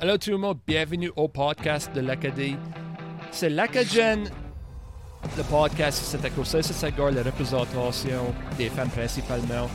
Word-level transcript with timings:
Allô 0.00 0.16
tout 0.16 0.30
le 0.30 0.36
monde, 0.36 0.60
bienvenue 0.64 1.10
au 1.16 1.26
podcast 1.26 1.92
de 1.92 2.00
l'Acadie. 2.00 2.54
C'est 3.32 3.50
l'Acadien, 3.50 4.22
le 5.36 5.42
podcast, 5.50 6.00
c'est 6.04 6.24
à 6.24 6.30
cause 6.30 6.52
de 6.52 6.62
cette 6.62 6.96
la 6.96 7.22
représentation 7.24 8.32
des 8.56 8.68
femmes 8.68 8.90
principalement. 8.90 9.68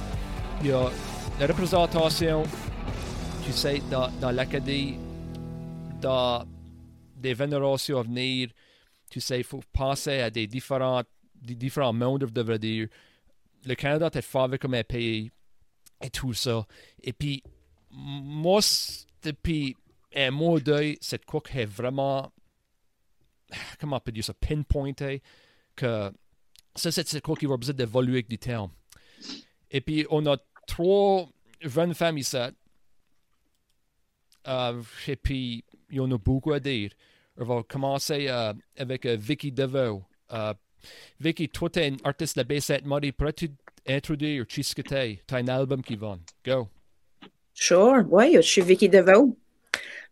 Il 0.62 0.67
y 0.67 0.71
a 0.71 0.89
la 1.41 1.46
représentation, 1.46 2.44
tu 3.44 3.51
sais, 3.51 3.81
dans, 3.91 4.09
dans 4.21 4.31
l'Acadie, 4.31 4.96
dans 5.99 6.46
des 7.17 7.35
générations 7.35 7.99
à 7.99 8.03
venir, 8.03 8.47
tu 9.10 9.19
sais, 9.19 9.40
il 9.40 9.44
faut 9.44 9.60
penser 9.74 10.21
à 10.21 10.29
des 10.29 10.47
différents, 10.47 11.01
des 11.35 11.55
différents 11.55 11.92
mondes, 11.92 12.28
je 12.29 12.33
devrais 12.33 12.60
dire. 12.60 12.87
Le 13.65 13.76
Canada 13.76 14.10
est 14.13 14.21
fort 14.21 14.51
comme 14.58 14.76
un 14.76 14.85
pays 14.85 15.29
et 16.02 16.09
tout 16.09 16.34
ça. 16.34 16.66
Et 17.03 17.12
puis, 17.12 17.44
moi, 17.91 18.62
depuis 19.21 19.76
un 20.16 20.32
mois 20.32 20.59
d'œil, 20.59 20.98
cette 21.02 21.26
coque 21.26 21.55
est 21.55 21.66
vraiment, 21.66 22.31
comment 23.80 23.98
on 23.98 23.99
peut 23.99 24.12
dire 24.12 24.23
ça, 24.23 24.34
pinpointé, 24.34 25.21
que 25.76 26.12
ça, 26.76 26.91
c'est 26.91 27.21
coque 27.21 27.40
qui 27.40 27.45
va 27.45 27.58
besoin 27.58 27.76
d'évoluer 27.76 28.13
avec 28.13 28.30
du 28.30 28.38
temps. 28.38 28.71
Et 29.71 29.81
puis, 29.81 30.05
on 30.09 30.26
a 30.26 30.38
trois 30.68 31.27
jeunes 31.62 31.94
femmes 31.94 32.18
ici. 32.18 32.38
Euh, 34.48 34.81
et 35.07 35.16
puis, 35.16 35.63
il 35.90 35.98
y 35.98 35.99
en 35.99 36.12
a 36.12 36.18
beaucoup 36.18 36.54
à 36.54 36.59
dire. 36.59 36.91
On 37.38 37.45
va 37.45 37.63
commencer 37.63 38.26
uh, 38.26 38.54
avec 38.77 39.05
uh, 39.05 39.18
Vicky 39.18 39.52
DeVoe. 39.52 40.04
Uh, 40.32 40.54
Vicky, 41.20 41.49
toi, 41.49 41.70
tu 41.70 41.80
es 41.80 41.88
une 41.88 41.98
artiste 42.04 42.38
de 42.38 42.43
B7 42.43 42.82
Muddy. 42.85 43.12
Pourrais-tu 43.12 43.49
introduire 43.88 44.45
qui 44.45 44.63
ce 44.63 44.76
que 44.76 44.82
tu 44.82 44.93
es? 44.93 45.21
Tu 45.27 45.34
as 45.34 45.38
un 45.38 45.48
album 45.48 45.82
qui 45.82 45.95
va. 45.95 46.18
Go. 46.45 46.68
Sure. 47.54 48.04
Oui, 48.09 48.34
je 48.35 48.41
suis 48.41 48.62
Vicky 48.62 48.90
DeVoe. 48.90 49.35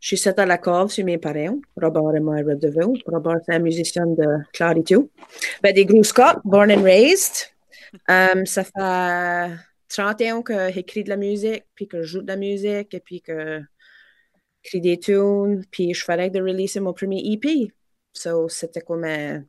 Je 0.01 0.15
suis 0.15 0.29
à 0.29 0.45
la 0.47 0.57
cave 0.57 0.89
sur 0.89 1.05
mes 1.05 1.19
parents, 1.19 1.61
Robert 1.79 2.15
et 2.15 2.19
Myra 2.19 2.55
DeVoe. 2.55 2.95
Robert, 3.05 3.37
c'est 3.45 3.53
un 3.53 3.59
musicien 3.59 4.07
de 4.07 4.25
Claritou. 4.51 5.11
Ben, 5.61 5.75
des 5.75 5.85
gros 5.85 6.03
Scott, 6.03 6.39
born 6.43 6.71
and 6.71 6.81
raised. 6.81 7.53
Um, 8.09 8.47
ça 8.47 8.63
fait 8.63 9.55
30 9.89 10.21
ans 10.21 10.41
que 10.41 10.71
j'écris 10.71 11.03
de 11.03 11.09
la 11.09 11.17
musique, 11.17 11.65
puis 11.75 11.87
que 11.87 12.01
je 12.01 12.07
joue 12.07 12.21
de 12.23 12.27
la 12.29 12.35
musique, 12.35 12.91
et 12.95 12.99
puis 12.99 13.21
que 13.21 13.61
j'écris 14.63 14.81
des 14.81 14.97
tunes, 14.97 15.63
puis 15.69 15.93
je 15.93 16.03
fallait 16.03 16.31
de 16.31 16.41
releaser 16.41 16.79
mon 16.79 16.93
premier 16.93 17.21
EP. 17.31 17.71
So, 18.11 18.49
c'était 18.49 18.81
comme 18.81 19.03
un... 19.03 19.43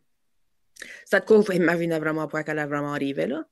Cette 1.07 1.25
courbe, 1.25 1.51
ma 1.61 1.77
vie 1.77 1.87
n'a 1.87 1.99
vraiment 1.99 2.29
pas 2.29 2.45
qu'elle 2.45 2.59
a 2.59 2.67
vraiment 2.67 2.93
arrivé, 2.93 3.27
là. 3.27 3.43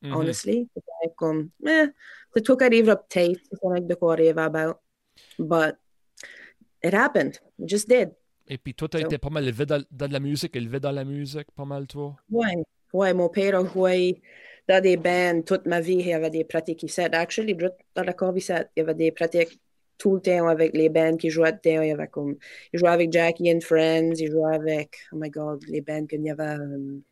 Mm 0.00 0.08
-hmm. 0.08 0.16
Honestly. 0.16 0.68
C'était 0.74 1.14
comme, 1.16 1.50
eh, 1.66 1.88
c'est 2.32 2.42
tout 2.42 2.56
qui 2.56 2.64
arrive 2.64 2.86
peut-être, 2.86 3.40
c'est 3.52 3.86
de 3.86 3.94
quoi 3.94 4.14
arrive 4.14 4.38
about. 4.38 4.80
But 5.38 5.76
it 6.82 6.94
happened. 6.94 7.40
It 7.58 7.68
just 7.68 7.88
did. 7.88 8.10
Et 8.48 8.58
puis 8.58 8.74
toi, 8.74 8.88
tu 8.88 8.98
so, 8.98 9.04
été 9.04 9.18
pas 9.18 9.30
mal 9.30 9.44
élevé 9.44 9.66
dans, 9.66 9.82
dans, 9.90 10.10
la 10.10 10.20
musique, 10.20 10.54
élevé 10.54 10.78
dans 10.78 10.92
la 10.92 11.04
musique, 11.04 11.50
pas 11.54 11.64
mal 11.64 11.86
toi? 11.86 12.16
Oui, 12.30 12.46
ouais, 12.92 13.12
mon 13.12 13.28
père 13.28 13.58
a 13.58 13.64
joué 13.64 14.22
dans 14.68 14.82
des 14.82 14.96
bands 14.96 15.42
toute 15.42 15.66
ma 15.66 15.80
vie, 15.80 15.94
il 15.94 16.06
y 16.08 16.12
avait 16.12 16.30
des 16.30 16.44
pratiques 16.44 16.82
ici. 16.84 17.00
Actually, 17.00 17.56
dans 17.56 18.02
la 18.04 18.12
corps 18.12 18.34
il 18.36 18.66
y 18.76 18.80
avait 18.80 18.94
des 18.94 19.10
pratiques 19.10 19.60
tout 19.98 20.14
le 20.14 20.20
temps 20.20 20.48
avec 20.48 20.76
les 20.76 20.88
bands 20.88 21.16
qui 21.16 21.30
jouaient 21.30 21.52
dedans. 21.52 21.82
Il 21.82 21.88
y 21.88 21.92
avait 21.92 22.08
comme, 22.08 22.36
il 22.72 22.78
jouait 22.78 22.90
avec 22.90 23.12
Jackie 23.12 23.52
and 23.52 23.60
Friends, 23.60 24.14
il 24.18 24.30
jouait 24.30 24.54
avec, 24.54 24.96
oh 25.12 25.16
my 25.16 25.30
god, 25.30 25.64
les 25.68 25.80
bands 25.80 26.06
qu'il 26.06 26.22
y 26.22 26.30
avait. 26.30 26.54
Um, 26.54 27.02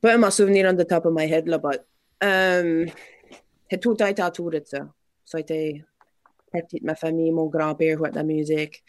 pas 0.00 0.16
m'en 0.16 0.30
souvenir 0.30 0.68
on 0.68 0.76
the 0.76 0.86
top 0.86 1.06
of 1.06 1.12
my 1.14 1.26
head, 1.26 1.46
là, 1.46 1.58
but, 1.58 1.80
um, 2.22 2.86
tout 3.80 3.96
a 4.00 4.10
été 4.10 4.22
autour 4.22 4.50
de 4.50 4.62
ça. 4.64 4.88
Ça 5.24 5.38
a 5.38 5.40
été 5.40 5.84
de 6.60 6.78
ma 6.82 6.94
famille. 6.94 7.30
Mon 7.30 7.46
grand-père 7.46 7.98
jouait 7.98 8.10
de 8.10 8.16
la 8.16 8.24
musique. 8.24 8.84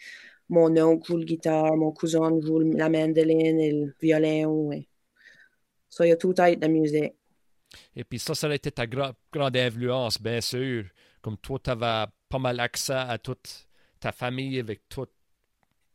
Mon 0.48 0.76
oncle 0.78 1.06
joue 1.06 1.16
la 1.18 1.24
guitare. 1.24 1.76
Mon 1.76 1.92
cousin 1.92 2.40
joue 2.40 2.60
la 2.60 2.88
mandoline 2.88 3.60
et 3.60 3.72
le 3.72 3.94
violon. 4.00 4.68
Ouais. 4.68 4.88
Ça, 5.88 6.06
il 6.06 6.10
y 6.10 6.12
a 6.12 6.16
tout 6.16 6.34
à 6.38 6.54
de 6.54 6.60
la 6.60 6.68
musique. 6.68 7.14
Et 7.96 8.04
puis 8.04 8.18
ça, 8.18 8.34
ça 8.34 8.48
a 8.48 8.54
été 8.54 8.70
ta 8.70 8.86
gra 8.86 9.12
grande 9.32 9.56
influence, 9.56 10.20
bien 10.20 10.40
sûr. 10.40 10.84
Comme 11.22 11.38
toi, 11.38 11.58
tu 11.62 11.70
avais 11.70 12.10
pas 12.28 12.38
mal 12.38 12.60
accès 12.60 12.92
à 12.92 13.18
toute 13.18 13.68
ta 14.00 14.12
famille 14.12 14.58
avec 14.58 14.82
toute, 14.88 15.10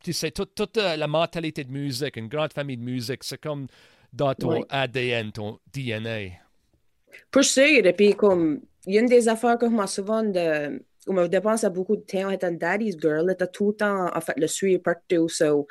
tu 0.04 0.14
sais, 0.14 0.32
toute, 0.32 0.56
toute 0.56 0.78
uh, 0.78 0.98
la 0.98 1.08
mentalité 1.08 1.64
de 1.64 1.72
musique, 1.72 2.18
une 2.18 2.28
grande 2.28 2.54
famille 2.54 2.78
de 2.78 2.84
musique. 2.84 3.24
C'est 3.24 3.40
comme 3.40 3.68
dans 4.12 4.34
ton 4.34 4.62
Ouais. 4.62 4.66
ADN, 4.70 5.32
ton 5.32 5.60
DNA. 5.74 6.32
Pour 7.32 7.44
sûr, 7.44 7.86
et 7.86 7.94
puis 7.94 8.16
comme, 8.16 8.62
il 8.86 8.94
y 8.96 8.98
a 8.98 9.02
une 9.02 9.08
des 9.08 9.28
affaires 9.28 9.58
que 9.58 9.66
moi 9.66 9.88
souvent 9.88 10.24
de, 10.24 10.84
je 11.08 11.28
dépense 11.28 11.66
beaucoup 11.66 11.96
de 11.96 12.02
temps, 12.02 12.30
étant 12.30 12.52
daddy's 12.52 12.98
girl, 13.00 13.32
était 13.32 13.48
tout 13.48 13.70
le 13.70 13.74
temps, 13.76 14.16
en 14.16 14.22
fait, 14.22 14.38
le 14.38 14.48
suivre 14.48 14.82
partout. 14.82 15.30
So, 15.30 15.68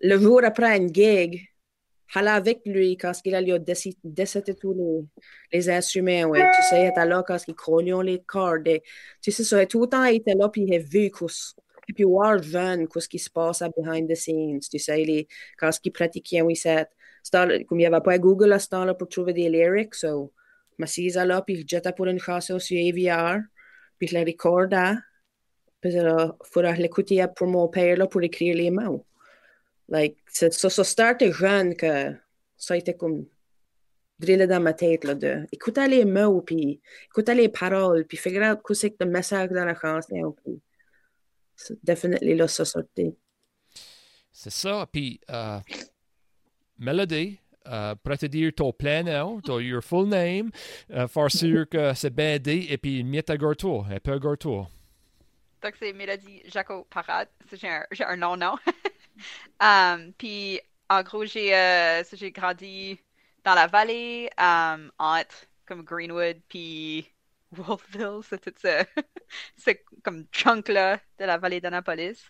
le 0.00 0.18
jour 0.18 0.42
après 0.44 0.76
une 0.76 0.92
gig, 0.92 1.46
aller 2.14 2.28
avec 2.28 2.62
lui 2.64 2.96
quand 2.96 3.12
il 3.24 3.34
a 3.34 3.58
décédé 3.58 4.54
tous 4.54 4.72
les, 4.72 5.58
les 5.58 5.70
instruments, 5.70 6.24
ouais. 6.24 6.44
Tu 6.56 6.68
sais, 6.68 6.84
il 6.84 6.88
était 6.88 7.06
là 7.06 7.22
quand 7.26 7.38
il 7.46 7.54
croyait 7.54 8.02
les 8.02 8.20
cordes. 8.20 8.66
Et, 8.66 8.82
tu 9.22 9.30
sais, 9.30 9.44
ça, 9.44 9.64
tout 9.66 9.82
le 9.82 9.86
temps, 9.88 10.04
il 10.04 10.16
était 10.16 10.34
là, 10.34 10.48
puis 10.48 10.62
il 10.62 10.74
a 10.74 10.78
vu 10.78 11.10
et 11.90 11.92
puis 11.92 12.04
voir 12.04 12.40
jeune 12.42 12.86
qu'est-ce 12.88 13.08
qui 13.08 13.18
se 13.18 13.30
passe 13.30 13.62
behind 13.76 14.08
the 14.08 14.14
scenes, 14.14 14.60
tu 14.60 14.78
sais, 14.78 14.96
les, 15.04 15.26
quand 15.58 15.70
il 15.82 15.90
pratiquait, 15.90 16.40
oui, 16.40 16.54
c'est, 16.54 16.88
comme 17.32 17.78
il 17.78 17.82
n'y 17.82 17.86
avait 17.86 18.00
pas 18.00 18.18
Google 18.18 18.52
à 18.52 18.58
ce 18.58 18.68
temps-là 18.68 18.94
pour 18.94 19.08
trouver 19.08 19.32
des 19.32 19.48
lyrics, 19.48 19.94
so, 19.94 20.32
m'assise 20.78 21.16
là, 21.16 21.42
puis 21.42 21.64
j'étais 21.66 21.92
pour 21.92 22.06
une 22.06 22.18
chanson 22.18 22.58
sur 22.58 22.76
AVR, 22.78 23.40
puis 24.00 24.08
la 24.08 24.24
recordais, 24.24 24.94
puis 25.80 25.92
il 25.92 26.32
faudrait 26.44 26.76
l'écouter 26.76 27.24
pour 27.36 27.46
mon 27.46 27.68
père 27.68 27.96
là, 27.96 28.06
pour 28.06 28.22
écrire 28.22 28.56
les 28.56 28.70
mots. 28.70 29.06
Like, 29.88 30.16
ça, 30.26 30.50
ça, 30.50 30.70
ça 30.70 30.84
startait 30.84 31.32
jeune 31.32 31.76
que 31.76 32.14
ça 32.56 32.74
a 32.74 32.76
été 32.76 32.94
comme 32.94 33.26
drillé 34.18 34.46
dans 34.46 34.60
ma 34.60 34.72
tête, 34.72 35.04
là, 35.04 35.14
de 35.14 35.46
écouter 35.52 35.86
les 35.88 36.04
mots, 36.04 36.42
puis 36.42 36.80
écouter 37.10 37.34
les 37.34 37.48
paroles, 37.48 38.06
puis 38.06 38.16
figure 38.16 38.50
out 38.50 38.60
que 38.62 39.04
le 39.04 39.10
message 39.10 39.50
dans 39.50 39.64
la 39.64 39.74
chanson, 39.74 40.34
puis 40.42 40.60
c'est 41.56 41.78
definitely 41.84 42.36
là, 42.36 42.48
ça 42.48 42.64
sortait. 42.64 43.14
C'est 44.32 44.50
ça. 44.52 44.86
Puis, 44.90 45.20
uh, 45.28 45.60
Melody, 46.78 47.38
uh, 47.66 47.94
pour 48.02 48.18
te 48.18 48.26
dire 48.26 48.52
ton 48.54 48.72
plein 48.72 49.02
nom, 49.02 49.40
ton 49.40 49.60
your 49.60 49.82
full 49.82 50.08
name, 50.08 50.50
uh, 50.90 51.06
faire 51.08 51.30
sûr 51.30 51.68
que 51.68 51.94
c'est 51.94 52.14
dit, 52.38 52.66
et 52.68 52.78
puis 52.78 53.04
miette 53.04 53.30
à 53.30 53.36
toi, 53.36 53.86
un 53.90 53.98
peu 53.98 54.18
à. 54.18 54.68
Donc, 55.62 55.74
c'est 55.78 55.92
Mélodie 55.92 56.42
Jaco 56.46 56.86
Parade. 56.88 57.28
J'ai 57.52 58.04
un, 58.04 58.16
nom, 58.16 58.36
um, 59.60 60.12
puis, 60.16 60.60
en 60.88 61.02
gros, 61.02 61.24
j'ai, 61.26 61.54
euh, 61.54 62.02
grandi 62.30 62.98
dans 63.44 63.54
la 63.54 63.66
vallée, 63.66 64.30
um, 64.38 64.90
entre 64.98 65.46
comme 65.66 65.82
Greenwood, 65.82 66.40
puis 66.48 67.08
Wolfville, 67.52 68.20
c'est 68.28 68.40
tout 68.40 68.54
ça. 68.56 68.84
c'est 69.56 69.84
comme 70.02 70.24
chunk-là 70.32 70.98
de 71.18 71.24
la 71.24 71.36
vallée 71.36 71.60
d'Annapolis. 71.60 72.24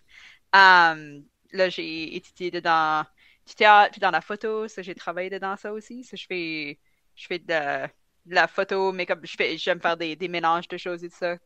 Um, 0.53 1.23
là, 1.53 1.69
j'ai 1.69 2.15
étudié 2.15 2.51
dedans 2.51 3.05
du 3.47 3.55
théâtre, 3.55 3.91
puis 3.91 4.01
dans 4.01 4.11
la 4.11 4.21
photo, 4.21 4.67
ça, 4.67 4.81
j'ai 4.81 4.95
travaillé 4.95 5.29
dedans 5.29 5.55
ça 5.57 5.73
aussi. 5.73 6.03
Ça, 6.03 6.15
je 6.17 6.25
fais, 6.27 6.79
je 7.15 7.27
fais 7.27 7.39
de, 7.39 7.87
la 8.27 8.47
photo, 8.47 8.91
mais 8.91 9.05
comme 9.05 9.25
je 9.25 9.35
fais, 9.35 9.57
j'aime 9.57 9.81
faire 9.81 9.97
des, 9.97 10.15
des 10.15 10.27
mélanges 10.27 10.67
de 10.67 10.77
choses 10.77 11.03
et 11.03 11.09
tout 11.09 11.17
ça 11.17 11.37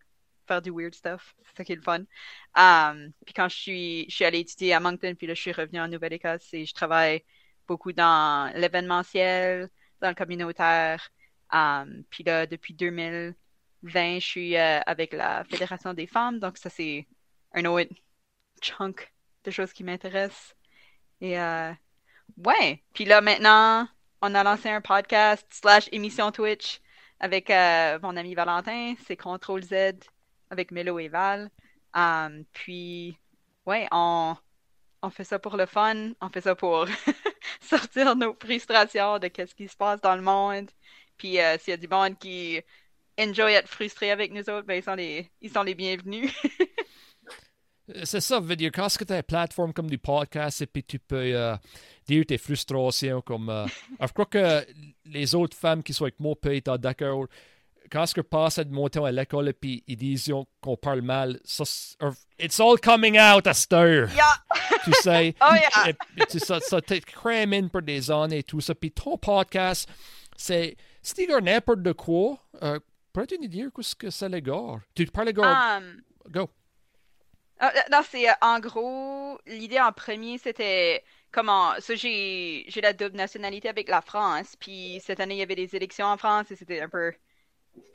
faire 0.48 0.62
du 0.62 0.72
weird 0.72 0.94
stuff. 0.94 1.36
C'est 1.44 1.58
ça 1.58 1.64
qui 1.64 1.74
est 1.74 1.76
le 1.76 1.82
fun. 1.82 2.04
Um, 2.56 3.12
puis 3.26 3.34
quand 3.34 3.50
je 3.50 3.56
suis, 3.56 4.06
je 4.10 4.16
suis 4.16 4.26
allée 4.26 4.40
étudier 4.40 4.74
à 4.74 4.80
Moncton, 4.80 5.14
puis 5.16 5.28
là, 5.28 5.34
je 5.34 5.42
suis 5.42 5.52
revenue 5.52 5.80
en 5.80 5.88
Nouvelle-Écosse 5.88 6.54
et 6.54 6.66
je 6.66 6.74
travaille 6.74 7.24
beaucoup 7.68 7.94
dans 7.94 8.52
l'événementiel, 8.56 9.70
dans 10.02 10.10
le 10.10 10.16
communautaire. 10.16 11.10
Um, 11.52 12.04
puis 12.10 12.24
là, 12.24 12.46
depuis 12.46 12.74
2020, 12.74 13.36
je 14.20 14.26
suis 14.26 14.58
euh, 14.58 14.80
avec 14.86 15.14
la 15.14 15.44
Fédération 15.46 15.94
des 15.94 16.08
femmes, 16.08 16.40
donc 16.40 16.58
ça, 16.58 16.70
c'est 16.70 17.08
un 17.54 17.66
autre 17.66 17.94
chunk 18.62 19.12
de 19.44 19.52
choses 19.52 19.74
qui 19.74 19.84
m'intéressent. 19.84 20.56
Et 21.22 21.40
euh, 21.40 21.72
ouais, 22.38 22.84
puis 22.94 23.06
là, 23.06 23.22
maintenant, 23.22 23.88
on 24.22 24.36
a 24.36 24.44
lancé 24.44 24.70
un 24.70 24.82
podcast 24.82 25.46
slash 25.50 25.90
émission 25.92 26.32
Twitch 26.32 26.82
avec 27.20 27.50
euh, 27.50 28.00
mon 28.02 28.18
ami 28.18 28.36
Valentin, 28.36 28.96
c'est 29.06 29.18
Contrôle 29.18 29.64
Z 29.64 30.00
avec 30.50 30.72
Melo 30.72 31.00
et 31.00 31.08
Val. 31.08 31.50
Um, 31.94 32.44
puis, 32.52 33.18
ouais, 33.66 33.88
on, 33.92 34.36
on 35.02 35.10
fait 35.10 35.24
ça 35.24 35.40
pour 35.40 35.58
le 35.58 35.66
fun, 35.66 36.12
on 36.22 36.30
fait 36.30 36.42
ça 36.42 36.56
pour 36.56 36.88
sortir 37.62 38.16
nos 38.16 38.34
frustrations 38.34 39.20
de 39.20 39.28
qu'est-ce 39.28 39.56
qui 39.56 39.68
se 39.68 39.78
passe 39.78 40.02
dans 40.02 40.16
le 40.16 40.22
monde. 40.22 40.70
Puis, 41.18 41.40
euh, 41.40 41.58
s'il 41.58 41.72
y 41.72 41.74
a 41.74 41.78
du 41.78 41.88
monde 41.88 42.18
qui 42.18 42.62
enjoy 43.18 43.54
être 43.54 43.70
frustré 43.70 44.12
avec 44.12 44.34
nous 44.34 44.42
autres, 44.50 44.68
ben, 44.68 44.76
ils 44.76 44.84
sont 44.84 44.96
les, 44.96 45.32
ils 45.42 45.52
sont 45.52 45.64
les 45.64 45.76
bienvenus. 45.76 46.34
C'est 48.04 48.22
ça, 48.22 48.40
veut 48.40 48.56
dire, 48.56 48.72
quand 48.74 48.88
tu 48.88 49.14
as 49.14 49.18
une 49.18 49.24
plateforme 49.24 49.72
comme 49.72 49.90
du 49.90 50.00
podcast, 50.00 50.62
et 50.62 50.66
puis 50.66 50.84
tu 50.84 50.98
peux 50.98 51.18
euh, 51.18 51.56
dire 52.06 52.26
tes 52.26 52.38
frustrations, 52.38 53.22
comme. 53.22 53.50
Euh, 53.50 53.66
je 54.02 54.08
crois 54.08 54.26
que 54.26 54.66
les 55.06 55.36
autres 55.36 55.58
femmes 55.58 55.84
qui 55.84 55.94
sont 55.94 56.06
avec 56.06 56.20
moi 56.20 56.36
peuvent 56.36 56.54
être 56.54 56.78
d'accord. 56.78 57.28
quand 57.92 58.06
ce 58.06 58.16
que 58.16 58.22
passe 58.22 58.60
de 58.60 58.74
monter 58.74 59.00
à 59.00 59.12
l'école 59.12 59.54
puis 59.54 59.84
ils 59.88 59.98
disent 59.98 60.32
qu'on 60.62 60.78
parle 60.78 61.02
mal, 61.02 61.40
ça, 61.44 61.64
it's 62.40 62.60
all 62.60 62.80
coming 62.80 63.20
out 63.20 63.48
à 63.48 63.54
cette 63.54 63.74
heure. 63.74 64.10
Yeah. 64.14 64.44
tu 64.84 64.92
sais? 64.94 65.36
oh 65.42 65.54
yeah. 65.54 65.90
Et, 65.90 66.26
tu, 66.26 66.40
ça, 66.40 66.60
ça 66.60 66.82
t'es 66.82 67.02
cramé 67.02 67.64
pour 67.64 67.82
des 67.82 68.10
années 68.12 68.40
et 68.40 68.44
tout 68.44 68.62
ça. 68.62 68.74
Puis 68.76 68.92
ton 68.92 69.18
podcast, 69.18 69.90
c'est, 70.36 70.76
c'est 71.02 71.28
n'importe 71.42 71.82
de 71.82 71.92
quoi. 71.92 72.38
Euh, 72.62 72.80
Pourrais-tu 73.16 73.38
nous 73.40 73.48
dire 73.48 73.70
ce 73.80 73.96
que 73.96 74.10
c'est 74.10 74.28
le 74.28 74.42
gars? 74.42 74.82
Tu 74.94 75.06
parles 75.06 75.32
gars? 75.32 75.78
Um, 75.78 76.02
Go. 76.30 76.50
Uh, 77.62 77.68
non, 77.90 78.02
c'est 78.10 78.26
en 78.42 78.60
gros, 78.60 79.40
l'idée 79.48 79.80
en 79.80 79.94
premier, 79.94 80.38
c'était 80.38 81.02
comment. 81.36 81.74
Ça, 81.80 81.96
j'ai, 81.96 82.66
la 82.82 82.94
double 82.94 83.18
nationalité 83.18 83.70
avec 83.70 83.90
la 83.90 84.02
France. 84.02 84.56
Puis 84.60 85.02
cette 85.04 85.20
année, 85.20 85.36
il 85.36 85.40
y 85.40 85.44
avait 85.44 85.56
des 85.56 85.76
élections 85.76 86.08
en 86.08 86.18
France 86.18 86.50
et 86.52 86.56
c'était 86.56 86.82
un 86.82 86.90
peu 86.90 87.14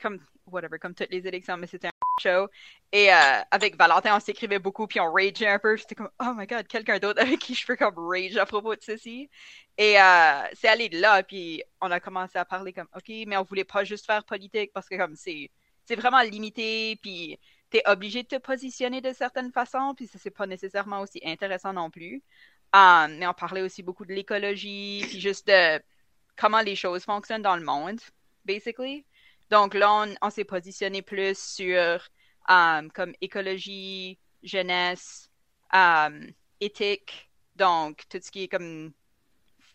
comme, 0.01 0.19
whatever, 0.45 0.77
comme 0.79 0.93
toutes 0.93 1.09
les 1.11 1.27
élections, 1.27 1.57
mais 1.57 1.67
c'était 1.67 1.87
un 1.87 1.91
show. 2.21 2.47
Et 2.91 3.11
euh, 3.11 3.41
avec 3.49 3.77
Valentin, 3.77 4.15
on 4.15 4.19
s'écrivait 4.19 4.59
beaucoup, 4.59 4.85
puis 4.87 4.99
on 4.99 5.11
rageait 5.11 5.47
un 5.47 5.59
peu. 5.59 5.75
J'étais 5.75 5.95
comme, 5.95 6.11
oh 6.19 6.33
my 6.35 6.45
god, 6.45 6.67
quelqu'un 6.67 6.99
d'autre 6.99 7.21
avec 7.21 7.39
qui 7.39 7.55
je 7.55 7.65
peux 7.65 7.75
comme 7.75 7.95
rage 7.97 8.37
à 8.37 8.45
propos 8.45 8.75
de 8.75 8.81
ceci. 8.81 9.29
Et 9.77 9.99
euh, 9.99 10.43
c'est 10.53 10.67
allé 10.67 10.89
de 10.89 10.99
là, 10.99 11.23
puis 11.23 11.63
on 11.81 11.89
a 11.91 11.99
commencé 11.99 12.37
à 12.37 12.45
parler 12.45 12.73
comme, 12.73 12.87
ok, 12.95 13.09
mais 13.27 13.37
on 13.37 13.43
voulait 13.43 13.63
pas 13.63 13.83
juste 13.83 14.05
faire 14.05 14.23
politique 14.23 14.71
parce 14.73 14.87
que 14.87 14.95
comme 14.95 15.15
c'est, 15.15 15.49
c'est 15.85 15.95
vraiment 15.95 16.21
limité, 16.21 16.97
puis 17.01 17.39
t'es 17.71 17.81
obligé 17.87 18.23
de 18.23 18.27
te 18.27 18.37
positionner 18.37 19.01
de 19.01 19.13
certaines 19.13 19.51
façons, 19.51 19.93
puis 19.95 20.05
ça 20.07 20.19
c'est 20.19 20.29
pas 20.29 20.45
nécessairement 20.45 21.01
aussi 21.01 21.21
intéressant 21.25 21.73
non 21.73 21.89
plus. 21.89 22.21
Um, 22.73 23.17
mais 23.17 23.27
on 23.27 23.33
parlait 23.33 23.61
aussi 23.61 23.83
beaucoup 23.83 24.05
de 24.05 24.13
l'écologie, 24.13 25.03
puis 25.07 25.19
juste 25.19 25.47
de 25.47 25.81
comment 26.37 26.61
les 26.61 26.75
choses 26.75 27.03
fonctionnent 27.03 27.41
dans 27.41 27.57
le 27.57 27.63
monde, 27.63 27.99
basically. 28.45 29.05
Donc 29.49 29.73
là, 29.73 29.91
on, 29.93 30.15
on 30.21 30.29
s'est 30.29 30.45
positionné 30.45 31.01
plus 31.01 31.37
sur 31.37 32.07
um, 32.47 32.89
comme 32.91 33.13
écologie, 33.19 34.17
jeunesse, 34.41 35.29
um, 35.73 36.31
éthique, 36.61 37.29
donc 37.57 38.03
tout 38.09 38.19
ce 38.21 38.31
qui 38.31 38.43
est 38.43 38.47
comme 38.47 38.93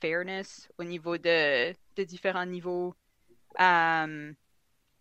fairness 0.00 0.68
au 0.78 0.84
niveau 0.84 1.18
de, 1.18 1.72
de 1.96 2.04
différents 2.04 2.46
niveaux. 2.46 2.94
Um, 3.58 4.34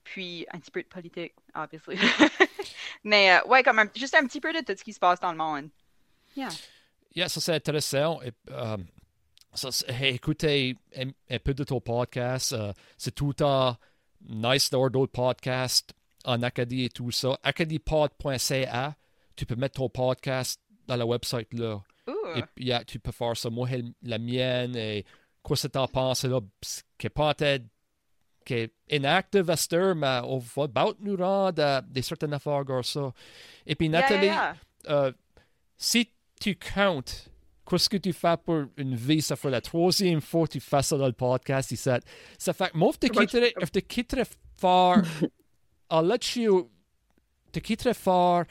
puis 0.04 0.46
un 0.52 0.60
petit 0.60 0.72
peu 0.72 0.84
de 0.84 0.88
politique, 0.88 1.34
obviously. 1.54 1.98
Mais 3.04 3.32
euh, 3.32 3.48
ouais, 3.48 3.64
comme 3.64 3.80
un, 3.80 3.90
juste 3.96 4.16
un 4.16 4.26
petit 4.26 4.40
peu 4.40 4.54
de 4.54 4.60
tout 4.60 4.78
ce 4.78 4.84
qui 4.84 4.94
se 4.94 5.00
passe 5.00 5.20
dans 5.20 5.32
le 5.32 5.38
monde. 5.38 5.70
Yeah. 6.36 6.50
Yeah, 7.16 7.30
ça 7.30 7.40
c'est 7.40 7.54
intéressant. 7.54 8.22
Et, 8.22 8.32
euh, 8.52 8.78
ça, 9.54 9.70
écoutez 10.02 10.76
un, 10.98 11.10
un, 11.30 11.40
peu 11.40 11.54
de 11.54 11.64
ton 11.64 11.80
podcast. 11.80 12.52
Euh, 12.54 12.74
c'est 12.98 13.16
tout 13.16 13.34
à 13.42 13.78
nice 14.28 14.70
d'avoir 14.70 14.92
d'autres 14.92 15.14
podcasts 15.14 15.94
en 16.26 16.42
Acadie 16.44 16.86
et 16.86 16.90
tout 16.90 17.12
ça. 17.12 17.40
acadiepod.ca, 17.44 18.96
tu 19.36 19.46
peux 19.46 19.56
mettre 19.56 19.76
ton 19.76 19.90
podcast 19.90 20.60
dans 20.88 20.98
le 20.98 21.06
website 21.06 21.54
là. 21.54 21.82
Ooh. 22.08 22.36
Et 22.36 22.44
puis, 22.54 22.66
yeah, 22.66 22.84
tu 22.84 23.00
peux 23.00 23.12
faire 23.12 23.36
ça. 23.38 23.50
Moi, 23.50 23.70
la 24.04 24.18
mienne, 24.18 24.76
et 24.76 25.06
quoi 25.42 25.56
que 25.56 25.68
t'en 25.68 25.88
penses 25.88 26.26
là, 26.26 26.40
qui 26.98 27.08
est 27.08 27.10
pas 27.10 27.34
peut-être 27.34 27.66
qui 28.46 28.54
est 28.54 28.74
inactive 28.90 29.50
à 29.50 29.58
cette 29.58 29.74
heure, 29.74 29.96
mais 29.96 30.20
on 30.24 30.38
va 30.38 30.64
about 30.64 30.96
nous 31.00 31.16
rendre 31.18 31.82
des 31.82 32.04
certaines 32.04 32.34
affaires 32.34 32.64
comme 32.66 32.84
ça. 32.84 33.12
Et 33.66 33.74
puis, 33.74 33.90
Nathalie, 33.90 34.28
yeah, 34.28 34.56
yeah. 34.86 34.92
Euh, 34.92 35.12
si 35.78 36.12
tu 36.40 36.56
comptes 36.56 37.30
qu'est-ce 37.68 37.90
que 37.90 37.98
tu 37.98 38.14
fais 38.14 38.38
pour 38.44 38.66
une 38.78 38.96
vie, 38.96 39.22
ça 39.22 39.36
fait 39.36 39.50
la 39.50 39.62
troisième 39.62 40.22
fois 40.22 40.48
que 40.48 40.54
tu 40.54 40.60
fais 40.60 40.82
ça 40.82 40.98
dans 40.98 41.08
le 41.08 41.14
podcast 41.14 41.72
ici. 41.72 41.90
Ça 42.38 42.54
fait 42.54 42.72
que 42.72 42.78
moi, 42.78 42.92
je 42.94 43.08
te 43.08 43.12
quitterais, 43.12 43.54
je 43.60 43.68
te 43.68 43.80
quitterais 43.80 44.26
fort, 44.58 44.98
I'll 45.92 46.08
let 46.08 46.40
you, 46.40 46.70
te 47.52 47.60
quitterais 47.60 47.94
fort 47.94 48.44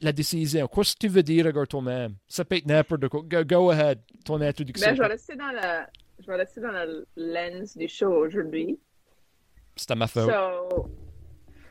la 0.00 0.12
décision. 0.12 0.68
Qu'est-ce 0.68 0.94
que 0.94 0.98
tu 1.00 1.08
veux 1.08 1.22
dire 1.22 1.46
à 1.46 1.66
toi-même? 1.66 2.14
Ça 2.28 2.44
peut 2.44 2.56
être 2.56 2.66
n'importe 2.66 3.08
quoi. 3.08 3.22
Go, 3.24 3.44
go 3.44 3.70
ahead, 3.70 4.00
ton 4.24 4.40
introduction. 4.40 4.88
Ben, 4.88 4.96
je 4.96 5.02
vais 5.02 5.08
rester 5.08 5.36
dans 5.36 5.50
la, 5.50 5.88
je 6.20 6.26
vais 6.26 6.36
rester 6.36 6.60
dans 6.60 6.72
la 6.72 6.86
lens 7.16 7.76
du 7.76 7.88
show 7.88 8.12
aujourd'hui. 8.12 8.78
C'est 9.76 9.90
à 9.90 9.94
ma 9.94 10.06
faute. 10.06 10.30
So, 10.30 10.90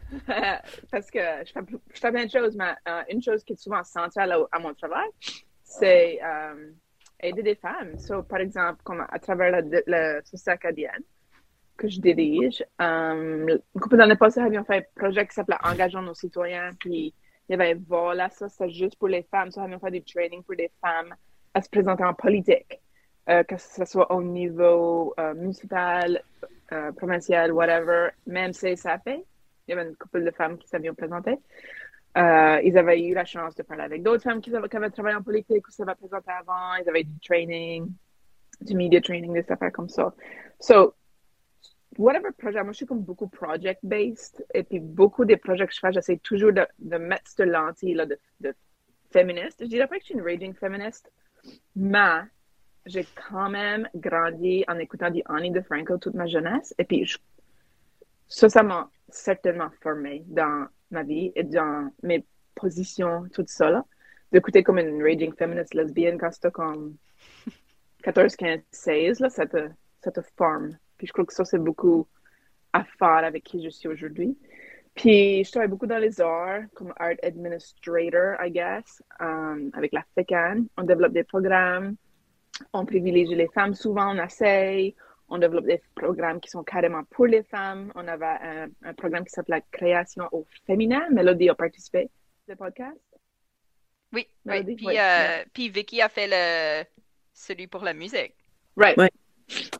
parce 0.92 1.12
que 1.12 1.20
je 1.46 1.52
fais, 1.52 1.60
je 1.94 2.00
fais 2.00 2.12
plein 2.12 2.26
de 2.26 2.32
choses, 2.32 2.56
mais 2.56 2.74
euh, 2.88 3.02
une 3.10 3.22
chose 3.22 3.44
qui 3.44 3.54
est 3.54 3.62
souvent 3.62 3.84
centrale 3.84 4.36
à, 4.52 4.60
mon 4.60 4.74
travail, 4.74 5.10
c'est 5.64 6.20
euh, 6.24 6.72
aider 7.20 7.44
des 7.44 7.56
femmes. 7.56 7.98
So, 8.00 8.24
par 8.24 8.40
exemple, 8.40 8.82
à 9.10 9.20
travers 9.20 9.52
la, 9.52 9.82
la 9.86 10.22
société 10.24 10.52
acadienne 10.52 11.04
que 11.78 11.88
je 11.88 12.02
dirige, 12.02 12.64
euh, 12.82 13.60
une 13.74 13.82
couple 13.82 13.98
d'années 13.98 14.16
passées, 14.16 14.42
nous 14.42 14.48
avions 14.48 14.64
fait 14.66 14.78
un 14.78 15.00
projet 15.00 15.26
qui 15.26 15.34
s'appelait 15.34 15.58
Engageons 15.64 16.02
nos 16.02 16.14
citoyens, 16.14 16.72
puis 16.80 17.14
il 17.48 17.52
y 17.52 17.54
avait 17.54 17.76
voilà, 17.88 18.30
ça, 18.30 18.50
c'est 18.50 18.70
juste 18.70 18.98
pour 18.98 19.08
les 19.08 19.24
femmes. 19.24 19.52
Ça, 19.52 19.62
nous 19.62 19.68
avions 19.68 19.80
fait 19.80 19.92
des 19.92 20.02
trainings 20.02 20.44
pour 20.44 20.56
des 20.56 20.72
femmes 20.82 21.16
à 21.54 21.62
se 21.62 21.70
présenter 21.70 22.04
en 22.04 22.14
politique, 22.14 22.82
euh, 23.30 23.44
que 23.44 23.58
ce 23.58 23.86
soit 23.86 24.12
au 24.12 24.22
niveau 24.22 25.16
municipal, 25.36 26.22
provincial, 26.98 27.52
whatever, 27.52 28.10
même 28.28 28.52
CSAP. 28.52 29.10
Il 29.70 29.76
y 29.76 29.78
avait 29.78 29.88
une 29.88 29.96
couple 29.96 30.24
de 30.24 30.32
femmes 30.32 30.58
qui 30.58 30.68
s'avaient 30.68 30.92
présenté. 30.94 31.38
Euh, 32.18 32.60
ils 32.64 32.76
avaient 32.76 33.00
eu 33.04 33.14
la 33.14 33.24
chance 33.24 33.54
de 33.54 33.62
parler 33.62 33.84
avec 33.84 34.02
d'autres 34.02 34.24
femmes 34.24 34.42
qui 34.42 34.54
avaient, 34.56 34.68
qui 34.68 34.76
avaient 34.76 34.90
travaillé 34.90 35.16
en 35.16 35.22
politique 35.22 35.68
ou 35.68 35.72
s'avaient 35.72 35.94
présenté 35.94 36.32
avant. 36.32 36.74
Ils 36.82 36.90
avaient 36.90 37.04
du 37.04 37.20
training, 37.20 37.88
du 38.62 38.74
media 38.74 39.00
training, 39.00 39.32
des 39.32 39.46
affaires 39.48 39.72
comme 39.72 39.88
ça. 39.88 40.12
So, 40.60 40.96
whatever 42.00 42.32
projet, 42.36 42.64
moi 42.64 42.72
je 42.72 42.78
suis 42.78 42.88
comme 42.88 43.02
beaucoup 43.04 43.28
project-based. 43.28 44.44
Et 44.56 44.64
puis 44.64 44.80
beaucoup 44.80 45.24
des 45.24 45.38
projets 45.38 45.68
que 45.68 45.74
je 45.74 45.80
fais, 45.80 45.94
j'essaie 45.94 46.18
toujours 46.18 46.52
de, 46.52 46.66
de 46.80 46.98
mettre 46.98 47.28
cette 47.28 47.48
lentille 47.48 47.94
là, 47.94 48.08
de, 48.08 48.18
de 48.40 48.56
féministe. 49.12 49.60
Je 49.62 49.68
dirais 49.68 49.86
pas 49.86 49.98
que 49.98 50.02
je 50.02 50.06
suis 50.06 50.16
une 50.16 50.24
raging 50.24 50.56
féministe, 50.56 51.12
mais 51.76 52.22
j'ai 52.88 53.06
quand 53.30 53.52
même 53.52 53.88
grandi 53.94 54.66
en 54.68 54.80
écoutant 54.80 55.12
du 55.12 55.22
Annie 55.26 55.52
de 55.52 55.62
Franco 55.62 56.00
toute 56.00 56.16
ma 56.16 56.26
jeunesse. 56.26 56.74
Et 56.80 56.86
puis, 56.86 57.06
je, 57.06 57.20
ça, 58.30 58.48
ça 58.48 58.64
m'a 58.64 58.90
certainement 59.10 59.70
formé 59.82 60.24
dans 60.28 60.68
ma 60.92 61.04
vie 61.04 61.32
et 61.36 61.44
dans 61.44 61.92
mes 62.04 62.26
positions, 62.56 63.28
tout 63.34 63.44
ça, 63.48 63.70
là. 63.70 63.86
D'écouter 64.32 64.62
comme 64.62 64.78
une 64.78 65.02
raging 65.02 65.34
feminist 65.34 65.74
lesbienne 65.74 66.20
quand 66.20 66.32
c'était 66.32 66.52
comme 66.52 66.96
14, 68.04 68.36
15, 68.36 68.60
16, 68.72 69.20
là, 69.20 69.30
ça 69.30 69.48
te, 69.48 69.70
ça 70.04 70.12
te 70.12 70.22
forme. 70.38 70.78
Puis 70.98 71.08
je 71.08 71.14
crois 71.14 71.26
que 71.26 71.34
ça, 71.34 71.44
c'est 71.46 71.58
beaucoup 71.58 72.08
à 72.74 72.84
faire 72.84 73.26
avec 73.26 73.44
qui 73.44 73.64
je 73.64 73.70
suis 73.70 73.88
aujourd'hui. 73.88 74.38
Puis 74.94 75.44
je 75.44 75.52
travaille 75.52 75.70
beaucoup 75.70 75.88
dans 75.88 75.98
les 75.98 76.22
arts, 76.22 76.62
comme 76.76 76.94
art 76.98 77.16
administrator, 77.24 78.36
I 78.40 78.52
guess, 78.52 79.02
um, 79.20 79.72
avec 79.74 79.92
la 79.94 80.04
FECAN. 80.16 80.66
On 80.78 80.84
développe 80.84 81.14
des 81.14 81.24
programmes 81.24 81.96
on 82.74 82.86
privilégie 82.86 83.36
les 83.36 83.48
femmes 83.48 83.74
souvent, 83.74 84.16
on 84.16 84.24
essaye, 84.24 84.96
on 85.30 85.38
développe 85.38 85.66
des 85.66 85.82
programmes 85.96 86.40
qui 86.40 86.50
sont 86.50 86.64
carrément 86.64 87.04
pour 87.06 87.28
les 87.28 87.44
femmes. 87.44 87.92
On 87.96 88.08
avait 88.08 88.26
un, 88.26 88.68
un 88.84 88.94
programme 88.94 89.24
qui 89.24 89.32
s'appelle 89.32 89.58
la 89.58 89.78
création 89.78 90.28
au 90.32 90.46
féminin. 90.66 91.08
Mélodie 91.12 91.50
a 91.50 91.56
participé 91.56 92.10
au 92.52 92.56
podcast. 92.56 92.98
Oui, 94.14 94.28
Mélodie, 94.46 94.72
oui. 94.72 94.76
Puis, 94.76 94.86
ouais, 94.88 95.00
euh, 95.00 95.44
puis 95.54 95.70
Vicky 95.70 96.02
a 96.02 96.10
fait 96.10 96.28
le 96.28 96.86
celui 97.34 97.68
pour 97.68 97.84
la 97.84 97.94
musique. 97.94 98.34
Right. 98.76 98.98
Ouais. 98.98 99.10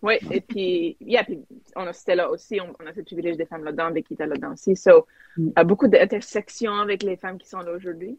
Oui, 0.02 0.16
et 0.32 0.42
puis, 0.42 0.98
yeah, 1.00 1.24
puis 1.24 1.40
on 1.76 1.86
a 1.86 1.94
Stella 1.94 2.30
aussi, 2.30 2.60
on, 2.60 2.74
on 2.80 2.88
a 2.88 2.94
ce 2.94 3.02
privilège 3.02 3.38
des 3.38 3.46
femmes 3.46 3.64
là-dedans, 3.64 3.92
Vicky 3.92 4.16
était 4.16 4.26
là-dedans 4.26 4.54
aussi. 4.54 4.76
So, 4.76 5.06
Mm. 5.38 5.64
beaucoup 5.64 5.88
d'intersections 5.88 6.74
avec 6.74 7.04
les 7.04 7.16
femmes 7.16 7.38
qui 7.38 7.48
sont 7.48 7.60
là 7.60 7.72
aujourd'hui. 7.72 8.18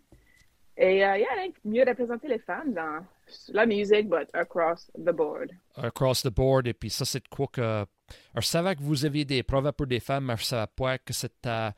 Et, 0.76 1.04
euh, 1.04 1.18
yeah, 1.18 1.28
mieux 1.64 1.84
représenter 1.87 2.28
les 2.28 2.38
femmes 2.38 2.72
dans 2.72 3.04
la 3.49 3.66
musique, 3.66 4.08
but 4.08 4.28
across 4.34 4.90
the 4.94 5.12
board. 5.12 5.50
Across 5.76 6.22
the 6.22 6.30
board. 6.30 6.66
Et 6.66 6.75
puis 6.75 6.90
ça, 6.90 7.04
c'est 7.04 7.26
quoi 7.28 7.49
que. 7.49 7.60
Alors, 7.60 7.87
je 8.37 8.46
savais 8.46 8.75
que 8.76 8.82
vous 8.82 9.04
aviez 9.04 9.25
des 9.25 9.42
preuves 9.42 9.72
pour 9.72 9.87
des 9.87 10.00
femmes, 10.00 10.26
mais 10.26 10.37
je 10.37 10.44
savais 10.44 10.70
pas 10.75 10.99
que 10.99 11.12
c'était 11.12 11.70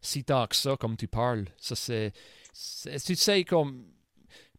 si 0.00 0.24
tant 0.24 0.46
que 0.46 0.56
ça, 0.56 0.76
comme 0.76 0.96
tu 0.96 1.08
parles. 1.08 1.46
Ça, 1.56 1.76
c'est. 1.76 2.12
Tu 3.04 3.14
sais, 3.14 3.44
comme. 3.44 3.86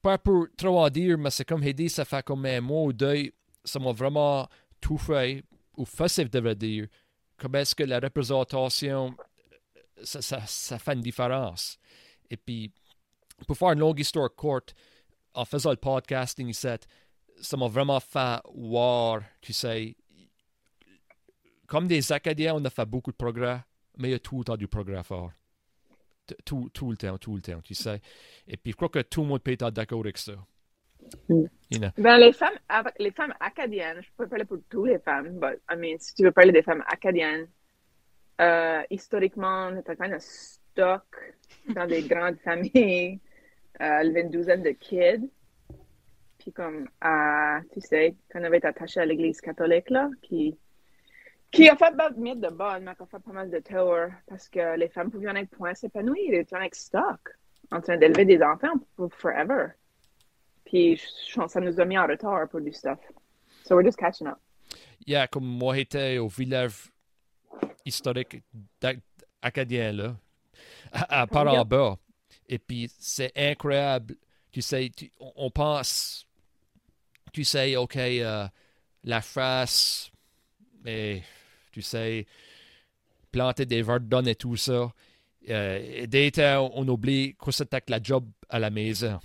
Pas 0.02 0.18
pour 0.18 0.48
trop 0.58 0.80
en 0.80 0.90
dire, 0.90 1.18
mais 1.18 1.30
c'est 1.30 1.46
comme 1.46 1.64
Heidi, 1.64 1.88
ça 1.88 2.06
fait 2.06 2.24
comme 2.24 2.46
un 2.46 2.60
mois 2.60 2.86
ou 2.86 2.94
deux, 2.94 3.32
ça 3.64 3.78
m'a 3.78 3.92
vraiment 3.92 4.50
tout 4.80 4.98
fait, 4.98 5.44
ou 5.78 5.86
facile, 5.86 6.28
devrais 6.28 6.56
dire. 6.56 6.88
Comment 7.38 7.60
est-ce 7.60 7.76
que 7.76 7.84
la 7.84 8.00
représentation, 8.00 9.16
ça 10.04 10.80
fait 10.80 10.94
une 10.94 11.02
différence? 11.02 11.78
Et 12.32 12.38
puis, 12.38 12.72
pour 13.46 13.58
faire 13.58 13.72
une 13.72 13.80
longue 13.80 14.00
histoire 14.00 14.34
courte, 14.36 14.74
en 15.34 15.46
faisant 15.46 15.72
le 15.72 15.78
podcasting 15.78 16.48
ici, 16.48 16.68
ça 17.42 17.58
m'a 17.58 17.68
vraiment 17.68 18.00
fait 18.00 18.40
voir, 18.54 19.22
tu 19.42 19.54
sais, 19.54 19.96
comme 21.68 21.88
des 21.88 22.12
Acadiens, 22.12 22.56
on 22.56 22.66
a 22.66 22.70
fait 22.70 22.86
beaucoup 22.86 23.12
de 23.12 23.16
progrès, 23.16 23.60
mais 23.98 24.10
il 24.10 24.12
y 24.12 24.16
a 24.16 24.20
tout 24.20 24.40
le 24.40 24.44
temps 24.44 24.58
du 24.58 24.68
progrès 24.68 25.02
Tout, 26.46 26.70
tout 26.74 26.92
le 26.92 26.98
temps, 26.98 27.18
tout 27.18 27.36
le 27.36 27.42
temps, 27.42 27.62
tu 27.62 27.74
sais. 27.74 28.02
Et 28.48 28.58
puis, 28.58 28.72
je 28.72 28.76
crois 28.76 28.90
que 28.90 29.00
tout 29.00 29.22
le 29.22 29.28
monde 29.28 29.42
peut 29.42 29.52
être 29.52 29.72
d'accord 29.72 30.02
avec 30.02 30.18
ça. 30.18 30.34
Mm. 31.30 31.46
You 31.72 31.80
know. 31.80 31.90
Ben, 31.98 32.18
les 32.18 32.34
femmes, 32.34 32.58
les 33.00 33.12
femmes 33.12 33.34
acadiennes, 33.40 34.02
je 34.02 34.10
peux 34.18 34.28
parler 34.28 34.46
pour 34.46 34.58
toutes 34.70 34.90
les 34.90 35.00
femmes, 35.00 35.40
but, 35.40 35.62
I 35.70 35.78
mean, 35.78 35.98
si 35.98 36.14
tu 36.14 36.24
veux 36.24 36.32
parler 36.32 36.52
des 36.52 36.62
femmes 36.62 36.84
acadiennes, 36.88 37.48
euh, 38.42 38.82
historiquement, 38.90 39.72
même 39.72 40.14
un 40.14 40.20
stock 40.20 41.06
dans 41.70 41.88
des 41.88 42.04
grandes 42.04 42.38
familles, 42.40 43.20
euh, 43.82 44.04
une 44.04 44.30
douzaine 44.30 44.64
de 44.64 44.72
kids. 44.72 45.30
Puis 46.38 46.52
comme, 46.52 46.88
tu 47.74 47.82
sais, 47.82 48.16
quand 48.32 48.40
on 48.42 48.44
avait 48.44 48.58
été 48.58 48.68
attaché 48.68 49.00
à 49.00 49.06
l'église 49.06 49.42
catholique, 49.42 49.90
là, 49.92 50.10
qui, 50.24 50.58
qui 51.52 51.70
a 51.70 51.76
fait 51.76 51.96
pas 51.96 52.10
de 52.10 52.16
bonnes, 52.50 52.84
mais 52.84 52.96
qui 52.96 53.04
a 53.04 53.06
fait 53.06 53.20
pas 53.20 53.32
mal 53.32 53.52
de 53.52 53.60
tours 53.60 54.12
parce 54.28 54.50
que 54.50 54.76
les 54.76 54.90
femmes 54.90 55.12
pouvaient 55.12 55.30
en 55.30 55.36
être 55.36 55.52
point 55.52 55.76
s'épanouir, 55.76 56.18
ils 56.18 56.36
étaient 56.36 56.56
en 56.56 56.68
stock, 56.72 57.20
en 57.72 57.80
train 57.82 57.98
d'élever 57.98 58.26
des 58.26 58.42
enfants 58.42 58.74
pour 58.96 59.14
forever. 59.14 59.68
Puis 60.66 61.00
ça 61.48 61.60
nous 61.60 61.80
a 61.80 61.86
mis 61.86 61.98
en 61.98 62.08
retard 62.08 62.48
pour 62.50 62.62
du 62.62 62.72
stuff. 62.72 63.00
So 63.64 63.76
we're 63.76 63.86
just 63.86 64.00
catching 64.00 64.28
up. 64.28 64.40
Yeah, 65.06 65.28
comme 65.28 65.46
moi 65.46 65.76
j'étais 65.76 66.18
au 66.18 66.28
village 66.28 66.92
historique 67.86 68.42
acadien, 69.42 69.92
là, 69.92 70.16
à, 70.92 71.22
à 71.22 71.28
Paramba. 71.28 71.98
Et 72.52 72.60
puis 72.60 72.92
c'est 73.00 73.32
incroyable. 73.36 74.18
Tu 74.52 74.62
sais, 74.62 74.92
tu, 74.96 75.10
on 75.20 75.50
pense, 75.50 76.28
tu 77.32 77.46
sais, 77.46 77.78
OK, 77.78 77.96
euh, 77.96 78.46
la 79.06 79.22
face, 79.22 80.12
mais 80.84 81.24
tu 81.72 81.82
sais, 81.82 82.28
planter 83.32 83.66
des 83.66 83.82
verdons 83.82 84.26
et 84.26 84.36
tout 84.36 84.58
ça. 84.58 84.92
Euh, 85.50 86.06
des 86.06 86.32
temps, 86.34 86.70
on 86.74 86.86
oublie 86.90 87.36
que 87.36 87.52
c'était 87.52 87.82
la 87.88 88.04
job 88.04 88.30
à 88.50 88.60
la 88.60 88.70
maison. 88.70 89.18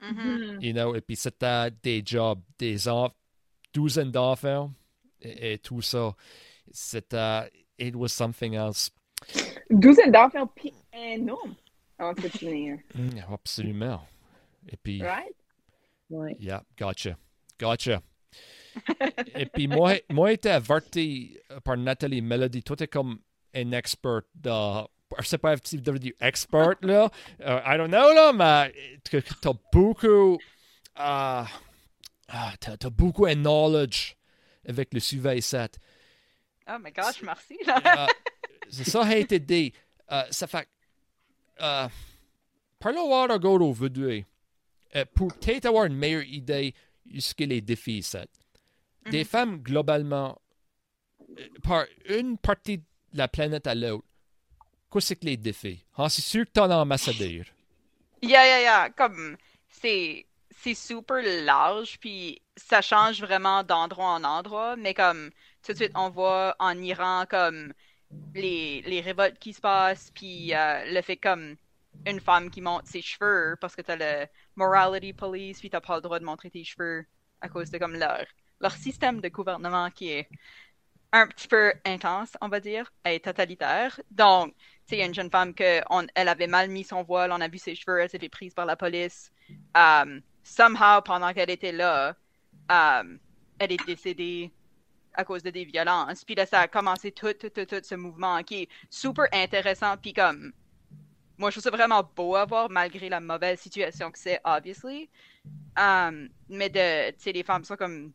Mm-hmm. 0.00 0.64
You 0.64 0.72
know, 0.72 0.94
et 0.94 1.02
puis 1.02 1.16
c'était 1.16 1.70
des 1.82 2.02
jobs, 2.04 2.40
des 2.58 2.88
enfants, 2.88 3.14
douzaines 3.74 4.10
d'enfants 4.10 4.72
et, 5.20 5.52
et, 5.52 5.58
tout 5.58 5.82
ça. 5.82 6.16
C'était, 6.70 7.50
it 7.78 7.94
was 7.94 8.08
something 8.08 8.54
else. 8.54 8.90
Douzaine 9.68 10.12
d'enfants, 10.12 10.46
puis 10.46 10.72
un 10.94 11.28
homme 11.28 11.54
à 11.98 12.06
entretenir. 12.06 12.78
Mm, 12.94 13.18
absolument. 13.32 14.06
Et 14.68 14.76
puis, 14.76 15.02
Right? 15.02 15.34
Ouais. 16.10 16.36
yeah, 16.38 16.62
gotcha. 16.76 17.16
Gotcha. 17.58 18.00
et 19.34 19.46
puis, 19.46 19.66
moi, 19.66 19.94
moi, 20.10 20.32
été 20.32 20.50
averti 20.50 21.36
par 21.64 21.76
Nathalie 21.76 22.22
Melody. 22.22 22.62
Toi, 22.62 22.76
t'es 22.76 22.86
comme 22.88 23.18
un 23.54 23.72
expert 23.72 24.22
de. 24.34 24.86
Je 25.18 25.26
sais 25.26 25.38
pas 25.38 25.56
si 25.62 25.82
tu 25.82 25.98
dire 25.98 26.12
expert, 26.20 26.76
là. 26.82 27.10
Uh, 27.40 27.60
I 27.64 27.76
don't 27.78 27.88
know, 27.90 28.12
là, 28.12 28.32
mais 28.32 29.00
tu 29.04 29.16
as 29.16 29.52
beaucoup. 29.72 30.38
Uh, 30.96 31.44
uh, 32.28 32.56
t'as, 32.60 32.76
t'as 32.76 32.90
beaucoup 32.90 33.26
de 33.26 33.34
knowledge 33.34 34.16
avec 34.66 34.92
le 34.92 35.00
Suvet 35.00 35.40
7. 35.40 35.78
Oh 36.68 36.78
my 36.78 36.92
gosh, 36.92 37.22
merci. 37.22 37.56
Uh, 37.66 38.06
c'est 38.68 38.84
ça 38.84 39.02
a 39.02 39.16
été 39.16 39.38
dit. 39.40 39.72
Uh, 40.10 40.24
ça 40.30 40.46
fait. 40.46 40.68
Uh, 41.60 41.88
parlons 42.78 43.08
voir 43.08 43.38
go 43.38 43.58
au 43.58 43.72
vidéo. 43.72 44.24
Uh, 44.94 45.04
pour 45.14 45.28
peut-être 45.34 45.66
avoir 45.66 45.84
une 45.84 45.96
meilleure 45.96 46.24
idée 46.24 46.74
de 47.04 47.20
ce 47.20 47.34
que 47.34 47.44
les 47.44 47.60
défis 47.60 48.02
c'est. 48.02 48.28
Des 49.10 49.24
femmes, 49.24 49.58
globalement, 49.58 50.38
euh, 51.38 51.48
par 51.62 51.86
une 52.08 52.36
partie 52.36 52.78
de 52.78 52.84
la 53.14 53.26
planète 53.26 53.66
à 53.66 53.74
l'autre, 53.74 54.04
qu'est-ce 54.92 55.14
que 55.14 55.24
les 55.24 55.36
défis? 55.36 55.82
Ah, 55.96 56.08
c'est 56.08 56.22
sûr 56.22 56.44
que 56.44 56.50
t'en 56.50 56.70
as 56.70 56.76
en 56.76 56.84
masse 56.84 57.08
à 57.08 57.12
dire. 57.12 57.46
Yeah, 58.22 58.44
yeah, 58.44 58.60
yeah. 58.60 58.90
Comme, 58.90 59.36
c'est, 59.68 60.26
c'est 60.62 60.74
super 60.74 61.22
large, 61.44 61.98
puis 62.00 62.42
ça 62.56 62.82
change 62.82 63.20
vraiment 63.20 63.62
d'endroit 63.62 64.10
en 64.10 64.24
endroit, 64.24 64.76
mais 64.76 64.92
comme, 64.92 65.30
tout 65.62 65.72
de 65.72 65.78
suite, 65.78 65.92
on 65.94 66.10
voit 66.10 66.54
en 66.58 66.76
Iran, 66.82 67.24
comme, 67.28 67.72
les, 68.34 68.82
les 68.82 69.00
révoltes 69.00 69.38
qui 69.38 69.52
se 69.52 69.60
passent, 69.60 70.10
puis 70.14 70.54
euh, 70.54 70.84
le 70.92 71.02
fait 71.02 71.16
comme 71.16 71.56
une 72.06 72.20
femme 72.20 72.50
qui 72.50 72.60
monte 72.60 72.86
ses 72.86 73.02
cheveux 73.02 73.56
parce 73.60 73.74
que 73.74 73.82
t'as 73.82 73.96
le 73.96 74.26
morality 74.56 75.12
police, 75.12 75.60
puis 75.60 75.70
t'as 75.70 75.80
pas 75.80 75.96
le 75.96 76.02
droit 76.02 76.18
de 76.18 76.24
montrer 76.24 76.50
tes 76.50 76.64
cheveux 76.64 77.04
à 77.40 77.48
cause 77.48 77.70
de 77.70 77.78
comme 77.78 77.94
leur, 77.94 78.24
leur 78.60 78.72
système 78.72 79.20
de 79.20 79.28
gouvernement 79.28 79.90
qui 79.90 80.10
est 80.10 80.28
un 81.12 81.26
petit 81.26 81.48
peu 81.48 81.72
intense, 81.86 82.36
on 82.40 82.48
va 82.48 82.60
dire, 82.60 82.92
et 83.04 83.18
totalitaire. 83.20 83.98
Donc, 84.10 84.54
tu 84.86 84.96
sais, 84.96 85.06
une 85.06 85.14
jeune 85.14 85.30
femme 85.30 85.54
que 85.54 85.80
on, 85.90 86.06
elle 86.14 86.28
avait 86.28 86.46
mal 86.46 86.68
mis 86.68 86.84
son 86.84 87.02
voile, 87.02 87.32
on 87.32 87.40
a 87.40 87.48
vu 87.48 87.58
ses 87.58 87.74
cheveux, 87.74 88.00
elle 88.00 88.10
s'est 88.10 88.18
fait 88.18 88.28
prise 88.28 88.54
par 88.54 88.66
la 88.66 88.76
police. 88.76 89.32
Um, 89.74 90.20
somehow, 90.42 91.00
pendant 91.02 91.32
qu'elle 91.32 91.50
était 91.50 91.72
là, 91.72 92.14
um, 92.68 93.18
elle 93.58 93.72
est 93.72 93.86
décédée 93.86 94.52
à 95.14 95.24
cause 95.24 95.42
de 95.42 95.50
des 95.50 95.64
violences. 95.64 96.24
Puis 96.24 96.34
là, 96.34 96.46
ça 96.46 96.60
a 96.60 96.68
commencé 96.68 97.12
tout, 97.12 97.32
tout, 97.32 97.50
tout, 97.50 97.64
tout 97.64 97.80
ce 97.82 97.94
mouvement 97.94 98.42
qui 98.42 98.62
est 98.62 98.68
super 98.90 99.26
intéressant. 99.32 99.96
Puis 99.96 100.12
comme, 100.12 100.52
moi, 101.38 101.50
je 101.50 101.54
trouve 101.54 101.70
ça 101.70 101.76
vraiment 101.76 102.08
beau 102.16 102.34
à 102.34 102.44
voir, 102.44 102.68
malgré 102.68 103.08
la 103.08 103.20
mauvaise 103.20 103.60
situation 103.60 104.10
que 104.10 104.18
c'est, 104.18 104.40
obviously. 104.44 105.08
Um, 105.76 106.28
mais 106.48 106.68
de, 106.68 107.10
tu 107.12 107.16
sais, 107.18 107.32
les 107.32 107.42
femmes 107.42 107.64
sont 107.64 107.76
comme, 107.76 108.12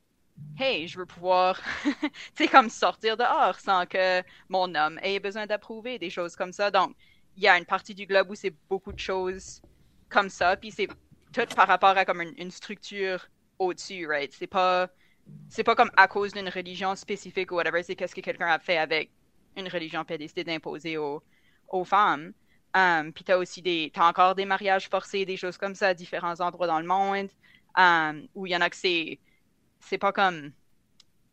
hey, 0.60 0.88
je 0.88 1.00
veux 1.00 1.06
pouvoir, 1.06 1.60
tu 1.84 2.10
sais, 2.36 2.48
comme 2.48 2.70
sortir 2.70 3.18
dehors 3.18 3.60
sans 3.60 3.86
que 3.86 4.22
mon 4.50 4.74
homme 4.76 5.00
ait 5.02 5.20
besoin 5.20 5.46
d'approuver, 5.46 6.00
des 6.00 6.10
choses 6.10 6.36
comme 6.36 6.52
ça. 6.52 6.70
Donc, 6.70 6.96
il 7.38 7.44
y 7.44 7.48
a 7.48 7.58
une 7.58 7.66
partie 7.66 7.96
du 7.96 8.06
globe 8.06 8.30
où 8.30 8.36
c'est 8.36 8.54
beaucoup 8.70 8.94
de 8.94 9.00
choses 9.00 9.62
comme 10.10 10.30
ça, 10.30 10.56
puis 10.58 10.72
c'est 10.72 10.88
tout 11.34 11.56
par 11.56 11.68
rapport 11.68 11.98
à 11.98 12.06
comme 12.06 12.22
une, 12.22 12.34
une 12.38 12.52
structure 12.52 13.28
au-dessus, 13.58 14.06
right? 14.06 14.32
C'est 14.34 14.48
pas, 14.48 14.90
c'est 15.50 15.64
pas 15.64 15.76
comme 15.76 15.92
à 15.98 16.08
cause 16.08 16.34
d'une 16.34 16.50
religion 16.50 16.96
spécifique 16.96 17.52
ou 17.52 17.56
whatever, 17.56 17.84
c'est 17.84 17.96
qu'est-ce 17.96 18.16
que 18.16 18.22
quelqu'un 18.22 18.48
a 18.48 18.60
fait 18.60 18.78
avec 18.78 19.12
une 19.56 19.68
religion 19.68 20.04
puis 20.04 20.16
a 20.16 20.18
décidé 20.18 20.44
d'imposer 20.44 20.98
aux, 20.98 21.24
aux 21.70 21.86
femmes. 21.86 22.34
Um, 22.76 23.14
puis 23.14 23.24
t'as 23.24 23.38
aussi 23.38 23.62
des, 23.62 23.92
t'as 23.94 24.08
encore 24.10 24.34
des 24.34 24.46
mariages 24.46 24.90
forcés, 24.90 25.26
des 25.26 25.38
choses 25.38 25.58
comme 25.58 25.76
ça 25.76 25.90
à 25.90 25.94
différents 25.94 26.42
endroits 26.42 26.66
dans 26.66 26.80
le 26.80 26.88
monde, 26.88 27.30
um, 27.78 28.28
où 28.34 28.48
il 28.48 28.52
y 28.52 28.56
en 28.56 28.62
a 28.62 28.70
que 28.70 28.76
c'est, 28.76 29.20
c'est 29.80 30.00
pas 30.00 30.12
comme 30.12 30.52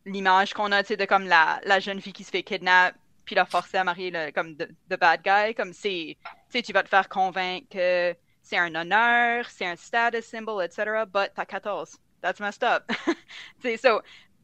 l'image 0.04 0.52
qu'on 0.52 0.70
a, 0.72 0.82
tu 0.82 0.88
sais, 0.88 0.96
de 0.96 1.04
comme 1.06 1.26
la, 1.26 1.60
la 1.64 1.80
jeune 1.80 2.00
fille 2.00 2.12
qui 2.12 2.24
se 2.24 2.30
fait 2.30 2.42
kidnapper 2.42 2.98
puis 3.24 3.36
la 3.36 3.46
forcer 3.46 3.76
à 3.76 3.84
marier 3.84 4.10
le, 4.10 4.32
comme 4.32 4.56
the, 4.56 4.68
bad 4.98 5.22
guy, 5.22 5.54
comme 5.54 5.72
c'est, 5.72 6.16
tu 6.16 6.58
sais, 6.58 6.62
tu 6.62 6.72
vas 6.72 6.82
te 6.82 6.88
faire 6.88 7.08
convaincre 7.08 7.68
que 7.70 8.16
c'est 8.42 8.58
un 8.58 8.74
honneur, 8.74 9.48
c'est 9.48 9.66
un 9.66 9.76
status 9.76 10.24
symbol, 10.24 10.64
etc., 10.64 11.04
but 11.06 11.30
t'as 11.34 11.44
14. 11.44 11.96
That's 12.22 12.40
messed 12.40 12.62
up. 12.62 12.90
so, 13.78 14.02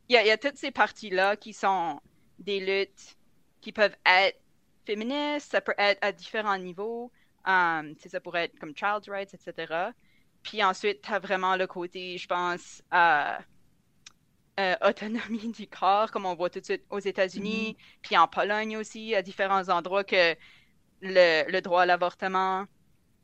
il 0.08 0.14
y 0.14 0.16
a, 0.16 0.24
y 0.24 0.30
a 0.30 0.38
toutes 0.38 0.56
ces 0.56 0.70
parties-là 0.70 1.36
qui 1.36 1.52
sont 1.52 2.00
des 2.38 2.60
luttes 2.60 3.16
qui 3.60 3.72
peuvent 3.72 3.96
être 4.06 4.38
féministes, 4.84 5.50
ça 5.52 5.60
peut 5.60 5.74
être 5.78 5.98
à 6.02 6.12
différents 6.12 6.58
niveaux, 6.58 7.10
um, 7.44 7.94
ça 8.06 8.20
pourrait 8.20 8.44
être 8.44 8.58
comme 8.58 8.74
child's 8.74 9.08
rights, 9.08 9.34
etc. 9.34 9.90
Puis 10.42 10.62
ensuite, 10.62 11.02
tu 11.02 11.12
as 11.12 11.18
vraiment 11.18 11.56
le 11.56 11.66
côté, 11.66 12.16
je 12.18 12.26
pense, 12.28 12.82
euh, 12.94 13.36
euh, 14.60 14.76
autonomie 14.82 15.52
du 15.58 15.66
corps, 15.66 16.10
comme 16.10 16.26
on 16.26 16.34
voit 16.34 16.50
tout 16.50 16.60
de 16.60 16.64
suite 16.64 16.84
aux 16.90 17.00
États-Unis, 17.00 17.72
mm 17.72 17.82
-hmm. 17.82 17.98
puis 18.02 18.16
en 18.16 18.28
Pologne 18.28 18.76
aussi, 18.76 19.14
à 19.14 19.22
différents 19.22 19.68
endroits, 19.68 20.04
que 20.04 20.36
le, 21.02 21.50
le 21.50 21.60
droit 21.60 21.82
à 21.82 21.86
l'avortement 21.86 22.66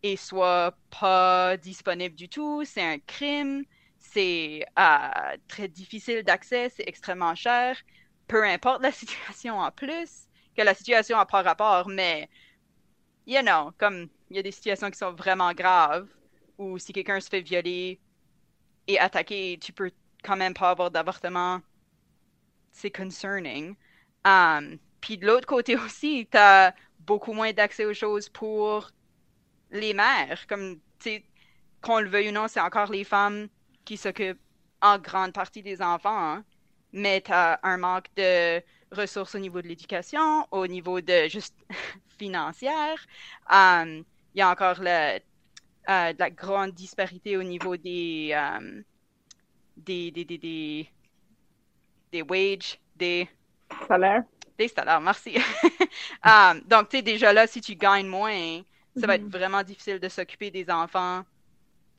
est 0.02 0.16
soit 0.16 0.76
pas 1.00 1.56
disponible 1.56 2.16
du 2.16 2.28
tout, 2.28 2.64
c'est 2.64 2.82
un 2.82 2.98
crime, 2.98 3.64
c'est 4.12 4.64
euh, 4.78 5.36
très 5.48 5.68
difficile 5.68 6.22
d'accès, 6.22 6.70
c'est 6.70 6.84
extrêmement 6.86 7.34
cher, 7.34 7.76
peu 8.28 8.44
importe 8.44 8.82
la 8.82 8.92
situation 9.00 9.58
en 9.58 9.70
plus, 9.70 10.26
que 10.56 10.62
la 10.62 10.74
situation 10.74 11.16
n'a 11.16 11.26
pas 11.26 11.42
rapport, 11.42 11.88
mais, 11.88 12.28
you 13.26 13.40
know, 13.42 13.72
comme 13.78 14.08
il 14.30 14.36
y 14.36 14.38
a 14.38 14.42
des 14.42 14.52
situations 14.52 14.90
qui 14.90 14.98
sont 14.98 15.12
vraiment 15.12 15.52
graves, 15.52 16.08
où 16.58 16.78
si 16.78 16.92
quelqu'un 16.92 17.20
se 17.20 17.28
fait 17.28 17.40
violer 17.40 18.00
et 18.86 18.98
attaquer, 18.98 19.58
tu 19.60 19.72
peux 19.72 19.90
quand 20.22 20.36
même 20.36 20.54
pas 20.54 20.70
avoir 20.70 20.90
d'avortement, 20.90 21.60
c'est 22.72 22.90
concerning. 22.90 23.76
Um, 24.24 24.78
Puis 25.00 25.18
de 25.18 25.26
l'autre 25.26 25.46
côté 25.46 25.76
aussi, 25.86 26.28
tu 26.30 26.38
as 26.38 26.74
beaucoup 27.00 27.32
moins 27.32 27.52
d'accès 27.52 27.84
aux 27.84 27.94
choses 27.94 28.28
pour 28.28 28.90
les 29.70 29.94
mères. 29.94 30.46
Comme, 30.48 30.76
tu 30.98 31.10
sais, 31.10 31.26
qu'on 31.82 32.00
le 32.00 32.08
veuille 32.08 32.30
ou 32.30 32.32
non, 32.32 32.48
c'est 32.48 32.60
encore 32.60 32.90
les 32.92 33.04
femmes 33.04 33.48
qui 33.84 33.96
s'occupent 33.96 34.40
en 34.80 34.98
grande 34.98 35.32
partie 35.32 35.62
des 35.62 35.80
enfants. 35.80 36.32
Hein? 36.34 36.44
Mais 36.92 37.20
tu 37.22 37.32
as 37.32 37.58
un 37.62 37.78
manque 37.78 38.06
de 38.16 38.60
ressources 38.90 39.34
au 39.34 39.38
niveau 39.38 39.62
de 39.62 39.68
l'éducation, 39.68 40.46
au 40.50 40.66
niveau 40.66 41.00
de 41.00 41.28
juste 41.28 41.54
financière. 42.18 43.06
Il 43.50 43.56
um, 43.56 44.04
y 44.34 44.42
a 44.42 44.50
encore 44.50 44.76
le, 44.80 45.18
euh, 45.88 46.12
de 46.12 46.18
la 46.18 46.30
grande 46.30 46.72
disparité 46.72 47.36
au 47.36 47.42
niveau 47.42 47.76
des, 47.76 48.34
um, 48.36 48.82
des, 49.76 50.10
des, 50.10 50.24
des, 50.24 50.38
des, 50.38 50.90
des 52.12 52.22
wages, 52.22 52.78
des 52.96 53.28
salaires. 53.88 54.22
Des 54.58 54.68
salaires, 54.68 55.00
merci. 55.00 55.38
um, 56.24 56.60
donc, 56.68 56.90
tu 56.90 56.98
sais, 56.98 57.02
déjà 57.02 57.32
là, 57.32 57.46
si 57.46 57.60
tu 57.60 57.74
gagnes 57.74 58.06
moins, 58.06 58.60
ça 58.94 59.00
mm 59.00 59.02
-hmm. 59.02 59.06
va 59.06 59.14
être 59.14 59.28
vraiment 59.28 59.62
difficile 59.62 59.98
de 59.98 60.08
s'occuper 60.08 60.50
des 60.50 60.68
enfants, 60.70 61.24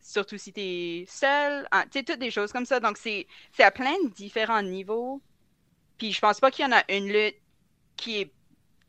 surtout 0.03 0.38
si 0.38 0.53
tu 0.53 0.62
es 0.62 1.05
seul. 1.07 1.67
Tu 1.91 2.00
sais, 2.00 2.03
toutes 2.03 2.19
des 2.19 2.31
choses 2.31 2.51
comme 2.51 2.65
ça. 2.65 2.79
Donc, 2.79 2.98
c'est 2.98 3.27
à 3.60 3.72
plein 3.72 3.95
de 4.03 4.10
différents 4.10 4.62
niveaux. 4.62 5.22
Puis, 5.98 6.12
je 6.12 6.19
pense 6.19 6.39
pas 6.39 6.51
qu'il 6.51 6.65
y 6.65 6.67
en 6.67 6.72
a 6.72 6.83
une 6.89 7.12
lutte 7.12 7.38
qui 7.95 8.22
est 8.22 8.33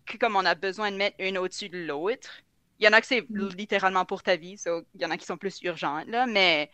que 0.06 0.18
comme 0.18 0.36
on 0.36 0.44
a 0.44 0.54
besoin 0.54 0.90
de 0.90 0.96
mettre 0.96 1.16
une 1.18 1.38
au-dessus 1.38 1.68
de 1.68 1.78
l'autre. 1.78 2.42
Il 2.78 2.84
y 2.84 2.88
en 2.88 2.92
a 2.92 3.00
que 3.00 3.06
c'est 3.06 3.24
littéralement 3.30 4.04
pour 4.04 4.22
ta 4.22 4.36
vie, 4.36 4.58
so, 4.58 4.82
il 4.94 5.02
y 5.02 5.06
en 5.06 5.10
a 5.10 5.16
qui 5.16 5.24
sont 5.24 5.36
plus 5.36 5.62
urgentes, 5.62 6.08
là, 6.08 6.26
mais 6.26 6.70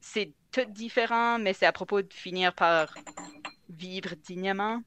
c'est 0.00 0.32
tout 0.52 0.64
différent, 0.66 1.38
mais 1.38 1.52
c'est 1.52 1.66
à 1.66 1.72
propos 1.72 2.02
de 2.02 2.12
finir 2.12 2.52
par 2.54 2.94
vivre 3.70 4.14
dignement. 4.16 4.82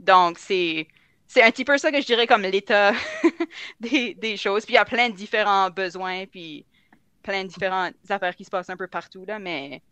Donc, 0.00 0.38
c'est 0.38 0.88
c'est 1.26 1.42
un 1.42 1.50
petit 1.50 1.64
peu 1.64 1.78
ça 1.78 1.90
que 1.90 2.00
je 2.00 2.06
dirais 2.06 2.26
comme 2.26 2.42
l'état 2.42 2.92
des, 3.80 4.14
des, 4.14 4.36
choses. 4.36 4.64
Puis 4.64 4.74
il 4.74 4.76
y 4.76 4.78
a 4.78 4.84
plein 4.84 5.08
de 5.08 5.14
différents 5.14 5.70
besoins, 5.70 6.26
puis 6.26 6.66
plein 7.24 7.42
de 7.42 7.48
différentes 7.48 7.94
affaires 8.08 8.36
qui 8.36 8.44
se 8.44 8.50
passent 8.50 8.70
un 8.70 8.76
peu 8.76 8.86
partout, 8.86 9.24
là, 9.24 9.38
mais 9.40 9.82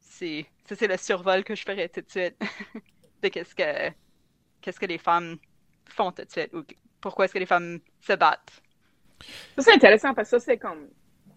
c'est 0.00 0.46
ça, 0.68 0.74
c'est 0.74 0.88
le 0.88 0.96
survol 0.96 1.44
que 1.44 1.54
je 1.54 1.62
ferais 1.62 1.88
tout 1.88 2.00
de 2.00 2.10
suite 2.10 2.36
de 3.22 3.28
qu'est-ce 3.28 3.54
que 3.54 3.94
qu'est-ce 4.60 4.80
que 4.80 4.86
les 4.86 4.98
femmes 4.98 5.36
font 5.86 6.10
tout 6.10 6.24
de 6.24 6.30
suite 6.30 6.52
ou 6.54 6.64
pourquoi 7.00 7.26
est-ce 7.26 7.34
que 7.34 7.38
les 7.38 7.46
femmes 7.46 7.78
se 8.00 8.14
battent. 8.14 8.62
Ça, 9.56 9.62
c'est 9.62 9.74
intéressant 9.74 10.14
parce 10.14 10.30
que 10.30 10.38
ça, 10.38 10.44
c'est 10.44 10.58
comme 10.58 10.88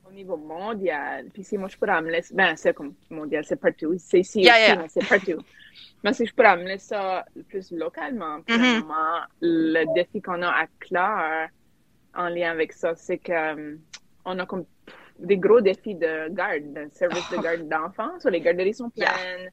au 0.07 0.12
niveau 0.12 0.38
mondial. 0.38 1.29
Puis 1.34 1.43
si 1.43 1.57
moi, 1.57 1.67
je 1.67 1.75
pourrais 1.75 1.91
amener... 1.91 2.22
Ben, 2.31 2.55
c'est 2.55 2.74
comme 2.74 2.96
mondial, 3.10 3.43
c'est 3.46 3.57
partout. 3.60 3.93
C'est 3.98 4.22
ici 4.22 4.41
yeah, 4.41 4.60
yeah. 4.60 4.75
mais 4.77 4.88
c'est 4.88 5.05
partout. 5.05 5.43
mais 6.03 6.13
si 6.13 6.25
je 6.25 6.34
pourrais 6.34 6.50
amener 6.50 6.77
ça 6.77 7.25
plus 7.50 7.72
localement, 7.72 8.38
Mhm. 8.48 8.79
vraiment, 8.79 9.19
le 9.41 9.84
défi 9.93 10.22
qu'on 10.22 10.41
a 10.41 10.50
à 10.50 10.67
Claire 10.79 11.50
en 12.15 12.29
lien 12.29 12.51
avec 12.51 12.72
ça, 12.72 12.96
c'est 12.96 13.17
que 13.17 13.31
euh, 13.34 13.75
on 14.24 14.39
a 14.39 14.46
comme 14.46 14.65
des 15.19 15.38
gros 15.38 15.62
défis 15.62 15.95
de 15.95 16.29
garde, 16.29 16.74
de 16.74 16.88
service 16.93 17.29
de 17.29 17.38
garde 17.43 17.67
d'enfants. 17.67 18.19
So, 18.19 18.29
les 18.29 18.41
garderies 18.41 18.74
sont 18.74 18.89
pleines. 18.89 19.50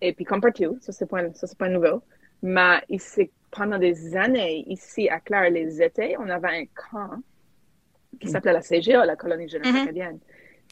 Et 0.00 0.12
puis, 0.12 0.24
comme 0.24 0.40
partout, 0.40 0.76
ça, 0.80 0.92
c'est 0.92 1.06
pas, 1.08 1.32
ça, 1.34 1.46
c'est 1.46 1.58
pas 1.58 1.68
nouveau. 1.68 2.02
Mais 2.42 2.82
ici, 2.88 3.30
pendant 3.50 3.78
des 3.78 4.14
années, 4.16 4.64
ici 4.68 5.08
à 5.08 5.20
Claire, 5.20 5.50
les 5.50 5.80
étés, 5.82 6.16
on 6.18 6.28
avait 6.28 6.48
un 6.62 6.64
camp 6.66 7.18
qui 8.20 8.28
s'appelait 8.28 8.52
la 8.52 8.62
CGA, 8.62 9.04
la 9.04 9.16
colonie 9.16 9.48
jeunesse 9.48 9.72
Mhm. 9.72 9.82
acadienne. 9.82 10.18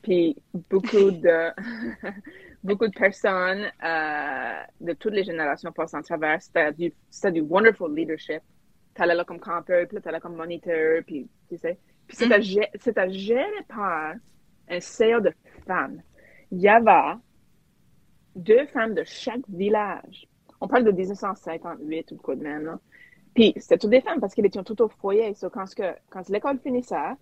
Puis 0.03 0.37
beaucoup 0.71 1.11
de 1.11 1.51
beaucoup 2.63 2.87
de 2.87 2.93
personnes 2.99 3.71
euh, 3.85 4.63
de 4.81 4.93
toutes 4.95 5.13
les 5.15 5.25
générations 5.25 5.73
passent 5.73 5.95
en 5.95 6.03
travers. 6.03 6.41
C'était 6.43 6.73
du, 6.73 6.93
du 7.33 7.41
wonderful 7.41 7.95
leadership. 7.95 8.43
T'allais 8.95 9.15
là 9.15 9.25
comme 9.25 9.41
campeur, 9.41 9.87
puis 9.89 10.01
t'allais 10.01 10.21
comme 10.21 10.37
moniteur, 10.37 11.03
puis 11.07 11.29
tu 11.49 11.57
sais. 11.59 11.79
Puis 12.07 12.17
c'était, 12.17 12.41
gé- 12.41 12.71
c'était 12.81 13.11
géré 13.13 13.63
par 13.69 14.15
un 14.69 14.81
CEO 14.81 15.21
de 15.21 15.33
femmes. 15.67 16.03
Il 16.51 16.61
y 16.61 16.69
avait 16.69 17.17
deux 18.37 18.67
femmes 18.67 18.95
de 18.95 19.05
chaque 19.05 19.49
village. 19.49 20.27
On 20.61 20.69
parle 20.69 20.85
de 20.85 20.91
1958 20.93 22.11
ou 22.13 22.17
de 22.17 22.21
quoi 22.21 22.37
de 22.37 22.43
même, 22.43 22.65
là. 22.65 22.79
Puis 23.35 23.53
c'était 23.57 23.79
toutes 23.79 23.91
des 23.91 24.01
femmes 24.01 24.21
parce 24.21 24.35
qu'elles 24.35 24.47
étaient 24.47 24.63
toutes 24.63 24.81
au 24.81 24.89
foyer. 24.89 25.35
So, 25.35 25.51
quand, 25.51 25.73
que, 25.75 25.95
quand 26.09 26.29
l'école 26.29 26.59
finissait, 26.61 27.15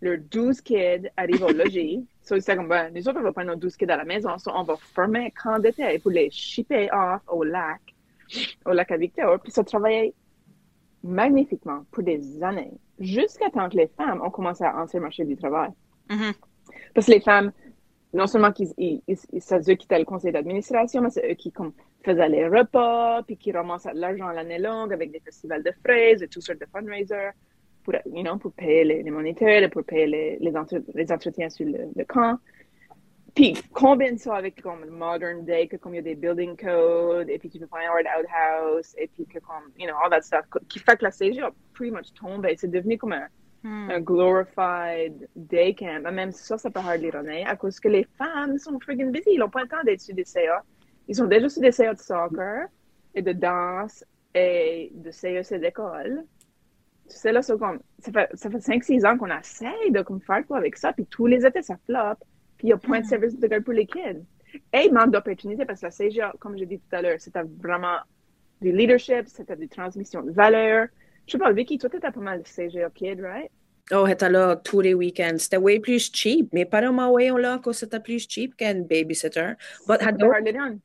leurs 0.00 0.18
12 0.30 0.60
kids 0.62 1.08
arrivent 1.16 1.42
au 1.44 1.52
logis. 1.52 2.06
So, 2.22 2.36
ils 2.36 2.44
comme, 2.44 2.68
ben, 2.68 2.92
nous 2.94 3.08
autres, 3.08 3.18
on 3.18 3.22
va 3.22 3.32
prendre 3.32 3.48
nos 3.48 3.56
12 3.56 3.76
kids 3.76 3.90
à 3.90 3.96
la 3.96 4.04
maison. 4.04 4.38
So, 4.38 4.52
on 4.54 4.62
va 4.62 4.76
former 4.76 5.26
un 5.26 5.30
camp 5.30 5.58
d'été 5.58 5.98
pour 5.98 6.12
les 6.12 6.30
shipper 6.30 6.88
off 6.92 7.22
au 7.28 7.42
lac, 7.42 7.80
au 8.66 8.70
lac 8.72 8.90
à 8.92 8.96
Victor. 8.96 9.40
Puis 9.40 9.50
ça 9.50 9.64
travaillait 9.64 10.14
magnifiquement 11.02 11.84
pour 11.90 12.02
des 12.04 12.42
années. 12.42 12.72
Jusqu'à 13.00 13.50
temps 13.50 13.68
que 13.68 13.76
les 13.76 13.88
femmes 13.88 14.20
ont 14.22 14.30
commencé 14.30 14.62
à 14.64 14.76
entrer 14.76 14.98
le 14.98 15.02
marché 15.04 15.24
du 15.24 15.36
travail. 15.36 15.70
Mhm. 16.10 16.32
Parce 16.94 17.06
que 17.06 17.12
les 17.12 17.20
femmes, 17.20 17.50
non 18.12 18.26
seulement 18.26 18.52
qu'ils, 18.52 18.72
ils, 18.76 19.00
ils- 19.08 19.40
c'est 19.40 19.68
eux 19.70 19.74
qui 19.74 19.86
étaient 19.86 19.98
le 19.98 20.04
conseil 20.04 20.32
d'administration, 20.32 21.00
mais 21.00 21.10
c'est 21.10 21.30
eux 21.30 21.34
qui 21.34 21.50
comme, 21.50 21.72
faisaient 22.04 22.28
les 22.28 22.46
repas, 22.48 23.22
puis 23.22 23.36
qui 23.36 23.52
ramassaient 23.52 23.92
de 23.94 23.98
l'argent 24.00 24.28
l'année 24.28 24.58
longue 24.58 24.92
avec 24.92 25.10
des 25.12 25.20
festivals 25.20 25.62
de 25.62 25.72
fraises 25.84 26.22
et 26.22 26.28
toutes 26.28 26.42
sortes 26.42 26.60
de 26.60 26.66
fundraisers 26.72 27.30
pour, 27.84 27.94
you 28.06 28.22
know, 28.22 28.36
pour 28.36 28.52
payer 28.52 28.84
les, 28.84 29.02
les 29.02 29.10
moniteurs 29.10 29.62
et 29.62 29.68
pour 29.68 29.84
payer 29.84 30.06
les, 30.06 30.38
les, 30.38 30.56
entre- 30.56 30.82
les 30.94 31.10
entretiens 31.12 31.48
sur 31.48 31.66
le, 31.66 31.88
le 31.96 32.04
camp. 32.04 32.38
Puis 33.34 33.54
combine 33.72 34.18
ça 34.18 34.36
avec 34.36 34.60
comme 34.62 34.84
le 34.84 34.90
modern 34.90 35.44
day, 35.44 35.68
que 35.68 35.76
comme 35.76 35.94
il 35.94 35.98
y 35.98 36.00
a 36.00 36.02
des 36.02 36.14
building 36.14 36.56
codes, 36.56 37.28
et 37.28 37.38
puis 37.38 37.48
tu 37.48 37.58
peux 37.58 37.66
faire 37.66 37.90
un 37.90 37.96
hard 37.96 38.06
outhouse, 38.18 38.94
et 38.98 39.08
puis 39.08 39.26
que 39.26 39.38
comme, 39.38 39.70
you 39.78 39.86
know, 39.86 39.96
all 40.02 40.10
that 40.10 40.22
stuff, 40.22 40.46
qui 40.68 40.78
fait 40.78 40.96
que 40.96 41.04
la 41.04 41.10
CG 41.10 41.40
a 41.40 41.50
pretty 41.74 41.92
much 41.92 42.12
tombé. 42.14 42.56
C'est 42.56 42.70
devenu 42.70 42.98
comme 42.98 43.12
un, 43.12 43.28
Hmm. 43.62 43.90
un 43.90 44.00
glorified 44.00 45.28
day 45.36 45.74
camp. 45.74 46.02
Mais 46.04 46.12
même 46.12 46.32
ça, 46.32 46.56
ça 46.56 46.70
peut 46.70 46.80
hardly 46.80 47.10
runner 47.10 47.44
à 47.44 47.56
cause 47.56 47.78
que 47.78 47.88
les 47.88 48.04
femmes 48.16 48.56
sont 48.56 48.78
friggin' 48.80 49.10
busy. 49.10 49.32
Ils 49.32 49.38
n'ont 49.38 49.50
pas 49.50 49.62
le 49.62 49.68
temps 49.68 49.82
d'être 49.84 50.00
sur 50.00 50.14
des 50.14 50.24
CA. 50.24 50.62
Ils 51.08 51.16
sont 51.16 51.26
déjà 51.26 51.48
sur 51.48 51.60
des 51.60 51.72
CA 51.72 51.92
de 51.92 51.98
soccer 51.98 52.68
et 53.14 53.20
de 53.20 53.32
danse 53.32 54.02
et 54.34 54.90
de 54.94 55.10
CEC 55.10 55.60
d'école. 55.60 56.24
Tu 57.10 57.16
sais, 57.16 57.32
là, 57.32 57.42
c'est 57.42 57.58
comme, 57.58 57.80
ça 57.98 58.12
fait, 58.12 58.30
ça 58.34 58.48
fait 58.48 58.60
5-6 58.60 59.04
ans 59.04 59.18
qu'on 59.18 59.36
essaye 59.36 59.90
de 59.90 60.00
comme, 60.02 60.22
faire 60.22 60.46
quoi 60.46 60.56
avec 60.56 60.76
ça, 60.76 60.92
puis 60.92 61.04
tous 61.04 61.26
les 61.26 61.44
étés, 61.44 61.60
ça 61.60 61.76
floppe, 61.84 62.22
puis 62.60 62.66
il 62.66 62.66
n'y 62.66 62.72
a 62.74 62.76
point 62.76 63.00
de 63.00 63.06
service 63.06 63.38
de 63.38 63.46
garde 63.46 63.64
pour 63.64 63.72
les 63.72 63.86
kids. 63.86 64.22
Et 64.74 64.84
il 64.84 64.92
manque 64.92 65.12
d'opportunités 65.12 65.64
parce 65.64 65.80
que 65.80 65.86
la 65.86 65.90
CGA, 65.90 66.34
comme 66.38 66.58
j'ai 66.58 66.66
dit 66.66 66.78
tout 66.78 66.94
à 66.94 67.00
l'heure, 67.00 67.18
c'était 67.18 67.40
vraiment 67.58 67.96
du 68.60 68.70
leadership, 68.70 69.28
c'était 69.28 69.56
des 69.56 69.66
transmissions 69.68 70.22
de 70.22 70.30
valeurs. 70.30 70.88
Je 71.26 71.32
sais 71.32 71.38
pas, 71.38 71.50
Vicky, 71.52 71.78
toi, 71.78 71.88
t'étais 71.88 72.10
pas 72.10 72.20
mal 72.20 72.42
CGA 72.44 72.90
kid, 72.90 73.18
right? 73.22 73.50
Oh, 73.92 74.06
était 74.06 74.28
là 74.28 74.56
tous 74.56 74.82
les 74.82 74.92
week-ends. 74.92 75.38
C'était 75.38 75.56
way 75.56 75.80
plus 75.80 76.10
cheap. 76.12 76.52
Mes 76.52 76.66
parents 76.66 76.92
m'envoyaient 76.92 77.32
là 77.32 77.58
que 77.58 77.72
c'était 77.72 78.00
plus 78.00 78.26
cheap 78.28 78.54
qu'un 78.56 78.82
babysitter. 78.82 79.52
But 79.88 80.00
C'était 80.00 80.04
had- 80.04 80.78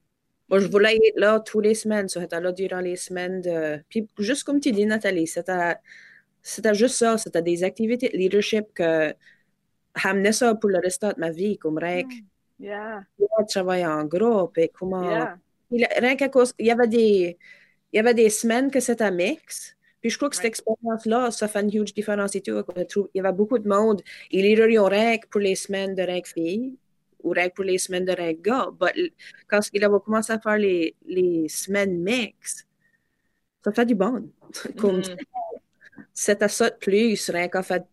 moi, 0.47 0.59
je 0.59 0.67
voulais 0.67 0.95
être 0.95 1.19
là 1.19 1.39
tous 1.41 1.59
les 1.59 1.73
semaines. 1.73 2.07
So, 2.07 2.21
j'étais 2.21 2.39
là 2.39 2.53
durant 2.53 2.79
les 2.79 2.95
semaines 2.95 3.41
de... 3.41 3.81
Puis, 3.89 4.07
juste 4.19 4.45
comme 4.45 4.61
tu 4.61 4.71
dis, 4.71 4.85
Nathalie, 4.85 5.27
c'était, 5.27 5.73
c'était 6.41 6.73
juste 6.75 6.95
ça. 6.95 7.17
C'était 7.17 7.41
des 7.41 7.63
activités 7.63 8.09
de 8.09 8.17
leadership 8.17 8.65
que 8.73 9.13
amenaient 10.03 10.31
ça 10.33 10.55
pour 10.55 10.69
le 10.69 10.79
restant 10.79 11.09
de 11.09 11.19
ma 11.19 11.31
vie, 11.31 11.57
comme 11.57 11.77
rien 11.77 12.03
que 12.03 12.13
Yeah, 12.57 13.03
travailler 13.49 13.85
en 13.85 14.05
groupe 14.05 14.57
et 14.57 14.69
comment... 14.69 15.09
yeah. 15.09 15.37
Il, 15.71 15.85
rien 15.97 16.15
qu'à 16.15 16.29
cause, 16.29 16.53
il 16.57 16.67
y 16.67 16.71
avait 16.71 16.87
des, 16.87 17.37
il 17.91 17.97
y 17.97 17.99
avait 17.99 18.13
des 18.13 18.29
semaines 18.29 18.71
que 18.71 18.79
c'était 18.79 19.11
mix. 19.11 19.75
Puis 19.99 20.09
je 20.11 20.17
crois 20.17 20.29
que 20.29 20.35
cette 20.35 20.45
Ouais. 20.45 20.49
expérience-là, 20.49 21.31
ça 21.31 21.47
fait 21.49 21.61
une 21.61 21.73
huge 21.81 21.93
différence 21.93 22.33
et 22.35 22.41
tout. 22.41 22.51
Je 22.77 22.99
Il 23.13 23.17
y 23.17 23.19
avait 23.19 23.33
beaucoup 23.33 23.59
de 23.59 23.67
monde. 23.67 24.01
Ils 24.31 24.79
ont 24.79 24.85
rien 24.85 25.17
que 25.17 25.27
pour 25.27 25.41
les 25.41 25.55
semaines 25.55 25.95
de 25.95 26.03
rien 26.03 26.21
que 26.21 26.29
filles 26.29 26.77
ou 27.23 27.31
rien 27.31 27.49
que 27.49 27.55
pour 27.55 27.65
les 27.65 27.77
semaines 27.77 28.05
de 28.05 28.13
rien 28.13 28.33
que 28.35 28.41
gars. 28.41 28.69
L- 28.95 29.11
quand 29.47 29.59
il 29.73 29.83
avait 29.83 29.99
commencé 30.05 30.31
à 30.31 30.39
faire 30.39 30.57
les, 30.57 30.95
les 31.05 31.49
semaines 31.49 31.97
mix, 32.01 32.65
ça 33.65 33.71
fait 33.73 33.85
du 33.85 33.95
bon. 33.95 34.29
Comme 34.77 34.97
Mhm. 34.97 35.17
c'était 36.13 36.47
ça 36.47 36.69
de 36.69 36.75
plus, 36.75 37.29
rien 37.29 37.49
qu'à 37.49 37.63
fait 37.63 37.83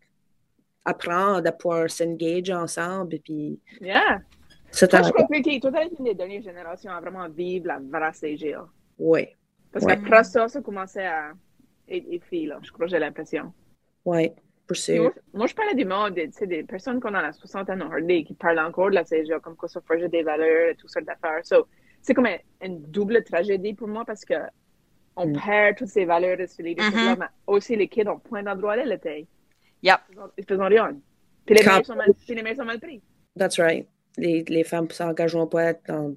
apprendre 0.84 1.46
à 1.46 1.52
pouvoir 1.52 1.90
s'engager 1.90 2.54
ensemble. 2.54 3.14
Et 3.14 3.18
puis 3.20 3.60
Yeah. 3.80 4.20
Toi, 4.72 5.02
je 5.02 5.10
crois 5.12 5.26
que 5.26 5.60
toi, 5.60 5.70
t'es 5.72 5.90
une 5.98 6.04
des 6.06 6.14
dernières 6.14 6.40
générations 6.42 6.90
à 6.92 7.00
vraiment 7.00 7.28
vivre 7.28 7.66
la 7.66 7.78
vraie 7.78 8.12
CGA. 8.12 8.66
Ouais, 8.98 9.36
Parce 9.70 9.84
Ouais. 9.84 9.96
qu'après 9.96 10.24
ça, 10.24 10.48
ça 10.48 10.62
commençait 10.62 11.04
à 11.06 11.32
être 11.88 12.32
là. 12.46 12.58
Je 12.62 12.70
crois 12.72 12.86
que 12.86 12.90
j'ai 12.90 12.98
l'impression. 12.98 13.52
ouais, 14.06 14.34
pour 14.66 14.76
sûr. 14.76 15.02
Moi, 15.02 15.12
moi, 15.34 15.46
je 15.46 15.54
parlais 15.54 15.74
du 15.74 15.84
monde, 15.84 16.14
tu 16.14 16.32
sais, 16.32 16.46
des 16.46 16.62
personnes 16.62 17.00
qu'on 17.00 17.08
a 17.08 17.12
dans 17.20 17.26
la 17.26 17.32
soixantaine 17.32 17.82
au 17.82 17.86
Harley 17.86 18.24
qui 18.24 18.32
parlent 18.34 18.58
encore 18.60 18.88
de 18.90 18.94
la 18.94 19.04
CGA, 19.04 19.40
comme 19.40 19.56
quoi 19.56 19.68
ça 19.68 19.80
forgeait 19.82 20.08
des 20.08 20.22
valeurs 20.22 20.70
et 20.70 20.74
tout 20.76 20.88
sortes 20.88 21.04
d'affaires. 21.06 21.40
So, 21.44 21.66
c'est 22.00 22.14
comme 22.14 22.26
un- 22.26 22.38
une 22.62 22.80
double 22.82 23.22
tragédie 23.24 23.74
pour 23.74 23.88
moi 23.88 24.04
parce 24.06 24.24
que 24.24 24.34
on 25.16 25.26
Mm. 25.28 25.38
perd 25.44 25.76
toutes 25.76 25.88
ces 25.88 26.06
valeurs 26.06 26.38
de 26.38 26.46
ce 26.46 26.62
leadership-là, 26.62 27.12
Mhm. 27.12 27.18
mais 27.20 27.26
aussi 27.46 27.76
les 27.76 27.88
kids 27.88 28.08
ont 28.08 28.18
point 28.18 28.42
d'endroit 28.42 28.70
à 28.72 28.74
aller 28.74 28.86
l'été. 28.86 29.26
Yep. 29.82 30.00
Ils 30.10 30.14
faisaient- 30.14 30.30
Ils 30.38 30.44
faisaient 30.46 30.66
rien. 30.68 30.96
Puis 31.46 31.54
les 31.56 31.62
sont 31.62 31.96
mal, 31.96 32.12
puis 32.14 32.34
les 32.34 32.42
meilleurs 32.42 32.58
sont 32.58 32.64
mal 32.64 32.78
pris. 32.80 33.02
That's 33.38 33.58
right. 33.58 33.88
Les, 34.16 34.44
les 34.44 34.64
femmes 34.64 34.88
s'engageront 34.90 35.46
pas 35.46 35.72
dans 35.88 36.14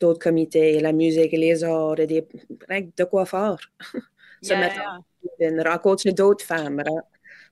d'autres 0.00 0.18
comités, 0.20 0.80
la 0.80 0.92
musique 0.92 1.32
et 1.32 1.36
les 1.38 1.62
arts, 1.64 1.98
et 2.00 2.06
des, 2.06 2.26
de 2.96 3.04
quoi 3.04 3.24
faire. 3.24 3.56
Se 4.42 4.52
Yeah, 4.52 4.58
mettre 4.60 5.70
rencontrer 5.70 6.12
d'autres 6.12 6.44
femmes, 6.44 6.80
ra- 6.80 7.02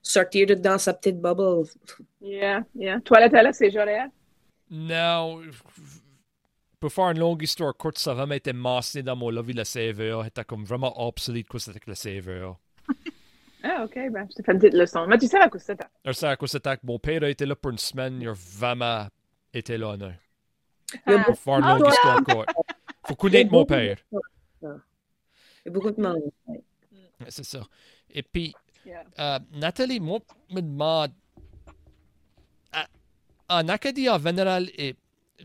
sortir 0.03 0.45
de 0.45 0.53
dans 0.53 0.77
sa 0.77 0.93
petite 0.93 1.19
bubble. 1.19 1.67
Yeah, 2.21 2.63
yeah. 2.75 2.99
Toi, 3.01 3.19
la 3.21 3.29
télé, 3.29 3.51
c'est 3.53 3.71
Joréa? 3.71 4.07
Non, 4.69 5.41
pour 6.79 6.91
faire 6.91 7.09
une 7.09 7.19
longue 7.19 7.41
histoire 7.41 7.75
courte, 7.75 7.97
ça 7.97 8.11
a 8.11 8.13
vraiment 8.13 8.35
été 8.35 8.53
massé 8.53 9.01
dans 9.01 9.15
mon 9.15 9.29
lobby 9.31 9.53
de 9.53 9.59
la 9.59 9.65
CVA. 9.65 10.23
C'était 10.25 10.43
comme 10.43 10.65
vraiment 10.65 10.93
obsolète 11.07 11.47
quoi 11.47 11.59
c'était 11.59 11.79
que 11.79 11.89
la 11.89 11.95
CVA. 11.95 12.57
Ah, 13.63 13.85
OK, 13.85 13.95
ben, 14.11 14.27
je 14.29 14.35
te 14.35 14.43
fais 14.43 14.51
une 14.51 14.59
petite 14.59 14.73
leçon. 14.73 15.07
Mais 15.07 15.17
tu 15.17 15.27
sais 15.27 15.39
à. 15.39 15.49
Alors, 16.03 16.15
c'est 16.15 16.27
à 16.27 16.35
cause 16.35 16.51
que 16.77 16.85
mon 16.85 16.99
père 16.99 17.23
a 17.23 17.29
été 17.29 17.45
là 17.45 17.55
pour 17.55 17.71
une 17.71 17.77
semaine, 17.77 18.21
il 18.21 18.27
a 18.27 18.33
vraiment 18.33 19.07
été 19.53 19.77
là, 19.77 19.95
non. 19.95 20.13
Il 21.07 21.11
y 21.11 21.15
a 21.15 21.19
Ah. 21.21 21.23
Pour 21.23 21.39
faire 21.39 21.55
une 21.59 21.65
Oh, 21.65 21.77
longue 21.79 21.87
histoire 21.89 22.23
courte. 22.23 22.49
Faut 23.07 23.15
connaître 23.15 23.51
mon 23.51 23.65
père. 23.65 23.97
Il 24.61 24.67
y 25.65 25.69
a 25.69 25.71
beaucoup 25.71 25.91
de 25.91 26.01
monde. 26.01 26.21
C'est 27.29 27.45
ça. 27.45 27.61
Et 28.09 28.21
puis, 28.23 28.53
Yeah. 28.85 29.03
euh, 29.17 29.39
Nathalie, 29.53 30.01
moi, 30.01 30.19
me 30.49 30.59
demande, 30.59 31.11
à- 32.73 32.87
en 33.49 33.67
Acadie 33.69 34.09
en 34.09 34.19
général, 34.19 34.69
et 34.77 34.95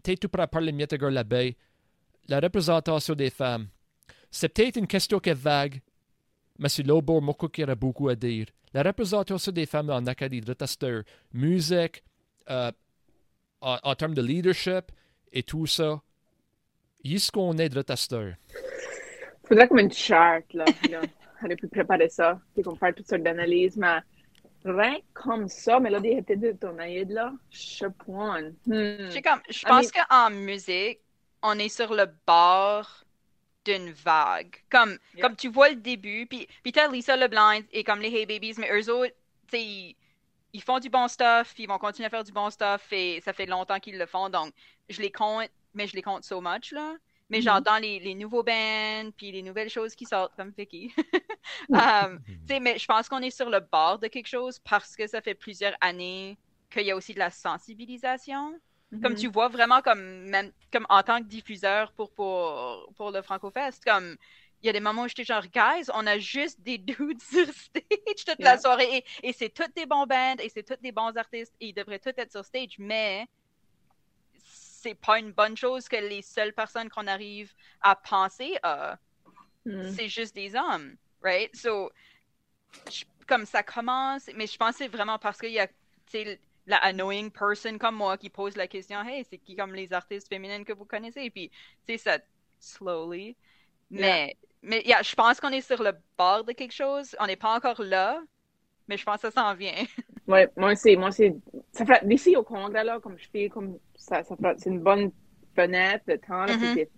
tu 0.03 0.17
tout 0.17 0.29
prêt 0.29 0.43
à 0.43 0.49
parler 0.49 0.73
mieux 0.73 0.87
de 0.87 1.07
la 1.07 1.23
baie, 1.23 1.57
la 2.27 2.41
représentation 2.41 3.15
des 3.15 3.31
femmes, 3.31 3.69
c'est 4.31 4.49
peut-être 4.49 4.77
une 4.77 4.89
question 4.89 5.21
qui 5.21 5.31
est 5.31 5.35
vague, 5.35 5.81
mais 6.59 6.69
c'est 6.69 6.87
là 6.87 7.01
bord 7.01 7.23
beaucoup 7.23 7.49
qui 7.49 7.63
a 7.63 7.75
beaucoup 7.75 8.09
à 8.09 8.15
dire. 8.15 8.47
La 8.75 8.83
représentation 8.83 9.53
des 9.53 9.67
femmes 9.67 9.91
en 9.91 10.07
Acadie 10.07 10.41
de 10.41 10.53
Tester, 10.53 11.01
musique, 11.33 12.03
euh, 12.51 12.71
en, 13.61 13.79
en, 13.83 13.95
termes 13.95 14.15
de 14.15 14.23
leadership 14.23 14.93
et 15.33 15.43
tout 15.43 15.67
ça, 15.67 16.01
est-ce 17.05 17.33
qu'on 17.33 17.57
est 17.59 17.69
de 17.69 17.83
Tester? 17.83 18.33
Faudrait 19.45 19.69
comme 19.69 19.79
une 19.79 19.93
charte, 19.93 20.53
là. 20.53 20.65
là. 20.91 21.01
On 21.43 21.51
a 21.51 21.57
pu 21.57 21.69
préparer 21.69 22.09
ça, 22.09 22.41
puis 22.53 22.63
qu'on 22.63 22.75
faire 22.75 22.95
toutes 22.95 23.09
sortes 23.09 23.23
d'analyses, 23.23 23.77
mais 23.77 23.99
rien 24.65 24.99
comme 25.15 25.49
ça, 25.49 25.79
Mélodie 25.79 26.09
était 26.09 26.37
de 26.37 26.53
ton 26.53 26.79
aide, 26.81 27.11
là, 27.11 27.33
je 27.51 27.87
pointe. 27.87 28.55
Hmm. 28.67 29.09
Comme, 29.25 29.41
je 29.49 29.65
pense 29.65 29.87
I 29.87 29.91
mean... 29.95 30.05
qu'en 30.09 30.31
musique, 30.31 31.01
on 31.43 31.59
est 31.59 31.69
sur 31.69 31.95
le 31.95 32.07
bord 32.27 33.05
d'une 33.69 33.93
vague. 33.93 34.55
Comme, 34.71 34.99
yeah. 35.15 35.23
comme 35.23 35.37
tu 35.37 35.49
vois 35.49 35.69
le 35.69 35.77
début, 35.77 36.27
puis, 36.27 36.49
puis 36.63 36.73
t'as 36.73 36.89
Lisa 36.89 37.17
LeBlanc 37.17 37.61
et 37.73 37.85
comme 37.85 38.01
les 38.01 38.09
Hey 38.09 38.27
Babies, 38.27 38.55
mais 38.59 38.71
eux 38.73 38.93
autres, 38.93 39.15
tu 39.51 39.59
ils, 39.59 39.97
ils 40.53 40.63
font 40.63 40.79
du 40.79 40.89
bon 40.89 41.07
stuff, 41.09 41.55
ils 41.59 41.69
vont 41.69 41.79
continuer 41.79 42.07
à 42.07 42.11
faire 42.11 42.25
du 42.25 42.33
bon 42.33 42.51
stuff, 42.51 42.93
et 42.93 43.21
ça 43.21 43.33
fait 43.33 43.47
longtemps 43.47 43.79
qu'ils 43.79 43.99
le 43.99 44.07
font, 44.07 44.29
donc 44.31 44.53
je 44.89 45.01
les 45.03 45.13
compte, 45.13 45.51
mais 45.75 45.87
je 45.87 45.95
les 45.95 46.03
compte 46.03 46.25
so 46.25 46.41
much, 46.41 46.73
là. 46.73 46.95
Mais 47.31 47.39
mm 47.39 47.41
-hmm. 47.41 47.45
genre 47.45 47.61
dans 47.61 47.77
les, 47.77 47.99
les, 48.01 48.15
nouveaux 48.15 48.43
bands, 48.43 49.11
puis 49.19 49.31
les 49.33 49.43
nouvelles 49.43 49.69
choses 49.69 49.95
qui 49.95 50.07
sortent, 50.07 50.35
comme 50.35 50.53
Vicky. 50.57 50.95
um, 51.69 52.21
mais 52.49 52.79
je 52.79 52.87
pense 52.87 53.07
qu'on 53.11 53.23
est 53.29 53.37
sur 53.41 53.51
le 53.51 53.61
bord 53.61 53.99
de 53.99 54.09
quelque 54.09 54.31
chose 54.37 54.59
parce 54.71 54.97
que 54.97 55.07
ça 55.07 55.21
fait 55.21 55.35
plusieurs 55.35 55.77
années 55.83 56.39
qu'il 56.71 56.87
y 56.87 56.91
a 56.91 56.97
aussi 56.97 57.13
de 57.13 57.19
la 57.19 57.31
sensibilisation. 57.31 58.59
Mm 58.91 58.97
-hmm. 58.97 59.03
Comme 59.03 59.15
tu 59.17 59.29
vois 59.29 59.49
vraiment 59.49 59.83
comme 59.83 60.05
même 60.35 60.51
comme 60.73 60.87
en 60.89 61.03
tant 61.03 61.19
que 61.23 61.29
diffuseur 61.29 61.93
pour 61.93 62.11
pour, 62.11 62.93
pour 62.97 63.11
le 63.11 63.21
FrancoFest, 63.23 63.85
comme 63.85 64.17
il 64.63 64.67
y 64.67 64.71
a 64.71 64.73
des 64.73 64.81
moments 64.81 65.03
où 65.03 65.09
j'étais 65.09 65.25
genre 65.25 65.47
guys, 65.47 65.87
on 65.95 66.07
a 66.07 66.19
juste 66.19 66.61
des 66.61 66.79
dudes 66.93 67.23
sur 67.23 67.47
stage 67.47 68.21
toute 68.27 68.41
yeah. 68.41 68.55
la 68.55 68.59
soirée 68.59 68.89
et, 68.97 69.29
et 69.29 69.33
c'est 69.33 69.51
toutes 69.51 69.75
des 69.77 69.87
bons 69.87 70.07
bands 70.07 70.37
et 70.45 70.49
c'est 70.49 70.65
tous 70.65 70.81
des 70.81 70.93
bons 70.93 71.17
artistes 71.17 71.55
et 71.61 71.69
ils 71.69 71.75
devraient 71.75 72.01
tous 72.01 72.15
être 72.17 72.33
sur 72.33 72.45
stage, 72.45 72.77
mais 72.79 73.27
c'est 74.79 74.95
pas 74.95 75.19
une 75.19 75.33
bonne 75.33 75.57
chose 75.57 75.89
que 75.89 75.97
les 75.97 76.23
seules 76.23 76.53
personnes 76.53 76.89
qu'on 76.89 77.07
arrive 77.07 77.53
à 77.81 77.97
penser 77.97 78.57
à, 78.63 78.97
mm. 79.65 79.91
c'est 79.91 80.09
juste 80.09 80.35
des 80.35 80.55
hommes, 80.55 80.97
right? 81.23 81.55
So, 81.55 81.91
je, 82.91 83.05
comme 83.27 83.45
ça 83.45 83.63
commence, 83.63 84.29
mais 84.35 84.47
je 84.47 84.57
pense 84.57 84.73
que 84.73 84.79
c'est 84.79 84.89
vraiment 84.89 85.19
parce 85.19 85.39
qu'il 85.39 85.51
y 85.51 85.61
a, 85.61 85.69
la 86.69 86.77
annoying 86.77 87.31
person 87.31 87.79
comme 87.79 87.97
moi 87.97 88.17
qui 88.17 88.29
pose 88.29 88.57
la 88.57 88.69
question, 88.69 89.03
hey, 89.03 89.25
c'est 89.29 89.39
qui 89.39 89.57
comme 89.57 89.75
les 89.75 89.93
artistes 89.93 90.29
féminines 90.29 90.65
que 90.65 90.75
vous 90.75 90.85
connaissez? 90.85 91.23
Et 91.23 91.31
puis, 91.31 91.51
c'est 91.87 91.97
ça, 91.97 92.19
slowly. 92.61 93.37
Mais, 93.91 94.01
yeah. 94.01 94.35
mais 94.63 94.83
yeah, 94.85 95.03
je 95.03 95.15
pense 95.15 95.41
qu'on 95.41 95.51
est 95.51 95.63
sur 95.63 95.83
le 95.83 95.93
bord 96.17 96.45
de 96.45 96.53
quelque 96.53 96.75
chose. 96.75 97.17
On 97.19 97.27
n'est 97.27 97.37
pas 97.37 97.57
encore 97.57 97.83
là, 97.83 98.21
mais 98.87 98.99
je 98.99 99.05
pense 99.05 99.23
que 99.23 99.31
ça 99.31 99.31
s'en 99.31 99.55
vient. 99.55 99.73
Oui, 100.31 100.41
moi 100.59 100.73
aussi, 100.73 100.95
moi 100.95 101.09
aussi. 101.09 101.33
Ça 101.73 101.87
fait, 101.87 102.07
d'ici 102.07 102.37
au 102.37 102.43
congrès, 102.43 102.85
là, 102.85 103.01
comme 103.01 103.17
je 103.17 103.27
fais, 103.31 103.49
comme 103.49 103.79
ça, 103.95 104.23
ça 104.23 104.37
fait, 104.37 104.59
c'est 104.59 104.69
une 104.69 104.81
bonne 104.81 105.11
fenêtre 105.57 106.05
de 106.07 106.17
temps, 106.17 106.45
là, 106.45 106.55
mm 106.55 106.61
-hmm. 106.61 106.89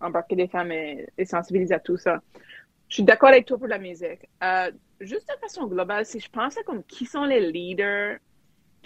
embarquer 0.00 0.36
des 0.36 0.48
femmes 0.48 0.72
et, 0.72 1.08
et, 1.16 1.24
sensibiliser 1.24 1.72
à 1.72 1.80
tout 1.80 1.96
ça. 1.96 2.20
Je 2.88 2.94
suis 2.96 3.04
d'accord 3.04 3.30
avec 3.30 3.46
toi 3.46 3.56
pour 3.56 3.68
la 3.68 3.78
musique. 3.78 4.22
Euh, 4.42 4.70
juste 5.00 5.26
de 5.32 5.38
façon 5.40 5.66
globale, 5.66 6.04
si 6.04 6.20
je 6.20 6.28
pensais 6.28 6.62
comme 6.62 6.82
qui 6.84 7.06
sont 7.06 7.24
les 7.24 7.40
leaders 7.50 8.18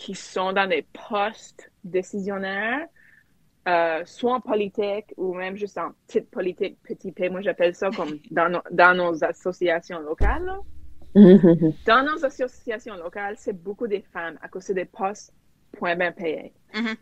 qui 0.02 0.16
sont 0.16 0.52
dans 0.52 0.68
des 0.68 0.84
postes 1.08 1.70
décisionnaires, 1.84 2.88
euh, 3.68 4.02
soit 4.04 4.34
en 4.34 4.40
politique 4.40 5.14
ou 5.16 5.32
même 5.34 5.54
juste 5.56 5.78
en 5.78 5.92
petite 6.08 6.28
politique, 6.28 6.76
petit 6.82 7.12
P, 7.12 7.30
moi 7.30 7.40
j'appelle 7.40 7.72
ça 7.72 7.88
comme 7.90 8.18
dans, 8.32 8.48
no, 8.48 8.60
dans 8.72 8.96
nos 8.96 9.22
associations 9.22 10.00
locales. 10.00 10.44
Là. 10.44 10.58
Dans 11.86 12.02
nos 12.06 12.24
associations 12.24 12.96
locales, 12.96 13.36
c'est 13.36 13.52
beaucoup 13.52 13.86
des 13.86 14.00
femmes 14.00 14.38
à 14.40 14.48
cause 14.48 14.66
des 14.68 14.86
postes 14.86 15.34
point 15.72 15.94
bien 15.94 16.10
payés. 16.10 16.54
Mm 16.74 16.86
-hmm. 16.86 16.96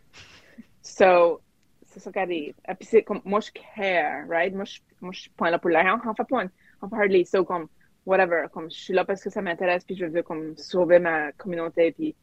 So, 0.81 1.41
c'est 1.85 2.01
ça 2.01 2.11
qui 2.11 2.19
arrive. 2.19 2.55
Et 2.69 2.75
puis, 2.77 2.87
c'est 2.91 3.03
comme, 3.03 3.21
moi, 3.23 3.39
je 3.39 3.51
care, 3.51 4.27
right? 4.27 4.53
Moi, 4.53 4.65
je, 4.65 4.79
moi, 4.99 5.13
je 5.13 5.21
suis 5.21 5.31
point 5.37 5.49
là 5.49 5.59
pour 5.59 5.71
l'argent. 5.71 6.09
En 6.11 6.15
fait, 6.17 6.27
point, 6.27 6.49
on 6.81 6.89
parler, 6.89 7.23
so, 7.25 7.45
comme, 7.45 7.67
whatever, 8.05 8.39
comme, 8.53 8.69
je 8.75 8.79
suis 8.85 8.95
là 8.97 9.03
parce 9.05 9.21
que 9.23 9.29
ça 9.35 9.41
m'intéresse, 9.41 9.83
puis 9.87 9.95
je 10.01 10.07
veux, 10.13 10.23
comme, 10.23 10.57
sauver 10.57 10.99
ma 10.99 11.31
communauté, 11.41 11.83
puis, 11.97 12.15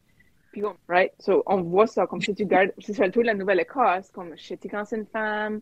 comme, 0.61 0.77
right? 0.87 1.11
So, 1.19 1.43
on 1.45 1.61
voit 1.61 1.87
ça, 1.87 2.07
comme, 2.07 2.21
si 2.21 2.33
tu 2.33 2.45
gardes, 2.45 2.73
tour 2.75 3.23
de 3.23 3.27
la 3.27 3.33
Nouvelle-Écosse, 3.33 4.11
comme, 4.11 4.35
chez 4.37 4.57
Tican, 4.57 4.85
c'est 4.85 4.97
une 4.97 5.05
femme, 5.07 5.61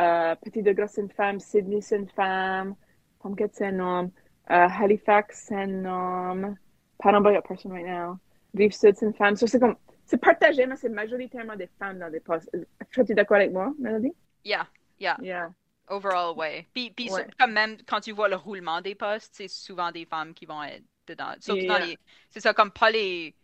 euh, 0.00 0.34
Petit 0.36 0.62
de 0.62 0.74
c'est 0.86 1.00
une 1.02 1.10
femme, 1.10 1.40
Sydney, 1.40 1.80
c'est 1.80 1.96
une 1.96 2.08
femme, 2.08 2.74
Tomcat, 3.22 3.48
c'est 3.52 3.66
un 3.66 3.78
homme, 3.78 4.10
uh, 4.50 4.68
Halifax, 4.80 5.46
c'est 5.48 5.56
un 5.56 5.84
homme, 5.84 6.56
Paramboy, 6.98 7.36
a 7.36 7.42
person 7.42 7.70
right 7.70 7.86
now, 7.86 8.18
Rive-Sud, 8.54 8.96
c'est 8.96 9.06
une 9.06 9.14
femme. 9.14 9.36
So, 9.36 9.46
c'est 9.46 9.60
comme, 9.60 9.76
c'est 10.04 10.18
partagé, 10.18 10.66
mais 10.66 10.76
c'est 10.76 10.88
majoritairement 10.88 11.56
des 11.56 11.68
femmes 11.78 11.98
dans 11.98 12.10
des 12.10 12.20
postes. 12.20 12.50
Tu 12.90 13.00
es 13.00 13.14
d'accord 13.14 13.36
avec 13.36 13.52
moi, 13.52 13.72
Mélodie? 13.78 14.12
Yeah, 14.44 14.66
yeah. 14.98 15.16
Yeah. 15.22 15.50
Overall, 15.88 16.36
ouais. 16.36 16.66
Puis, 16.74 16.90
puis 16.90 17.10
ouais. 17.10 17.26
quand 17.38 17.48
même, 17.48 17.76
quand 17.86 18.00
tu 18.00 18.12
vois 18.12 18.28
le 18.28 18.36
roulement 18.36 18.80
des 18.80 18.94
postes, 18.94 19.30
c'est 19.34 19.48
souvent 19.48 19.90
des 19.90 20.04
femmes 20.04 20.34
qui 20.34 20.46
vont 20.46 20.62
être 20.62 20.84
dedans. 21.06 21.32
Surtout 21.40 21.62
yeah. 21.62 21.78
dans 21.78 21.84
les... 21.84 21.98
C'est 22.30 22.40
ça, 22.40 22.52
comme 22.54 22.70
pas 22.70 22.90
les 22.90 23.34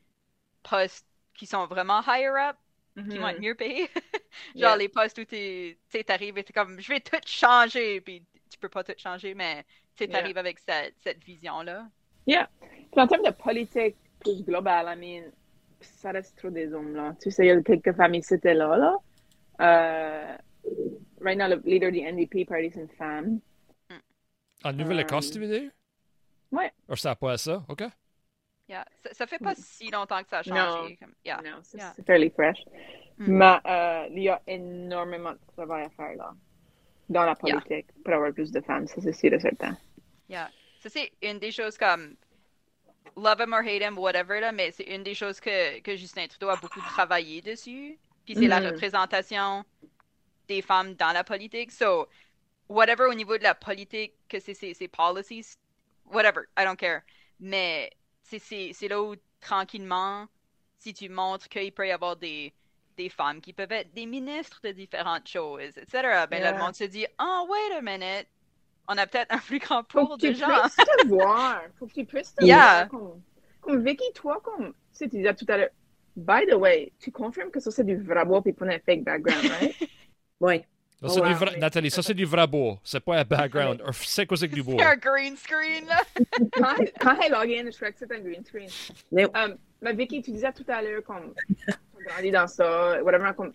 postes 0.62 1.06
qui 1.34 1.46
sont 1.46 1.66
vraiment 1.66 2.00
higher 2.06 2.34
up, 2.50 2.56
mm 2.96 3.02
-hmm. 3.02 3.10
qui 3.10 3.18
vont 3.18 3.28
être 3.28 3.40
mieux 3.40 3.54
payés. 3.54 3.88
Genre 4.54 4.70
yeah. 4.70 4.76
les 4.76 4.88
postes 4.88 5.18
où 5.18 5.24
tu 5.24 5.76
arrives 6.08 6.38
et 6.38 6.44
tu 6.44 6.52
comme, 6.52 6.80
je 6.80 6.88
vais 6.88 7.00
tout 7.00 7.20
changer, 7.26 8.00
puis 8.00 8.24
tu 8.50 8.58
peux 8.58 8.68
pas 8.68 8.84
tout 8.84 8.94
changer, 8.96 9.34
mais 9.34 9.64
tu 9.96 10.04
arrives 10.12 10.36
yeah. 10.36 10.40
avec 10.40 10.58
cette, 10.58 10.94
cette 11.04 11.22
vision-là. 11.24 11.88
Yeah. 12.26 12.48
Puis 12.92 13.00
en 13.00 13.06
termes 13.06 13.24
de 13.24 13.30
politique 13.30 13.96
plus 14.20 14.42
globale, 14.44 14.86
I 14.94 14.96
mean, 14.96 15.30
ça 15.80 16.12
reste 16.12 16.36
trop 16.38 16.50
des 16.50 16.72
hommes, 16.72 16.94
là. 16.94 17.14
Tu 17.20 17.30
sais, 17.30 17.44
il 17.44 17.48
y 17.48 17.50
a 17.50 17.62
quelques 17.62 17.94
familles 17.94 18.22
qui 18.22 18.34
étaient 18.34 18.54
là, 18.54 18.76
là. 18.76 18.96
Euh, 19.60 20.36
right 21.20 21.38
now, 21.38 21.48
le 21.48 21.60
leader 21.64 21.90
du 21.90 22.00
NDP 22.00 22.46
Party, 22.46 22.70
c'est 22.72 22.80
une 22.80 22.88
femme. 22.88 23.40
En 24.64 24.72
Nouvelle-Écosse, 24.72 25.28
um, 25.28 25.32
tu 25.32 25.40
veux 25.40 25.58
dire? 25.58 25.70
Ouais. 26.50 26.72
Ou 26.88 26.96
ça 26.96 27.14
pas 27.14 27.36
ça? 27.36 27.64
OK. 27.68 27.84
Yeah. 28.68 28.84
Ça, 29.02 29.14
ça 29.14 29.26
fait 29.26 29.38
pas 29.38 29.54
si 29.54 29.90
longtemps 29.90 30.22
que 30.22 30.28
ça 30.28 30.38
a 30.38 30.42
changé. 30.42 30.98
Non, 31.00 31.08
yeah. 31.24 31.40
non 31.42 31.58
c'est 31.62 31.78
yeah. 31.78 31.94
fairly 32.06 32.30
fresh. 32.30 32.58
Mm. 33.16 33.26
Mais 33.26 33.58
euh, 33.66 34.06
il 34.10 34.22
y 34.24 34.28
a 34.28 34.42
énormément 34.46 35.32
de 35.32 35.38
travail 35.56 35.84
à 35.86 35.90
faire, 35.90 36.14
là. 36.16 36.34
Dans 37.08 37.24
la 37.24 37.34
politique, 37.34 37.70
yeah. 37.70 38.02
pour 38.04 38.12
avoir 38.14 38.32
plus 38.32 38.52
de 38.52 38.60
femmes, 38.60 38.86
ça 38.86 39.00
c'est 39.00 39.14
sûr 39.14 39.32
et 39.32 39.40
certain. 39.40 39.76
Yeah. 40.28 40.50
Ça, 40.80 40.90
c'est 40.90 41.10
une 41.22 41.38
des 41.38 41.50
choses 41.50 41.78
comme 41.78 42.16
love 43.16 43.40
him 43.40 43.54
or 43.54 43.62
hate 43.62 43.82
him, 43.82 43.96
whatever, 43.98 44.40
là, 44.40 44.52
mais 44.52 44.70
c'est 44.70 44.84
une 44.84 45.02
des 45.02 45.14
choses 45.14 45.40
que, 45.40 45.80
que 45.80 45.96
Justin 45.96 46.26
Trudeau 46.28 46.50
a 46.50 46.56
beaucoup 46.56 46.80
travaillé 46.80 47.40
dessus. 47.40 47.98
Puis 48.26 48.34
c'est 48.34 48.40
mm 48.40 48.44
-hmm. 48.44 48.60
la 48.60 48.70
représentation 48.70 49.64
des 50.46 50.62
femmes 50.62 50.94
dans 50.94 51.12
la 51.14 51.24
politique. 51.24 51.72
So, 51.72 52.08
whatever 52.68 53.04
au 53.08 53.14
niveau 53.14 53.38
de 53.38 53.42
la 53.42 53.54
politique, 53.54 54.12
que 54.28 54.38
c'est 54.38 54.54
ses 54.54 54.88
policies, 54.88 55.56
whatever, 56.04 56.42
I 56.58 56.64
don't 56.64 56.76
care. 56.76 57.02
Mais 57.40 57.90
c'est 58.28 58.88
là 58.88 59.02
où, 59.02 59.14
tranquillement, 59.40 60.26
si 60.78 60.94
tu 60.94 61.08
montres 61.08 61.48
qu'il 61.48 61.72
peut 61.72 61.88
y 61.88 61.90
avoir 61.90 62.16
des, 62.16 62.52
des 62.96 63.08
femmes 63.08 63.40
qui 63.40 63.52
peuvent 63.52 63.72
être 63.72 63.92
des 63.94 64.06
ministres 64.06 64.60
de 64.62 64.70
différentes 64.70 65.26
choses, 65.26 65.76
etc., 65.76 66.26
ben 66.30 66.38
yeah. 66.38 66.40
là, 66.40 66.52
le 66.52 66.58
monde 66.58 66.74
se 66.74 66.84
dit, 66.84 67.06
oh, 67.20 67.46
wait 67.48 67.76
a 67.76 67.80
minute, 67.80 68.28
on 68.88 68.96
a 68.96 69.06
peut-être 69.06 69.32
un 69.32 69.38
plus 69.38 69.58
grand 69.58 69.84
pool 69.84 70.18
de 70.18 70.32
gens. 70.32 70.46
Faut 70.48 70.76
que 70.76 70.82
tu 70.82 70.84
puisses 70.84 71.02
te 71.02 71.06
voir. 71.08 71.62
Faut 71.78 71.86
que 71.86 71.92
tu 71.92 72.04
puisses 72.04 72.34
te 72.34 72.44
yeah. 72.44 72.86
voir. 72.86 72.88
Comme, 72.88 73.22
comme 73.60 73.84
Vicky, 73.84 74.12
toi, 74.14 74.40
comme 74.42 74.68
tu 74.68 74.74
sais, 74.92 75.08
tu 75.08 75.16
disais 75.16 75.34
tout 75.34 75.46
à 75.48 75.56
l'heure, 75.56 75.70
by 76.16 76.46
the 76.50 76.54
way, 76.54 76.92
tu 76.98 77.12
confirmes 77.12 77.50
que 77.50 77.60
ça 77.60 77.70
c'est 77.70 77.84
du 77.84 77.96
vrai 77.96 78.24
beau 78.24 78.40
puis 78.40 78.52
pas 78.52 78.66
un 78.66 78.78
fake 78.78 79.04
background, 79.04 79.44
right? 79.60 79.76
oui. 80.40 80.64
Ça, 81.00 81.08
c'est 81.08 81.20
oh, 81.20 81.26
du 81.26 81.34
vrai... 81.34 81.52
ouais. 81.52 81.58
Nathalie, 81.58 81.90
ça 81.90 82.02
c'est 82.02 82.14
du 82.14 82.24
vrai 82.24 82.46
beau. 82.46 82.78
C'est 82.82 83.00
pas 83.00 83.18
un 83.18 83.24
background. 83.24 83.82
C'est 83.92 84.26
quoi 84.26 84.36
c'est 84.36 84.48
que 84.48 84.54
du 84.54 84.62
beau? 84.62 84.76
C'est 84.78 84.84
un 84.84 84.96
green 84.96 85.36
screen. 85.36 85.88
quand, 86.52 86.74
quand 87.00 87.16
elle 87.20 87.32
log 87.32 87.50
in, 87.50 87.70
je 87.70 87.76
crois 87.76 87.92
que 87.92 87.98
c'est 87.98 88.10
un 88.10 88.20
green 88.20 88.44
screen. 88.44 88.68
Mais, 89.12 89.24
um, 89.26 89.56
mais 89.80 89.92
Vicky, 89.94 90.22
tu 90.22 90.32
disais 90.32 90.52
tout 90.52 90.64
à 90.66 90.82
l'heure 90.82 91.04
comme 91.04 91.34
tu 91.46 91.70
as 91.70 92.12
grandi 92.12 92.30
dans 92.32 92.48
ça, 92.48 93.00
whatever, 93.04 93.30
comme 93.36 93.52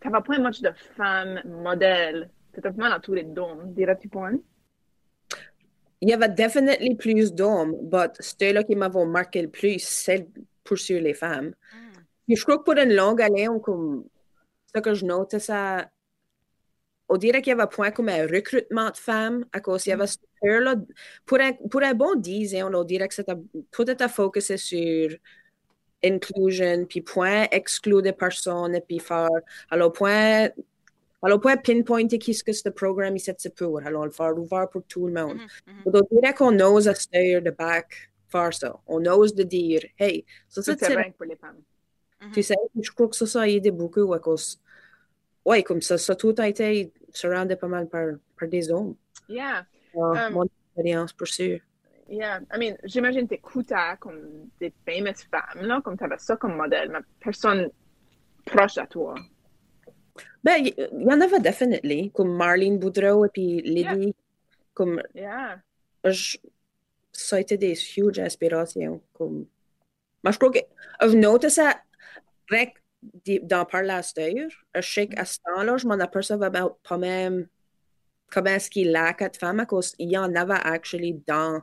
t'avais 0.00 0.20
pas 0.20 0.38
much 0.38 0.60
de 0.60 0.70
femmes 0.96 1.40
modèles. 1.46 2.28
T'étais 2.52 2.70
pas 2.70 2.90
dans 2.90 3.00
tous 3.00 3.14
les 3.14 3.24
dômes, 3.24 3.72
dirais-tu 3.72 4.08
point? 4.08 4.32
il 6.00 6.10
y 6.10 6.12
avait 6.12 6.28
définitivement 6.28 6.96
plus 6.96 7.32
d'hommes, 7.32 7.74
mais 7.90 8.08
ceux-là 8.20 8.64
qui 8.64 8.76
m'avaient 8.76 9.04
marqué 9.06 9.42
le 9.42 9.48
plus, 9.48 9.78
c'est 9.78 10.28
pour 10.62 10.78
sur 10.78 11.00
les 11.00 11.14
femmes. 11.14 11.52
Mm. 12.28 12.34
je 12.34 12.42
crois 12.42 12.58
que 12.58 12.64
pour 12.64 12.74
une 12.74 12.94
longue 12.94 13.22
année, 13.22 13.48
comme 13.62 14.04
ce 14.74 14.80
que 14.80 14.94
je 14.94 15.04
note, 15.04 15.38
ça, 15.38 15.88
on 17.08 17.16
dirait 17.16 17.40
qu'il 17.40 17.52
y 17.52 17.54
avait 17.54 17.68
point 17.68 17.90
comme 17.90 18.08
un 18.08 18.26
recrutement 18.26 18.90
de 18.90 18.96
femmes 18.96 19.44
à 19.52 19.60
cause 19.60 19.82
qu'il 19.82 19.90
y 19.90 19.92
avait 19.92 20.06
mm. 20.42 20.48
là, 20.64 20.74
pour 21.24 21.40
un, 21.40 21.52
pour 21.52 21.82
un 21.82 21.94
bon 21.94 22.14
10 22.16 22.56
ans, 22.56 22.70
on 22.72 22.84
dirait 22.84 23.08
que 23.08 23.14
c'était 23.14 23.34
tout 23.70 23.90
était 23.90 24.08
focusé 24.08 24.56
sur 24.56 25.10
inclusion, 26.04 26.84
puis 26.86 27.00
point 27.00 27.46
exclure 27.50 28.02
des 28.02 28.12
personnes, 28.12 28.78
puis 28.86 28.98
faire, 28.98 29.28
alors 29.70 29.92
point 29.92 30.48
Alors, 31.22 31.40
peut 31.40 31.56
pinpointer 31.64 32.18
qu'est-ce 32.18 32.44
que 32.44 32.52
ce 32.52 32.68
programme 32.68 33.18
c'est 33.18 33.54
pour. 33.54 33.80
Alors, 33.80 34.04
le 34.04 34.10
faire 34.10 34.36
ouvert 34.36 34.68
pour 34.68 34.82
tout 34.84 35.06
le 35.06 35.12
monde. 35.12 35.38
Mhm. 35.66 35.92
Donc, 35.92 36.06
on 36.10 36.20
dirait 36.20 36.34
qu'on 36.34 36.58
ose 36.60 36.86
à 36.88 36.94
taire 36.94 37.42
de 37.42 37.50
back 37.50 38.10
faire 38.28 38.52
ça. 38.52 38.78
On 38.86 39.04
ose 39.06 39.34
de 39.34 39.42
dire, 39.42 39.80
hey, 39.98 40.24
ça, 40.48 40.62
c'est 40.62 40.76
pour 41.16 41.26
les 41.26 41.36
femmes. 41.36 41.62
Tu 42.32 42.42
sais, 42.42 42.54
je 42.80 42.90
crois 42.90 43.08
que 43.08 43.16
ça, 43.16 43.26
ça 43.26 43.42
a 43.42 43.48
aidé 43.48 43.70
beaucoup 43.70 44.12
à 44.12 44.18
cause. 44.18 44.60
Ouais, 45.48 45.62
comme 45.62 45.80
ça, 45.80 45.96
ça 45.96 46.14
tout 46.16 46.34
a 46.38 46.46
été 46.48 46.92
surroundé 47.20 47.54
pas 47.56 47.68
mal 47.68 47.88
par, 47.88 48.06
par 48.38 48.48
des 48.48 48.70
hommes. 48.70 48.94
Yeah, 49.28 49.64
Euh, 49.94 50.00
Um, 50.28 50.32
mon 50.34 50.44
expérience, 50.44 51.12
pour 51.14 51.26
sûr. 51.28 51.58
yeah. 52.08 52.40
I 52.52 52.58
mean, 52.58 52.74
j'imagine 52.84 53.26
t'écoutais 53.26 53.96
comme 54.00 54.20
des 54.60 54.72
famous 54.84 55.20
femmes, 55.30 55.62
là, 55.66 55.80
comme 55.82 55.96
t'avais 55.96 56.18
ça 56.18 56.36
comme 56.36 56.56
modèle, 56.56 56.90
mais 56.90 56.98
personne 57.20 57.70
proche 58.44 58.76
à 58.78 58.86
toi. 58.86 59.14
Ben, 60.44 60.56
il 60.66 60.74
il 60.92 61.02
y 61.08 61.12
en 61.12 61.20
avait 61.20 61.40
définitivement, 61.40 62.10
comme 62.16 62.36
Marlene 62.36 62.78
Boudreau 62.78 63.24
et 63.24 63.30
puis 63.36 63.62
Lydie. 63.62 64.14
Comme, 64.74 65.00
Yeah. 65.14 65.62
je- 66.04 66.38
ça 67.12 67.36
a 67.36 67.40
été 67.40 67.56
des 67.56 67.74
huge 67.96 68.18
inspirations. 68.18 69.00
Comme, 69.14 69.46
moi, 70.22 70.32
je 70.32 70.38
crois 70.38 70.50
que, 70.50 70.58
I've 71.00 71.14
noticed 71.16 71.56
that, 71.56 71.80
di- 72.50 72.74
d'en 73.42 73.64
parler 73.64 73.90
à 73.90 74.02
cette 74.02 74.18
heure, 74.18 74.50
je 74.74 74.80
sais 74.80 75.06
qu'à 75.06 75.24
ce 75.24 75.38
temps-là, 75.44 75.76
je 75.76 75.86
m'en 75.86 75.98
apercevais 75.98 76.50
pas 76.50 76.76
pas 76.82 76.98
même 76.98 77.46
comment 78.30 78.50
est-ce 78.50 78.70
qu'il 78.70 78.94
a 78.96 79.12
quatre 79.12 79.38
femmes, 79.38 79.60
à 79.60 79.66
cause 79.66 79.94
il 79.98 80.10
y 80.10 80.18
en 80.18 80.34
avait 80.34 80.54
actually 80.54 81.22
dans 81.26 81.62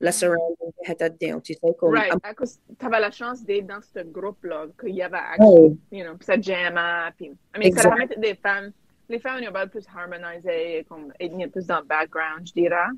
la 0.00 0.12
surrounding 0.12 0.72
qui 0.84 0.92
était 0.92 1.10
dedans, 1.10 1.40
tu 1.40 1.54
sais, 1.54 1.60
comme, 1.78 1.94
Right. 1.94 2.12
À 2.22 2.34
cause 2.34 2.58
t'avais 2.78 3.00
la 3.00 3.10
chance 3.10 3.42
d'être 3.44 3.66
dans 3.66 3.80
ce 3.80 4.00
groupe-là, 4.00 4.66
qu'il 4.78 4.94
y 4.94 5.02
avait 5.02 5.18
Oh, 5.38 5.76
you 5.90 6.04
know, 6.04 6.16
puis 6.16 6.26
ça 6.26 6.40
jammait, 6.40 7.12
puis, 7.16 7.26
I 7.54 7.58
mean, 7.58 7.72
ça 7.72 7.88
ramène 7.88 8.08
des 8.18 8.34
femmes, 8.34 8.72
les 9.08 9.18
femmes, 9.18 9.40
ils 9.42 9.48
ont 9.48 9.68
plus 9.68 9.86
harmonisé, 9.94 10.84
comme, 10.88 11.12
plus 11.50 11.66
dans 11.66 11.80
le 11.80 11.86
background, 11.86 12.46
je 12.46 12.52
dirais. 12.52 12.88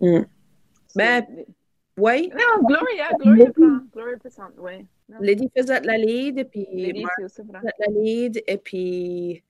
Mm. 0.00 0.24
Ben, 0.94 1.26
oui, 1.96 2.30
non, 2.34 2.66
Gloria, 2.66 3.10
Gloria 3.18 3.50
prend, 3.52 3.78
Gloria 3.92 4.16
présente, 4.18 4.52
oui. 4.58 4.86
Lydie 5.20 5.50
faisait 5.56 5.80
de 5.80 5.86
la 5.86 5.96
lead, 5.98 6.38
et 6.38 6.44
puis 6.44 6.66
Lady, 6.72 7.04
faisait 7.20 7.42
de 7.42 7.52
la 7.52 8.00
lead, 8.00 8.42
et 8.46 8.58
puis, 8.58 9.42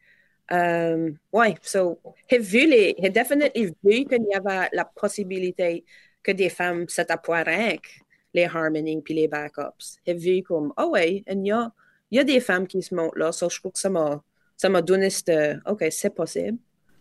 euh, 0.51 1.11
ouais, 1.33 1.55
so, 1.63 1.99
j'ai 2.29 2.39
vu 2.39 2.67
les, 2.67 2.95
j'ai 2.99 3.11
définitivement 3.11 3.75
vu 3.85 4.05
qu'il 4.05 4.27
y 4.31 4.35
avait 4.35 4.69
la 4.73 4.85
possibilité 4.85 5.85
que 6.23 6.33
des 6.33 6.49
femmes 6.49 6.89
s'étaient 6.89 7.15
que 7.17 7.89
les 8.35 8.45
harmonies 8.45 9.03
puis 9.03 9.15
les 9.15 9.29
backups. 9.29 9.99
J'ai 10.07 10.15
vu 10.15 10.43
comme, 10.43 10.73
oh 10.77 10.91
ouais, 10.91 11.23
il 11.27 11.47
y 11.47 11.53
a, 11.53 11.71
y 12.11 12.19
a 12.19 12.25
des 12.25 12.41
femmes 12.41 12.67
qui 12.67 12.83
se 12.83 12.95
montent 12.95 13.17
là, 13.17 13.33
so 13.33 13.49
je 13.49 13.59
trouve 13.61 13.73
que 13.73 13.79
ça 13.79 13.91
m'a, 13.91 14.23
ça 14.57 14.69
m'a 14.69 14.83
donné 14.83 15.11
ce, 15.11 15.59
ok, 15.69 15.85
c'est 15.91 16.15
possible. 16.15 16.59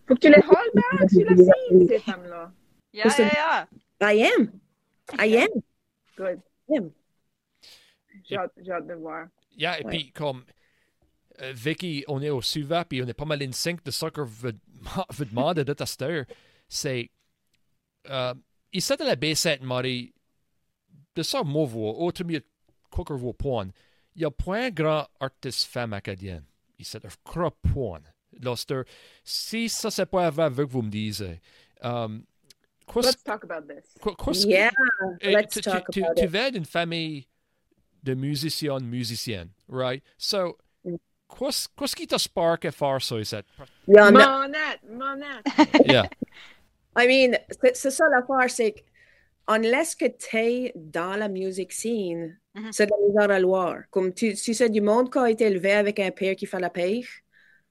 Faut 0.07 0.15
que 0.15 0.19
tu 0.19 0.29
les 0.29 0.35
hold 0.35 0.73
back 0.73 1.09
sur 1.09 1.29
la 1.29 1.35
scène, 1.35 1.87
ces 1.87 1.99
femmes-là. 1.99 2.51
Yeah, 2.93 3.05
Listen. 3.05 3.27
yeah, 3.27 3.65
yeah. 4.01 4.11
I 4.11 4.13
am, 4.23 4.51
I 5.17 5.37
am, 5.37 5.61
Good. 6.17 6.41
I 6.69 6.77
am. 6.77 6.91
J'ai 8.27 8.37
hâte, 8.37 8.51
de 8.87 8.93
voir. 8.93 9.27
Yeah, 9.57 9.79
et 9.79 9.85
Ouais. 9.85 9.89
puis 9.91 10.11
comme 10.11 10.43
euh, 11.41 11.51
Vicky, 11.53 12.03
on 12.07 12.21
est 12.21 12.29
au 12.29 12.41
suivant, 12.41 12.83
puis 12.87 13.01
on 13.01 13.07
est 13.07 13.13
pas 13.13 13.25
mal 13.25 13.41
in 13.43 13.51
sync 13.51 13.83
de 13.83 13.91
ça 13.91 14.09
que 14.09 14.21
vous 14.21 14.49
vous 15.09 15.25
demandez 15.25 15.63
de 15.63 15.73
tester. 15.73 16.23
C'est. 16.67 17.09
Euh, 18.09 18.33
il 18.73 18.81
s'est 18.81 19.01
à 19.01 19.05
la 19.05 19.15
B7, 19.15 19.61
Marie, 19.63 20.13
de 21.15 21.23
ça, 21.23 21.43
moi, 21.43 21.65
vous, 21.65 21.85
autre 21.85 22.23
mieux, 22.23 22.43
quoi 22.89 23.03
que 23.03 23.13
vous 23.13 23.33
point. 23.33 23.67
Il 24.15 24.21
y 24.21 24.25
a 24.25 24.31
point 24.31 24.69
grand 24.71 25.07
artiste 25.19 25.65
femme 25.65 25.93
acadienne. 25.93 26.43
Il 26.79 26.85
s'est 26.85 26.99
gros 27.25 27.51
point. 27.51 28.01
Un- 28.45 28.83
si 29.23 29.67
ça, 29.69 29.91
c'est 29.91 30.05
pas 30.05 30.27
avant 30.27 30.49
que 30.49 30.61
vous 30.63 30.81
me 30.81 30.89
disiez. 30.89 31.41
Um, 31.81 32.23
Let's 32.95 33.23
talk 33.23 33.43
about 33.45 33.67
this. 33.73 33.93
quoi, 34.01 34.15
quoi, 34.15 34.33
Yeah, 34.33 34.69
let's 35.21 35.53
tu, 35.53 35.61
talk 35.61 35.89
tu, 35.91 36.03
about 36.03 36.15
tu 36.17 36.25
it. 36.25 36.29
viens 36.31 36.51
d'une 36.51 36.65
famille 36.65 37.25
de 38.03 38.13
musiciens, 38.15 38.79
musiciennes, 38.81 39.49
right? 39.69 40.03
So, 40.17 40.57
Mm. 40.83 40.95
qu'est-ce 41.29 41.95
qui 41.95 42.07
t'a 42.07 42.17
spark 42.17 42.65
à 42.65 42.71
faire 42.71 43.01
ça, 43.01 43.19
ici? 43.19 43.35
A, 43.35 43.43
Monette, 44.11 44.81
monette. 44.89 45.45
Yeah. 45.85 46.09
I 46.95 47.07
mean, 47.07 47.37
c'est 47.73 47.91
ça 47.91 48.05
l'affaire, 48.09 48.49
c'est 48.49 48.71
que 48.73 48.81
unless 49.47 49.95
que 49.95 50.05
t'es 50.07 50.71
dans 50.75 51.15
la 51.17 51.29
music 51.29 51.71
scene, 51.71 52.37
Mhm. 52.55 52.71
c'est 52.73 52.85
de 52.87 52.91
la 52.91 53.07
misère 53.07 53.31
à 53.31 53.39
le 53.39 53.45
voir. 53.47 53.83
Comme 53.91 54.13
tu, 54.13 54.33
tu 54.33 54.53
sais, 54.53 54.69
du 54.69 54.81
monde 54.81 55.09
qui 55.11 55.19
a 55.19 55.29
été 55.29 55.45
élevé 55.45 55.71
avec 55.73 55.99
un 55.99 56.11
père 56.11 56.35
qui 56.35 56.45
fait 56.45 56.59
la 56.59 56.69
pêche, 56.69 57.23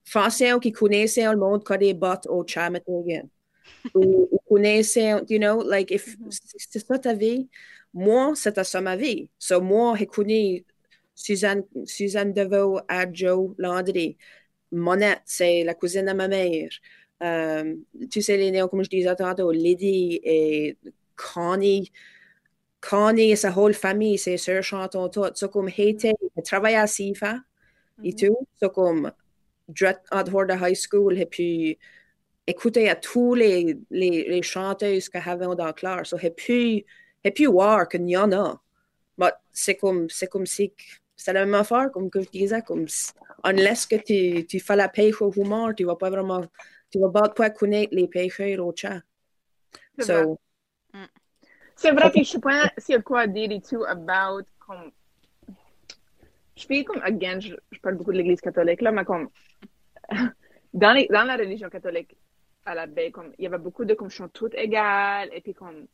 français 0.04 0.52
qui 0.62 0.72
connaissait 0.72 1.24
le 1.30 1.36
monde 1.36 1.62
qui 1.64 1.72
a 1.72 1.76
des 1.76 1.92
bottes 1.94 2.26
au 2.28 2.46
Chamatagan. 2.46 3.28
ou, 3.94 4.28
ou 4.30 4.38
connaissait, 4.48 5.10
you 5.28 5.38
know, 5.38 5.62
like, 5.62 5.90
if 5.90 6.16
Mhm. 6.18 6.30
c'est 6.30 6.78
ça 6.86 6.98
ta 6.98 7.12
vie, 7.14 7.48
moi, 7.92 8.32
c'était 8.34 8.64
ça 8.64 8.80
ma 8.80 8.96
vie. 8.96 9.28
So, 9.38 9.60
moi, 9.60 9.96
j'ai 9.98 10.06
connu 10.06 10.64
Suzanne, 11.14 11.64
Suzanne 11.84 12.32
Deveau, 12.32 12.80
Adjo, 12.88 13.54
Landry. 13.58 14.16
Monette, 14.72 15.22
c'est 15.24 15.64
la 15.64 15.74
cousine 15.74 16.06
de 16.06 16.12
ma 16.12 16.28
mère. 16.28 16.70
Euh, 17.22 17.74
tu 18.10 18.22
sais, 18.22 18.36
les 18.36 18.50
néons, 18.50 18.68
comme 18.68 18.84
je 18.84 18.90
disais 18.90 19.14
tantôt, 19.16 19.50
Lydie 19.50 20.20
et 20.22 20.78
Connie. 21.16 21.92
Connie 22.80 23.32
et 23.32 23.36
sa 23.36 23.50
whole 23.50 23.74
famille, 23.74 24.18
ses 24.18 24.38
sœurs 24.38 24.62
chantent 24.62 24.96
toutes. 25.12 25.36
So, 25.36 25.48
comme, 25.48 25.68
été, 25.76 26.12
elle 26.36 26.42
travaillait 26.44 26.78
à 26.78 26.86
SIFA 26.86 27.40
et 28.04 28.14
tout. 28.14 28.46
So, 28.60 28.70
comme, 28.70 29.12
en 30.12 30.22
dehors 30.22 30.46
de 30.46 30.54
high 30.54 30.76
school, 30.76 31.18
et 31.18 31.26
puis, 31.26 31.78
écouter 32.46 32.88
à 32.88 32.96
tous 32.96 33.34
les, 33.34 33.78
les, 33.90 34.28
les 34.28 34.42
chanteuses 34.42 35.08
qu'il 35.08 35.20
y 35.20 35.28
avait 35.28 35.46
dans 35.46 35.66
la 35.66 35.72
classe. 35.72 36.10
So, 36.10 36.16
et 37.24 37.30
puis, 37.30 37.46
voir 37.46 37.88
qu'il 37.88 38.08
y 38.08 38.16
en 38.16 38.32
a. 38.32 38.60
Mais 39.18 39.32
c'est 39.52 39.76
comme, 39.76 40.08
c'est 40.08 40.28
comme 40.28 40.46
si, 40.46 40.72
c'est 41.16 41.32
la 41.32 41.44
même 41.44 41.54
affaire, 41.54 41.90
comme 41.92 42.08
que 42.10 42.20
je 42.22 42.30
disais, 42.30 42.62
comme, 42.62 42.88
si- 42.88 43.12
unless 43.44 43.86
que 43.86 43.96
tu, 43.96 44.46
tu 44.46 44.60
fais 44.60 44.76
la 44.76 44.88
pêche 44.88 45.20
au 45.20 45.30
humor, 45.32 45.74
tu 45.76 45.84
vas 45.84 45.96
pas 45.96 46.10
vraiment, 46.10 46.42
tu 46.90 46.98
vas 46.98 47.10
pas 47.10 47.50
connaître 47.50 47.94
les 47.94 48.08
pêcheurs 48.08 48.66
au 48.66 48.72
chat. 48.74 49.02
C'est 49.98 50.12
vrai. 50.12 50.22
So, 50.24 50.40
C'est 51.76 51.92
vrai, 51.92 52.10
puis 52.10 52.24
je 52.24 52.32
sais 52.32 52.40
pas 52.40 52.70
s'il 52.78 52.94
y 52.94 52.98
a 52.98 53.02
quoi 53.02 53.20
à 53.20 53.26
dire 53.26 53.50
et 53.50 53.60
tout 53.60 53.84
about 53.84 54.44
comme. 54.58 54.90
Je 56.56 56.66
fais 56.66 56.84
comme, 56.84 57.00
again, 57.02 57.40
je, 57.40 57.54
je 57.70 57.80
parle 57.80 57.94
beaucoup 57.96 58.12
de 58.12 58.18
l'Église 58.18 58.40
catholique, 58.40 58.82
là, 58.82 58.92
mais 58.92 59.04
comme. 59.04 59.30
Dans, 60.72 60.92
les, 60.92 61.08
dans 61.08 61.24
la 61.24 61.36
religion 61.36 61.68
catholique, 61.68 62.16
à 62.64 62.76
la 62.76 62.86
baie, 62.86 63.10
comme, 63.10 63.32
il 63.38 63.42
y 63.42 63.46
avait 63.48 63.58
beaucoup 63.58 63.84
de 63.84 63.94
comme, 63.94 64.08
sont 64.08 64.28
toutes 64.28 64.54
égales, 64.54 65.30
et 65.32 65.40
puis 65.40 65.52
comme. 65.52 65.86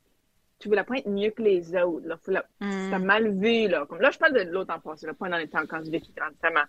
Tu 0.58 0.68
voulais 0.68 0.84
pas 0.84 0.96
être 0.96 1.08
mieux 1.08 1.30
que 1.30 1.42
les 1.42 1.74
autres, 1.76 2.06
là. 2.06 2.16
Faut 2.16 2.30
la- 2.30 2.46
Mm. 2.60 2.70
C'était 2.84 2.98
mal 2.98 3.38
vu, 3.38 3.68
là. 3.68 3.84
Comme, 3.86 4.00
là, 4.00 4.10
je 4.10 4.18
parle 4.18 4.32
de 4.32 4.50
l'autre 4.50 4.74
en 4.74 4.80
passé, 4.80 5.06
là, 5.06 5.12
pas 5.14 5.28
dans 5.28 5.36
les 5.36 5.48
temps 5.48 5.66
quand 5.68 5.84
je 5.84 5.90
vécu 5.90 6.12
grandissant, 6.16 6.48
mais. 6.54 6.60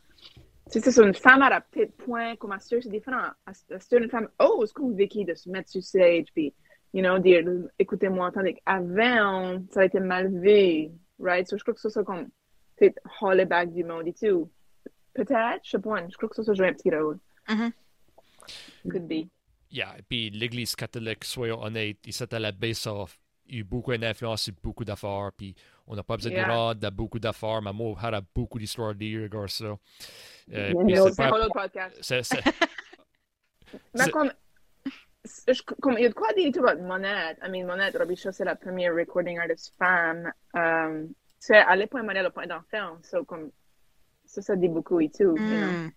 Tu 0.70 0.82
sais, 0.82 0.92
c'est 0.92 1.02
une 1.02 1.14
femme 1.14 1.42
à 1.42 1.50
la 1.50 1.62
petite 1.62 1.96
point, 1.96 2.36
comme 2.36 2.52
à 2.52 2.60
c'est 2.60 2.80
différent. 2.90 3.28
À 3.46 3.54
c'est 3.54 3.98
une 3.98 4.10
femme 4.10 4.28
ose, 4.40 4.74
comme 4.74 4.94
Vicky, 4.96 5.24
de 5.24 5.34
se 5.34 5.50
mettre 5.50 5.70
sur 5.70 5.82
stage, 5.82 6.26
puis 6.34 6.54
you 6.94 7.02
know, 7.02 7.18
dire, 7.20 7.46
écoutez-moi, 7.80 8.32
tandis 8.34 8.56
qu'avant, 8.56 9.62
ça 9.72 9.82
a 9.82 9.86
été 9.86 10.00
mal 10.02 10.28
vu, 10.42 10.90
right? 11.20 11.48
So, 11.48 11.58
je 11.58 11.64
crois 11.64 11.74
que 11.74 11.80
ça, 11.80 11.90
c'est 11.90 12.04
comme, 12.04 12.28
c'est 12.78 12.94
haul 13.22 13.40
it 13.40 13.48
back 13.48 13.72
du 13.74 13.84
monde 13.86 14.08
et 14.08 14.14
tout. 14.14 14.52
Peut-être, 15.14 15.62
je 15.64 15.70
sais 15.72 15.80
pas, 15.80 16.06
je 16.10 16.16
crois 16.18 16.28
que 16.30 16.36
ça, 16.36 16.44
ça 16.44 16.54
joue 16.54 16.64
un 16.64 16.74
petit 16.74 16.94
rôle. 16.94 17.18
Mhm. 17.48 17.72
Could 18.92 19.08
be. 19.08 19.28
Yeah, 19.72 19.96
et 19.98 20.02
puis 20.02 20.30
l'Église 20.30 20.76
catholique, 20.76 21.24
soyons 21.24 21.62
honnêtes, 21.64 21.98
il 22.06 22.14
s'est 22.14 22.34
à 22.34 22.40
la 22.40 22.52
base, 22.52 22.78
ça 22.80 22.92
a 22.92 23.06
eu 23.50 23.64
beaucoup 23.64 23.96
d'influence 23.96 24.44
sur 24.44 24.54
beaucoup 24.64 24.84
d'affaires, 24.86 25.32
puis 25.36 25.56
on 25.88 25.96
n'a 25.96 26.04
pas 26.04 26.16
besoin 26.18 26.32
Yeah. 26.32 26.46
de 26.48 26.52
rendre 26.52 26.88
à 26.88 26.92
beaucoup 26.92 27.20
d'affaires, 27.20 27.62
mais 27.62 27.74
moi, 27.74 27.96
j'ai 28.02 28.20
beaucoup 28.36 28.60
d'histoires 28.60 28.90
à 28.90 28.94
dire, 28.94 29.22
regarde 29.24 29.50
ça. 29.50 29.66
Euh, 29.66 30.74
c'est 31.14 31.22
un 31.24 31.30
pas- 31.30 31.40
autre 31.46 31.54
podcast. 31.54 31.98
c'est- 32.02 32.24
c'est- 32.24 32.42
Mais 33.94 34.10
comme, 34.12 34.32
c'est- 35.26 35.54
je- 35.54 35.64
comme, 35.64 35.96
il 35.98 36.04
y 36.04 36.06
a 36.06 36.10
de 36.10 36.14
quoi 36.14 36.32
dire 36.34 36.52
tout 36.54 36.66
about 36.66 36.82
Monette. 36.82 37.38
I 37.44 37.50
mean, 37.50 37.66
Monette, 37.66 37.98
Robbie 37.98 38.16
Shaw, 38.16 38.32
c'est 38.32 38.46
la 38.46 38.56
première 38.56 38.96
recording 38.96 39.38
artist 39.40 39.74
femme. 39.78 40.32
Um, 40.54 41.10
c'est 41.40 41.58
à 41.58 41.76
l'époque, 41.76 42.04
Monette, 42.04 42.24
le 42.24 42.30
point 42.32 42.48
d'enfant. 42.48 42.98
So, 43.04 43.26
comme, 43.26 43.52
ça, 44.26 44.42
ça 44.42 44.56
dit 44.56 44.70
beaucoup 44.70 45.00
et 45.02 45.10
tout, 45.10 45.24
you 45.24 45.36
know. 45.36 45.90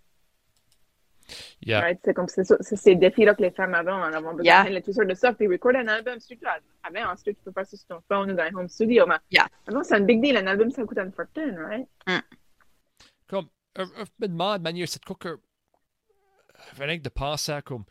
Mm. 1.31 1.69
yeah. 1.69 1.81
Right? 1.81 2.01
C'est 2.05 2.14
comme 2.14 2.29
c'est 2.29 2.45
ça- 2.45 2.57
c'est 2.61 2.77
ces 2.77 2.95
défis-là 2.97 3.35
que 3.35 3.43
les 3.43 3.51
femmes 3.51 3.75
avant 3.75 3.95
en 4.01 4.12
avant 4.12 4.35
besoin 4.35 4.45
Yeah. 4.64 4.71
de 4.71 4.85
tout 4.85 4.93
sortes 4.93 5.09
de 5.09 5.14
stuff. 5.14 5.37
Puis 5.37 5.47
recorder 5.47 5.79
un 5.79 5.88
album, 5.88 6.19
studio, 6.21 6.49
avant, 6.83 7.12
en 7.12 7.16
studio, 7.16 7.38
tu 7.38 7.45
peux 7.45 7.53
faire 7.53 7.66
ça 7.66 7.77
sur 7.77 7.87
ton 7.87 8.01
phone 8.09 8.31
ou 8.31 8.35
dans 8.35 8.43
un 8.43 8.55
home 8.55 8.69
studio. 8.69 9.07
Mais 9.07 9.16
Yeah. 9.31 9.49
avant, 9.66 9.83
c'est 9.85 9.95
un 9.95 10.01
big 10.01 10.21
deal. 10.23 10.37
Un 10.37 10.47
album, 10.47 10.71
ça 10.71 10.85
coûte 10.85 10.99
une 10.99 11.12
fortune, 11.12 11.59
right? 11.59 11.87
comme, 13.29 13.47
euh, 13.79 13.87
euh, 13.99 14.05
je 14.05 14.11
me 14.21 14.27
demande, 14.29 14.59
de 14.59 14.62
manière, 14.64 14.88
c'est 14.88 15.05
quoi 15.05 15.16
que, 15.19 15.38
rien 16.79 16.99
que 16.99 17.03
de 17.05 17.09
penser 17.09 17.53
à 17.53 17.62
comme, 17.62 17.85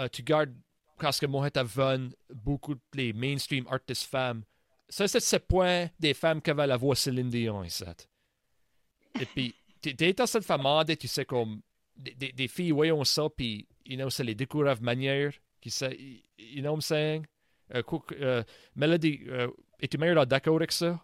euh, 0.00 0.08
tu 0.08 0.22
gardes, 0.22 0.54
parce 0.98 1.20
que 1.20 1.26
moi, 1.26 1.48
jeune, 1.74 2.12
beaucoup 2.30 2.74
de 2.74 2.80
les 2.94 3.12
mainstream 3.12 3.66
artistes 3.70 4.08
femmes, 4.08 4.42
ça, 4.88 5.06
c'est 5.08 5.20
ce 5.20 5.36
point 5.36 5.88
des 5.98 6.14
femmes 6.14 6.40
qui 6.40 6.50
avaient 6.50 6.66
la 6.66 6.76
voix 6.76 6.94
Céline 6.94 7.28
Dion. 7.28 7.62
Et 7.64 9.26
puis, 9.26 9.54
t'es 9.80 9.94
t'es 9.94 10.12
dans 10.12 10.26
cette 10.26 10.44
femme, 10.44 10.66
tu 10.98 11.08
sais, 11.08 11.24
comme, 11.24 11.60
des, 11.96 12.48
filles 12.48 12.72
voyons 12.72 13.04
ça, 13.04 13.28
puis, 13.34 13.66
you 13.84 13.96
know, 13.96 14.10
ça 14.10 14.22
les 14.22 14.34
découvre 14.34 14.74
de 14.74 14.82
manière 14.82 15.32
qui 15.60 15.70
ça, 15.70 15.90
you 15.90 16.60
know 16.60 16.70
what 16.70 16.76
I'm 16.76 16.80
saying? 16.80 17.26
Uh, 17.72 17.82
uh, 18.20 18.42
Melody, 18.74 19.24
uh, 19.28 19.48
es-tu 19.80 19.98
meilleur 19.98 20.26
d'accord 20.26 20.56
avec 20.56 20.72
ça? 20.72 21.00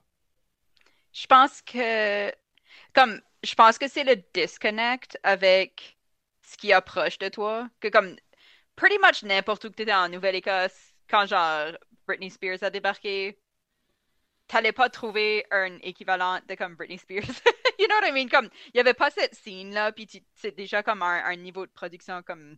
Je 1.12 1.26
pense 1.26 1.62
que, 1.62 2.30
comme, 2.92 3.20
je 3.42 3.54
pense 3.54 3.78
que 3.78 3.88
c'est 3.88 4.04
le 4.04 4.16
disconnect 4.34 5.18
avec 5.22 5.96
ce 6.42 6.56
qui 6.56 6.72
approche 6.72 7.18
de 7.18 7.28
toi, 7.28 7.68
que 7.80 7.88
comme, 7.88 8.16
pretty 8.76 8.98
much 8.98 9.22
n'importe 9.22 9.64
où 9.64 9.70
que 9.70 9.82
tu 9.82 9.92
en 9.92 10.08
Nouvelle-Écosse, 10.08 10.94
quand 11.08 11.26
genre 11.26 11.72
Britney 12.06 12.30
Spears 12.30 12.62
a 12.62 12.70
débarqué, 12.70 13.38
t'allais 14.48 14.72
pas 14.72 14.88
trouver 14.88 15.46
un 15.50 15.76
équivalent 15.78 16.40
de 16.48 16.54
comme 16.54 16.74
Britney 16.74 16.98
Spears. 16.98 17.22
you 17.78 17.86
know 17.86 17.96
what 18.00 18.08
I 18.08 18.12
mean? 18.12 18.28
Comme, 18.28 18.48
il 18.74 18.78
y 18.78 18.80
avait 18.80 18.94
pas 18.94 19.10
cette 19.10 19.34
scene-là, 19.34 19.92
puis 19.92 20.08
c'est 20.34 20.56
déjà 20.56 20.82
comme 20.82 21.02
un, 21.02 21.36
niveau 21.36 21.66
de 21.66 21.70
production 21.70 22.22
comme, 22.22 22.56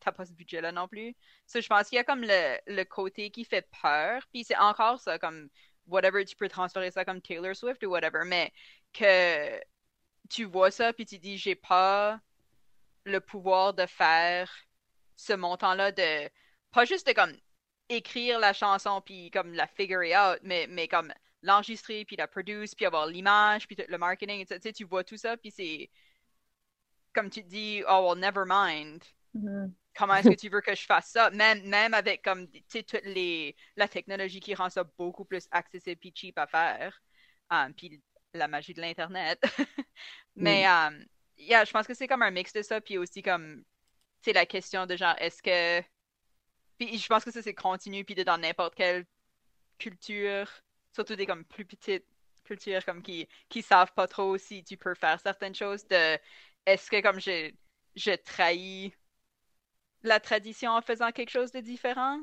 t'as 0.00 0.12
pas 0.12 0.24
ce 0.24 0.32
budget-là 0.32 0.72
non 0.72 0.88
plus. 0.88 1.14
So, 1.46 1.60
je 1.60 1.68
pense 1.68 1.88
qu'il 1.88 1.96
y 1.96 2.00
a 2.00 2.04
comme 2.04 2.22
le, 2.22 2.58
le 2.66 2.84
côté 2.84 3.30
qui 3.30 3.44
fait 3.44 3.68
peur, 3.82 4.22
puis 4.32 4.44
c'est 4.44 4.56
encore 4.56 5.00
ça, 5.00 5.18
comme, 5.18 5.48
whatever, 5.86 6.24
tu 6.24 6.36
peux 6.36 6.48
transférer 6.48 6.90
ça 6.90 7.04
comme 7.04 7.20
Taylor 7.20 7.54
Swift 7.54 7.84
ou 7.84 7.88
whatever, 7.90 8.24
mais 8.24 8.52
que 8.92 9.60
tu 10.30 10.44
vois 10.44 10.70
ça, 10.70 10.92
puis 10.92 11.06
tu 11.06 11.18
dis, 11.18 11.38
j'ai 11.38 11.54
pas 11.54 12.20
le 13.04 13.20
pouvoir 13.20 13.74
de 13.74 13.86
faire 13.86 14.50
ce 15.16 15.32
montant-là 15.32 15.92
de, 15.92 16.30
pas 16.72 16.84
juste 16.84 17.06
de 17.06 17.12
comme 17.12 17.32
écrire 17.88 18.38
la 18.38 18.52
chanson 18.52 19.00
puis 19.00 19.30
comme 19.30 19.52
la 19.54 19.66
figure 19.66 20.14
out, 20.16 20.38
mais, 20.42 20.66
mais 20.68 20.88
comme 20.88 21.12
l'enregistrer 21.42 22.04
puis 22.04 22.16
la 22.16 22.26
produire 22.26 22.64
puis 22.76 22.86
avoir 22.86 23.06
l'image 23.06 23.66
puis 23.66 23.76
le 23.88 23.98
marketing, 23.98 24.44
tu 24.46 24.54
sais, 24.60 24.72
tu 24.72 24.84
vois 24.84 25.04
tout 25.04 25.16
ça 25.16 25.36
puis 25.36 25.50
c'est 25.50 25.90
comme 27.14 27.30
tu 27.30 27.42
dis, 27.42 27.82
oh 27.88 28.08
well, 28.08 28.18
never 28.18 28.44
mind. 28.46 29.02
Mm-hmm. 29.34 29.72
Comment 29.96 30.14
est-ce 30.16 30.28
que 30.28 30.34
tu 30.34 30.48
veux 30.48 30.60
que 30.60 30.74
je 30.74 30.86
fasse 30.86 31.10
ça? 31.10 31.30
Même, 31.30 31.62
même 31.64 31.92
avec 31.94 32.22
comme 32.22 32.48
tu 32.48 32.62
sais 32.68 32.82
toute 32.84 33.02
les 33.04 33.56
la 33.76 33.88
technologie 33.88 34.40
qui 34.40 34.54
rend 34.54 34.70
ça 34.70 34.84
beaucoup 34.84 35.24
plus 35.24 35.48
accessible 35.50 35.98
puis 35.98 36.12
cheap 36.14 36.38
à 36.38 36.46
faire, 36.46 37.02
um, 37.50 37.74
puis 37.74 38.00
la 38.34 38.46
magie 38.46 38.74
de 38.74 38.80
l'internet. 38.80 39.42
mais 40.36 40.64
mm. 40.64 40.94
um, 40.94 41.04
yeah, 41.38 41.64
je 41.64 41.72
pense 41.72 41.86
que 41.86 41.94
c'est 41.94 42.06
comme 42.06 42.22
un 42.22 42.30
mix 42.30 42.52
de 42.52 42.62
ça 42.62 42.80
puis 42.80 42.98
aussi 42.98 43.22
comme 43.22 43.64
c'est 44.22 44.32
la 44.32 44.46
question 44.46 44.86
de 44.86 44.96
genre 44.96 45.16
est-ce 45.18 45.42
que 45.42 45.84
puis 46.78 46.98
je 46.98 47.06
pense 47.08 47.24
que 47.24 47.30
ça, 47.30 47.42
c'est 47.42 47.54
continu, 47.54 48.04
puis 48.04 48.14
dans 48.14 48.38
n'importe 48.38 48.74
quelle 48.74 49.04
culture, 49.78 50.48
surtout 50.92 51.16
des 51.16 51.26
comme 51.26 51.44
plus 51.44 51.64
petites 51.64 52.06
cultures 52.44 52.84
comme 52.84 53.02
qui, 53.02 53.28
qui 53.48 53.62
savent 53.62 53.92
pas 53.92 54.08
trop 54.08 54.38
si 54.38 54.64
tu 54.64 54.76
peux 54.76 54.94
faire 54.94 55.20
certaines 55.20 55.54
choses, 55.54 55.86
de 55.88 56.18
est-ce 56.66 56.90
que 56.90 57.00
comme 57.00 57.20
je, 57.20 57.52
je 57.94 58.12
trahis 58.12 58.94
la 60.02 60.20
tradition 60.20 60.72
en 60.72 60.82
faisant 60.82 61.12
quelque 61.12 61.30
chose 61.30 61.52
de 61.52 61.60
différent? 61.60 62.20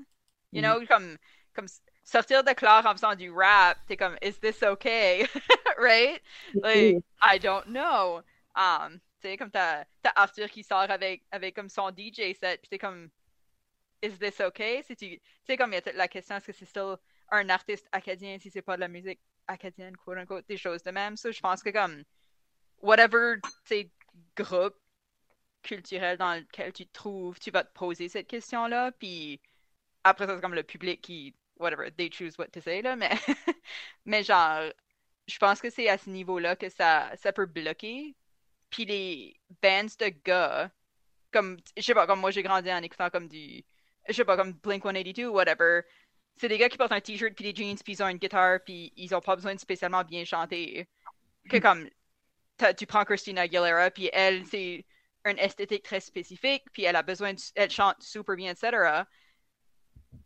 You 0.51 0.61
know, 0.61 0.79
mm. 0.79 0.87
comme, 0.87 1.17
comme 1.53 1.67
sortir 2.03 2.43
de 2.43 2.53
clair 2.53 2.83
en 2.85 2.93
faisant 2.93 3.15
du 3.15 3.31
rap, 3.31 3.77
t'es 3.87 3.97
comme, 3.97 4.17
is 4.21 4.39
this 4.39 4.63
okay? 4.63 5.27
right? 5.77 6.21
Like, 6.53 7.03
I 7.21 7.37
don't 7.39 7.67
know. 7.67 8.21
Um, 8.55 9.01
tu 9.21 9.29
sais, 9.29 9.37
comme 9.37 9.51
t'as 9.51 9.83
Arthur 10.15 10.49
qui 10.49 10.63
sort 10.63 10.89
avec, 10.89 11.23
avec 11.31 11.55
comme 11.55 11.69
son 11.69 11.89
DJ 11.89 12.33
set, 12.39 12.61
puis 12.61 12.69
t'es 12.69 12.77
comme, 12.77 13.09
is 14.05 14.17
this 14.19 14.39
okay? 14.39 14.83
Si 14.83 14.95
tu 14.95 15.19
sais, 15.45 15.57
comme 15.57 15.73
il 15.73 15.81
y 15.85 15.89
a 15.89 15.93
la 15.93 16.07
question, 16.07 16.35
est-ce 16.35 16.47
que 16.47 16.53
c'est 16.53 16.65
still 16.65 16.95
un 17.31 17.49
artiste 17.49 17.87
acadien 17.91 18.37
si 18.39 18.49
c'est 18.51 18.61
pas 18.61 18.75
de 18.75 18.81
la 18.81 18.87
musique 18.87 19.19
acadienne, 19.47 19.95
quote 19.97 20.17
unquote, 20.17 20.47
des 20.47 20.57
choses 20.57 20.83
de 20.83 20.91
même. 20.91 21.17
Ça, 21.17 21.31
je 21.31 21.39
pense 21.39 21.61
que 21.61 21.69
comme, 21.69 22.03
whatever, 22.81 23.35
tu 23.65 23.89
groupe 24.35 24.75
culturel 25.63 26.17
dans 26.17 26.35
lequel 26.35 26.71
tu 26.73 26.85
te 26.85 26.93
trouves, 26.93 27.39
tu 27.39 27.51
vas 27.51 27.63
te 27.63 27.73
poser 27.73 28.07
cette 28.09 28.27
question-là, 28.27 28.91
puis 28.93 29.41
après 30.03 30.27
ça, 30.27 30.35
c'est 30.35 30.41
comme 30.41 30.53
le 30.53 30.63
public 30.63 31.01
qui, 31.01 31.35
whatever, 31.57 31.91
they 31.91 32.11
choose 32.11 32.37
what 32.37 32.47
to 32.47 32.61
say, 32.61 32.81
là, 32.81 32.95
mais, 32.95 33.11
mais 34.05 34.23
genre, 34.23 34.71
je 35.27 35.37
pense 35.37 35.61
que 35.61 35.69
c'est 35.69 35.89
à 35.89 35.97
ce 35.97 36.09
niveau-là 36.09 36.55
que 36.55 36.69
ça, 36.69 37.11
ça 37.17 37.33
peut 37.33 37.47
bloquer. 37.47 38.15
Puis 38.69 38.85
les 38.85 39.39
bands 39.61 39.85
de 39.99 40.09
gars, 40.23 40.71
comme, 41.31 41.57
je 41.77 41.81
sais 41.81 41.93
pas, 41.93 42.07
comme 42.07 42.19
moi 42.19 42.31
j'ai 42.31 42.43
grandi 42.43 42.71
en 42.71 42.83
écoutant 42.83 43.09
comme 43.09 43.27
du 43.27 43.63
je 44.07 44.13
sais 44.13 44.25
pas, 44.25 44.37
comme 44.37 44.53
Blink 44.53 44.83
182 44.83 45.27
ou 45.27 45.33
whatever, 45.33 45.81
c'est 46.37 46.49
des 46.49 46.57
gars 46.57 46.69
qui 46.69 46.77
portent 46.77 46.91
un 46.91 47.01
t-shirt 47.01 47.33
puis 47.33 47.51
des 47.51 47.55
jeans 47.55 47.77
puis 47.77 47.93
ils 47.93 48.03
ont 48.03 48.07
une 48.07 48.17
guitare 48.17 48.59
puis 48.65 48.91
ils 48.95 49.13
ont 49.15 49.21
pas 49.21 49.35
besoin 49.35 49.55
de 49.55 49.59
spécialement 49.59 50.03
bien 50.03 50.25
chanter. 50.25 50.87
Que 51.49 51.57
comme, 51.57 51.89
tu 52.77 52.85
prends 52.85 53.05
Christina 53.05 53.41
Aguilera 53.41 53.91
puis 53.91 54.09
elle, 54.11 54.45
c'est 54.45 54.85
une 55.25 55.39
esthétique 55.39 55.83
très 55.83 55.99
spécifique 55.99 56.63
puis 56.71 56.83
elle 56.83 56.95
a 56.95 57.03
besoin, 57.03 57.33
elle 57.55 57.69
chante 57.69 58.01
super 58.01 58.35
bien, 58.35 58.51
etc. 58.51 59.05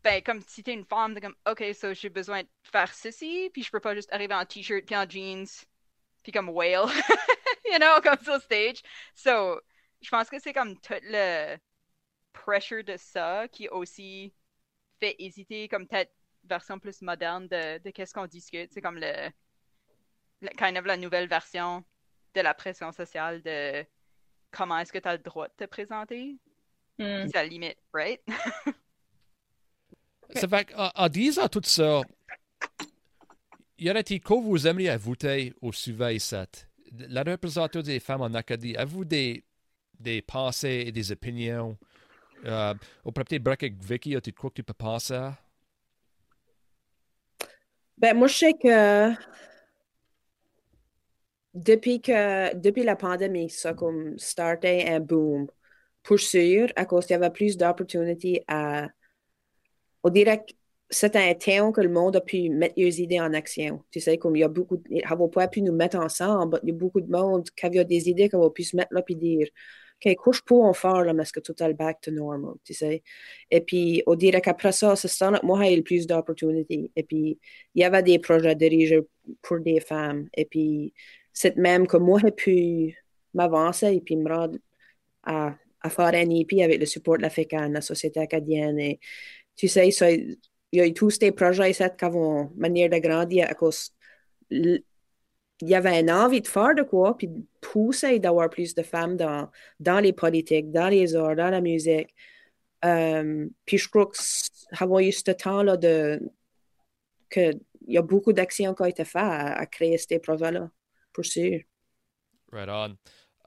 Ben, 0.03 0.21
comme 0.23 0.41
si 0.41 0.63
t'es 0.63 0.73
une 0.73 0.85
femme, 0.85 1.13
t'es 1.13 1.21
comme, 1.21 1.35
ok, 1.49 1.63
so 1.73 1.93
j'ai 1.93 2.09
besoin 2.09 2.43
de 2.43 2.49
faire 2.63 2.93
ceci 2.93 3.49
puis 3.53 3.63
je 3.63 3.71
peux 3.71 3.79
pas 3.79 3.95
juste 3.95 4.11
arriver 4.11 4.33
en 4.33 4.45
t-shirt 4.45 4.85
puis 4.85 4.95
en 4.95 5.07
jeans 5.07 5.47
puis 6.23 6.31
comme 6.31 6.49
whale, 6.49 6.87
you 7.65 7.77
know, 7.77 8.01
comme 8.01 8.17
sur 8.23 8.41
stage. 8.41 8.81
So, 9.15 9.59
je 10.01 10.09
pense 10.09 10.29
que 10.29 10.39
c'est 10.39 10.53
comme 10.53 10.79
tout 10.79 10.93
le 11.03 11.57
pressure 12.33 12.83
de 12.83 12.97
ça 12.97 13.47
qui 13.47 13.67
aussi 13.69 14.33
fait 14.99 15.15
hésiter 15.19 15.67
comme 15.67 15.87
peut-être 15.87 16.13
version 16.45 16.79
plus 16.79 17.01
moderne 17.01 17.47
de, 17.47 17.79
de 17.79 17.89
qu'est-ce 17.91 18.13
qu'on 18.13 18.27
discute. 18.27 18.71
C'est 18.73 18.81
comme 18.81 18.97
le, 18.97 19.29
le, 20.41 20.49
kind 20.49 20.77
of 20.77 20.85
la 20.85 20.97
nouvelle 20.97 21.27
version 21.27 21.83
de 22.35 22.41
la 22.41 22.53
pression 22.53 22.91
sociale 22.91 23.41
de 23.41 23.85
comment 24.51 24.79
est-ce 24.79 24.91
que 24.91 24.99
tu 24.99 25.07
as 25.07 25.13
le 25.13 25.23
droit 25.23 25.47
de 25.47 25.53
te 25.57 25.65
présenter? 25.65 26.37
Mm. 26.97 27.27
C'est 27.27 27.33
la 27.33 27.45
limite, 27.45 27.77
right? 27.93 28.21
C'est 30.31 30.49
fait 30.49 30.73
en 30.75 31.09
disant 31.09 31.47
tout 31.47 31.61
ça, 31.63 32.01
y 33.79 33.89
aurait-il 33.89 34.21
que 34.21 34.33
vous 34.33 34.67
aimeriez 34.67 34.89
ajouter 34.89 35.53
au 35.61 35.71
sujet 35.71 36.19
7? 36.19 36.67
La 36.91 37.23
représentation 37.23 37.81
des 37.81 37.99
femmes 37.99 38.21
en 38.21 38.33
Acadie, 38.33 38.75
avez-vous 38.75 39.05
des, 39.05 39.43
des 39.99 40.21
pensées 40.21 40.83
et 40.85 40.91
des 40.91 41.11
opinions 41.11 41.77
Uh, 42.43 42.73
on 43.03 43.11
pourrait 43.11 43.25
peut-être 43.25 43.43
braquer 43.43 43.67
avec 43.67 43.83
Vicky, 43.83 44.15
as-tu 44.15 44.31
quoi 44.33 44.49
que 44.49 44.55
tu 44.55 44.63
peux 44.63 44.73
penser 44.73 45.13
à? 45.13 45.37
Ben, 47.97 48.15
moi, 48.15 48.27
je 48.27 48.33
sais 48.33 48.53
que 48.53 49.13
depuis 51.53 52.01
que 52.01 52.55
depuis 52.55 52.83
la 52.83 52.95
pandémie, 52.95 53.49
ça 53.49 53.73
comme 53.73 54.17
starté 54.17 54.87
un 54.87 54.99
boom. 54.99 55.47
Pour 56.03 56.19
sûr, 56.19 56.69
à 56.75 56.85
cause 56.85 57.05
qu'il 57.05 57.13
y 57.13 57.17
avait 57.17 57.29
plus 57.29 57.57
d'opportunités 57.57 58.43
à. 58.47 58.87
On 60.03 60.09
dirait 60.09 60.39
que 60.39 60.53
c'est 60.89 61.15
un 61.17 61.33
temps 61.33 61.71
que 61.73 61.81
le 61.81 61.89
monde 61.89 62.15
a 62.15 62.21
pu 62.21 62.49
mettre 62.49 62.75
leurs 62.77 62.99
idées 62.99 63.19
en 63.19 63.33
action. 63.33 63.83
Tu 63.91 63.99
sais, 63.99 64.17
comme 64.17 64.35
il 64.37 64.39
y 64.39 64.43
a 64.43 64.47
beaucoup. 64.47 64.81
On 65.11 65.29
pas 65.29 65.47
pu 65.49 65.61
nous 65.61 65.73
mettre 65.73 65.97
ensemble, 65.97 66.59
il 66.63 66.69
y 66.69 66.71
a 66.71 66.75
beaucoup 66.75 67.01
de 67.01 67.11
monde 67.11 67.49
qui 67.49 67.65
a 67.79 67.83
des 67.83 68.09
idées 68.09 68.29
qu'on 68.29 68.39
va 68.39 68.49
pu 68.49 68.63
mettre 68.73 68.93
là 68.93 69.03
et 69.07 69.15
dire 69.15 69.47
OK, 70.05 70.15
qu'est-ce 70.15 70.41
qu'on 70.41 70.73
faire 70.73 71.03
là, 71.03 71.13
parce 71.13 71.31
que 71.31 71.41
tout 71.41 71.53
est 71.61 71.73
back 71.73 71.99
to 72.01 72.11
normal, 72.11 72.53
tu 72.63 72.73
sais. 72.73 73.03
Et 73.51 73.61
puis, 73.61 74.01
on 74.07 74.15
dirait 74.15 74.41
qu'après 74.41 74.71
ça, 74.71 74.95
c'est 74.95 75.09
ça, 75.09 75.31
moi, 75.43 75.63
j'ai 75.63 75.77
eu 75.77 75.83
plus 75.83 76.07
d'opportunités. 76.07 76.91
Et 76.95 77.03
puis, 77.03 77.39
il 77.75 77.81
y 77.81 77.83
avait 77.83 78.03
des 78.03 78.19
projets 78.19 78.55
dirigés 78.55 79.01
pour 79.41 79.59
des 79.59 79.79
femmes. 79.81 80.29
Et 80.35 80.45
puis, 80.45 80.93
c'est 81.33 81.57
même 81.57 81.87
que 81.87 81.97
moi, 81.97 82.19
j'ai 82.23 82.31
pu 82.31 82.97
m'avancer 83.33 83.93
et 83.95 84.01
puis 84.01 84.15
me 84.15 84.29
rendre 84.33 84.57
à, 85.23 85.55
à 85.81 85.89
faire 85.89 86.07
un 86.07 86.29
EP 86.29 86.63
avec 86.63 86.79
le 86.79 86.85
support 86.85 87.17
de 87.17 87.23
l'Africaine, 87.23 87.73
la 87.73 87.81
société 87.81 88.19
acadienne. 88.21 88.79
Et, 88.79 88.99
tu 89.55 89.67
sais, 89.67 89.89
il 89.89 90.37
y 90.79 90.81
a 90.81 90.87
eu 90.87 90.93
tous 90.93 91.11
ces 91.11 91.31
projets 91.31 91.73
qui 91.73 92.05
ont 92.05 92.51
manière 92.55 92.89
de 92.89 92.97
grandir 92.99 93.47
à 93.49 93.53
cause 93.53 93.91
il 95.61 95.69
y 95.69 95.75
avait 95.75 95.99
une 95.99 96.11
envie 96.11 96.41
de 96.41 96.47
faire 96.47 96.73
de 96.75 96.83
quoi, 96.83 97.17
puis 97.17 97.27
de 97.27 97.41
pousser 97.59 98.19
d'avoir 98.19 98.49
plus 98.49 98.73
de 98.75 98.83
femmes 98.83 99.17
dans, 99.17 99.49
dans 99.79 99.99
les 99.99 100.13
politiques, 100.13 100.71
dans 100.71 100.87
les 100.87 101.15
arts, 101.15 101.35
dans 101.35 101.49
la 101.49 101.61
musique. 101.61 102.13
Euh, 102.85 103.47
puis 103.65 103.77
je 103.77 103.89
crois 103.89 104.05
que 104.05 105.03
eu 105.03 105.11
ce 105.11 105.31
temps-là 105.31 105.75
de 105.75 106.21
que 107.29 107.51
il 107.87 107.95
y 107.95 107.97
a 107.97 108.01
beaucoup 108.01 108.33
d'actions 108.33 108.73
qui 108.73 108.81
ont 108.83 108.85
été 108.85 109.03
faites 109.03 109.21
à, 109.21 109.65
créer 109.65 109.97
ces 109.97 110.19
projets-là, 110.19 110.69
pour 111.11 111.25
sûr. 111.25 111.61
Right 112.51 112.69
on. 112.69 112.95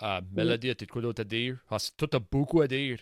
Uh, 0.01 0.21
Mélodie, 0.33 0.75
tu 0.75 0.85
as 0.85 0.87
quoi 0.87 1.01
d'autre 1.01 1.21
à 1.21 1.25
dire? 1.25 1.59
Ah, 1.71 1.77
tu 1.79 2.05
as 2.13 2.19
beaucoup 2.19 2.61
à 2.61 2.67
dire. 2.67 2.99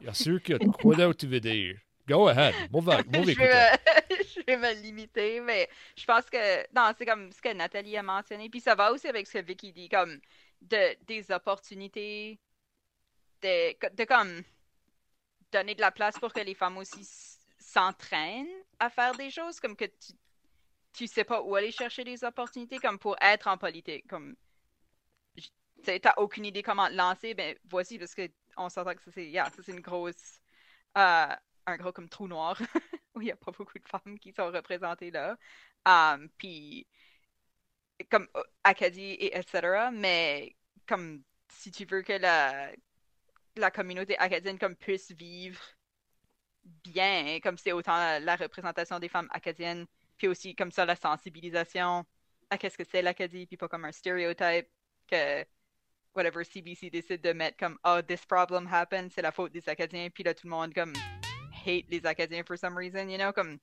Il 0.00 0.06
y 0.06 0.08
a 0.08 0.14
sûr 0.14 0.40
qu'il 0.40 0.56
y 0.56 0.64
a 0.64 0.72
quoi 0.72 0.94
d'autre 0.94 1.18
tu 1.18 1.26
veux 1.26 1.40
dire. 1.40 1.76
Go 2.08 2.28
ahead. 2.28 2.54
Mauvais, 2.70 3.02
mauvais 3.12 3.34
je 3.34 3.40
vais 4.46 4.56
me 4.56 4.72
limiter, 4.82 5.40
mais 5.40 5.68
je 5.96 6.04
pense 6.04 6.28
que 6.30 6.60
non, 6.74 6.92
c'est 6.96 7.06
comme 7.06 7.30
ce 7.32 7.40
que 7.40 7.52
Nathalie 7.52 7.96
a 7.96 8.02
mentionné. 8.02 8.48
Puis 8.50 8.60
ça 8.60 8.74
va 8.74 8.92
aussi 8.92 9.08
avec 9.08 9.26
ce 9.26 9.38
que 9.38 9.44
Vicky 9.44 9.72
dit, 9.72 9.88
comme 9.88 10.20
de, 10.62 10.96
des 11.04 11.30
opportunités 11.30 12.40
de, 13.42 13.94
de 13.94 14.04
comme 14.04 14.42
donner 15.52 15.74
de 15.74 15.80
la 15.80 15.92
place 15.92 16.18
pour 16.18 16.32
que 16.32 16.40
les 16.40 16.54
femmes 16.54 16.78
aussi 16.78 17.06
s'entraînent 17.58 18.46
à 18.78 18.90
faire 18.90 19.14
des 19.14 19.30
choses, 19.30 19.60
comme 19.60 19.76
que 19.76 19.84
tu, 19.84 20.12
tu 20.92 21.06
sais 21.06 21.24
pas 21.24 21.42
où 21.42 21.54
aller 21.54 21.72
chercher 21.72 22.04
des 22.04 22.24
opportunités, 22.24 22.78
comme 22.78 22.98
pour 22.98 23.16
être 23.20 23.48
en 23.48 23.58
politique. 23.58 24.06
Comme 24.08 24.36
tu 25.36 25.90
n'as 25.90 26.14
aucune 26.16 26.46
idée 26.46 26.62
comment 26.62 26.88
te 26.88 26.94
lancer, 26.94 27.34
ben 27.34 27.56
voici, 27.64 27.98
parce 27.98 28.14
qu'on 28.14 28.68
s'entend 28.68 28.94
que 28.94 29.02
ça, 29.02 29.10
c'est 29.12 29.26
yeah, 29.26 29.50
une 29.68 29.80
grosse. 29.80 30.40
Euh, 30.96 31.26
un 31.66 31.76
gros 31.76 31.92
comme 31.92 32.08
trou 32.08 32.28
noir 32.28 32.60
où 33.14 33.20
il 33.20 33.26
n'y 33.26 33.32
a 33.32 33.36
pas 33.36 33.52
beaucoup 33.52 33.78
de 33.78 33.88
femmes 33.88 34.18
qui 34.18 34.32
sont 34.32 34.50
représentées 34.50 35.10
là. 35.10 35.36
Um, 35.86 36.28
puis, 36.38 36.86
comme 38.10 38.28
euh, 38.36 38.42
Acadie 38.64 39.12
et 39.12 39.36
etc. 39.36 39.90
Mais, 39.92 40.56
comme, 40.86 41.22
si 41.48 41.70
tu 41.70 41.84
veux 41.84 42.02
que 42.02 42.14
la, 42.14 42.70
la 43.56 43.70
communauté 43.70 44.18
acadienne 44.18 44.58
comme 44.58 44.76
puisse 44.76 45.12
vivre 45.12 45.60
bien, 46.64 47.38
comme 47.42 47.58
c'est 47.58 47.72
autant 47.72 48.18
la, 48.18 48.36
représentation 48.36 48.98
des 48.98 49.08
femmes 49.08 49.28
acadiennes, 49.30 49.86
puis 50.16 50.28
aussi 50.28 50.54
comme 50.54 50.72
ça 50.72 50.86
la 50.86 50.96
sensibilisation 50.96 52.04
à 52.50 52.58
qu'est-ce 52.58 52.78
que 52.78 52.84
c'est 52.84 53.02
l'Acadie, 53.02 53.46
puis 53.46 53.56
pas 53.56 53.68
comme 53.68 53.84
un 53.84 53.92
stéréotype 53.92 54.68
que 55.06 55.44
whatever 56.14 56.44
CBC 56.44 56.90
décide 56.90 57.20
de 57.20 57.32
mettre 57.32 57.56
comme 57.58 57.78
oh 57.84 58.00
this 58.02 58.24
problem 58.24 58.66
happened, 58.72 59.10
c'est 59.12 59.22
la 59.22 59.32
faute 59.32 59.52
des 59.52 59.68
Acadiens, 59.68 60.08
puis 60.10 60.24
là 60.24 60.34
tout 60.34 60.46
le 60.46 60.50
monde 60.50 60.74
comme 60.74 60.92
hate 61.64 61.86
les 61.90 62.04
Acadiens 62.04 62.44
for 62.44 62.56
some 62.56 62.76
reason, 62.76 63.08
you 63.08 63.18
know, 63.18 63.32
comme 63.32 63.58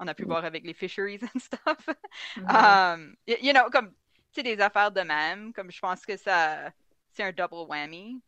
on 0.00 0.08
a 0.08 0.14
pu 0.14 0.24
voir 0.24 0.44
avec 0.44 0.64
les 0.64 0.74
fisheries 0.74 1.22
and 1.22 1.40
stuff. 1.40 1.88
Mm-hmm. 2.36 2.54
um, 2.54 3.16
you 3.26 3.52
know, 3.52 3.68
comme 3.70 3.92
c'est 4.32 4.42
des 4.42 4.60
affaires 4.60 4.92
de 4.92 5.00
même, 5.00 5.52
comme 5.52 5.70
je 5.70 5.80
pense 5.80 6.04
que 6.04 6.16
ça 6.16 6.70
c'est 7.12 7.22
un 7.22 7.32
double 7.32 7.66
whammy, 7.68 8.22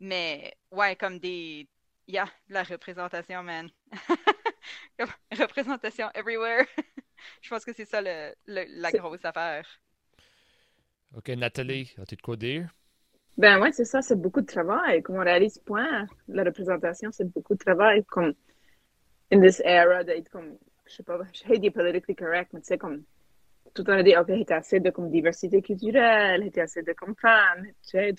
mais 0.00 0.54
ouais, 0.70 0.96
comme 0.96 1.18
des 1.18 1.68
yeah, 2.06 2.28
la 2.48 2.62
représentation, 2.62 3.42
man. 3.42 3.70
représentation 5.38 6.10
everywhere. 6.14 6.66
je 7.42 7.48
pense 7.48 7.64
que 7.64 7.72
c'est 7.72 7.84
ça 7.84 8.00
le, 8.00 8.34
la 8.46 8.92
grosse 8.92 9.24
affaire. 9.24 9.66
OK, 11.16 11.28
Nathalie, 11.28 11.94
as-tu 11.98 12.16
de 12.16 12.22
quoi 12.22 12.36
dire? 12.36 12.68
Ben 13.38 13.60
ouais, 13.60 13.72
c'est 13.72 13.84
ça, 13.84 14.02
c'est 14.02 14.20
beaucoup 14.20 14.40
de 14.40 14.46
travail. 14.46 15.02
Comme 15.02 15.16
on 15.16 15.24
réalise 15.24 15.58
point, 15.58 16.06
la 16.28 16.44
représentation, 16.44 17.10
c'est 17.12 17.30
beaucoup 17.30 17.54
de 17.54 17.58
travail. 17.58 18.04
Comme, 18.06 18.34
in 19.30 19.40
this 19.40 19.60
era, 19.64 20.04
d'être 20.04 20.28
comme, 20.28 20.56
je 20.86 20.94
sais 20.94 21.02
pas, 21.02 21.18
je 21.32 21.42
hate 21.44 21.72
politically 21.72 22.14
correct, 22.14 22.52
mais 22.52 22.60
tu 22.60 22.66
sais, 22.66 22.78
comme, 22.78 23.02
tout 23.74 23.82
le 23.82 23.84
temps, 23.84 23.92
on 23.94 23.98
a 23.98 24.02
dit, 24.02 24.16
OK, 24.16 24.30
a 24.50 24.56
assez 24.56 24.80
de 24.80 24.90
comme, 24.90 25.10
diversité 25.10 25.62
culturelle, 25.62 26.50
a 26.56 26.60
assez 26.60 26.82
de 26.82 26.92
comme 26.92 27.14
femmes, 27.16 27.66
tu 27.82 27.90
sais, 27.90 28.14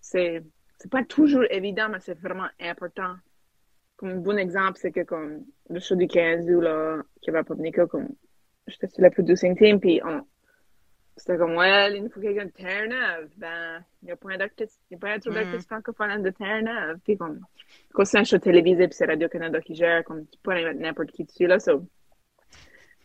c'est, 0.00 0.42
c'est 0.78 0.90
pas 0.90 1.04
toujours 1.04 1.44
évident, 1.50 1.88
mais 1.88 2.00
c'est 2.00 2.18
vraiment 2.18 2.48
important. 2.60 3.14
Comme 3.96 4.10
un 4.10 4.16
bon 4.16 4.38
exemple, 4.38 4.78
c'est 4.80 4.92
que 4.92 5.02
comme 5.02 5.44
le 5.70 5.80
show 5.80 5.94
du 5.94 6.06
15 6.06 6.50
août, 6.50 6.60
là, 6.60 7.02
qui 7.22 7.30
va 7.30 7.44
pas 7.44 7.54
venir, 7.54 7.72
comme, 7.88 8.08
j'étais 8.66 8.88
sur 8.88 9.02
la 9.02 9.10
producing 9.10 9.56
team, 9.56 9.80
puis 9.80 10.00
on, 10.04 10.26
c'était 11.16 11.36
comme, 11.36 11.56
ouais, 11.56 11.96
il 11.96 12.02
nous 12.02 12.10
faut 12.10 12.20
quelqu'un 12.20 12.46
de 12.46 12.50
Terre-Neuve. 12.50 13.30
Ben, 13.36 13.84
il 14.02 14.06
n'y 14.06 14.12
a 14.12 14.16
pas 14.16 14.36
d'artiste, 14.36 14.80
il 14.90 14.94
n'y 14.94 14.96
a 14.96 15.00
pas 15.00 15.18
trop 15.20 15.32
d'artistes 15.32 15.68
francophones 15.68 16.22
de 16.22 16.30
Terre-Neuve. 16.30 16.98
Puis 17.04 17.16
comme, 17.16 17.40
quand 17.92 18.04
c'est 18.04 18.18
un 18.18 18.24
show 18.24 18.38
télévisé, 18.38 18.88
puis 18.88 18.96
c'est 18.96 19.06
Radio-Canada 19.06 19.60
qui 19.60 19.74
gère, 19.74 20.04
comme, 20.04 20.26
tu 20.26 20.38
peux 20.42 20.50
aller 20.50 20.64
mettre 20.64 20.80
n'importe 20.80 21.12
qui 21.12 21.24
dessus, 21.24 21.46
là, 21.46 21.58
so. 21.60 21.86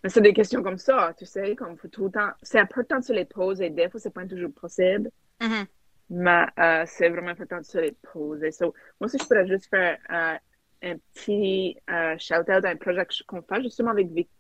Mais 0.04 0.10
c'est 0.10 0.22
des 0.22 0.34
questions 0.34 0.64
comme 0.64 0.78
ça, 0.78 1.14
tu 1.18 1.26
sais, 1.26 1.56
comme, 1.56 1.78
faut 1.78 1.90
tout 1.90 2.06
le 2.06 2.12
temps, 2.12 2.30
c'est 2.42 2.60
important 2.60 3.00
de 3.00 3.04
se 3.04 3.14
les 3.14 3.26
poser. 3.26 3.70
Des 3.70 3.90
fois, 3.90 4.00
c'est 4.00 4.14
pas 4.14 4.26
toujours 4.26 4.54
possible. 4.54 5.12
Mm-hmm. 5.42 5.66
Mais 6.12 6.46
euh, 6.58 6.84
c'est 6.88 7.10
vraiment 7.10 7.30
important 7.30 7.58
de 7.60 7.66
se 7.66 7.78
les 7.78 7.96
poser. 8.14 8.52
So, 8.52 8.74
moi 9.00 9.06
aussi, 9.06 9.18
je 9.20 9.26
pourrais 9.26 9.48
juste 9.48 9.70
faire 9.70 9.98
euh, 10.10 10.38
un 10.82 10.96
petit 11.14 11.78
euh, 11.90 12.16
shout-out 12.18 12.66
à 12.66 12.70
un 12.70 12.78
projet 12.78 13.06
qu'on 13.28 13.42
fait 13.44 13.62
justement 13.62 13.92
avec 13.92 14.08
Vicky 14.08 14.39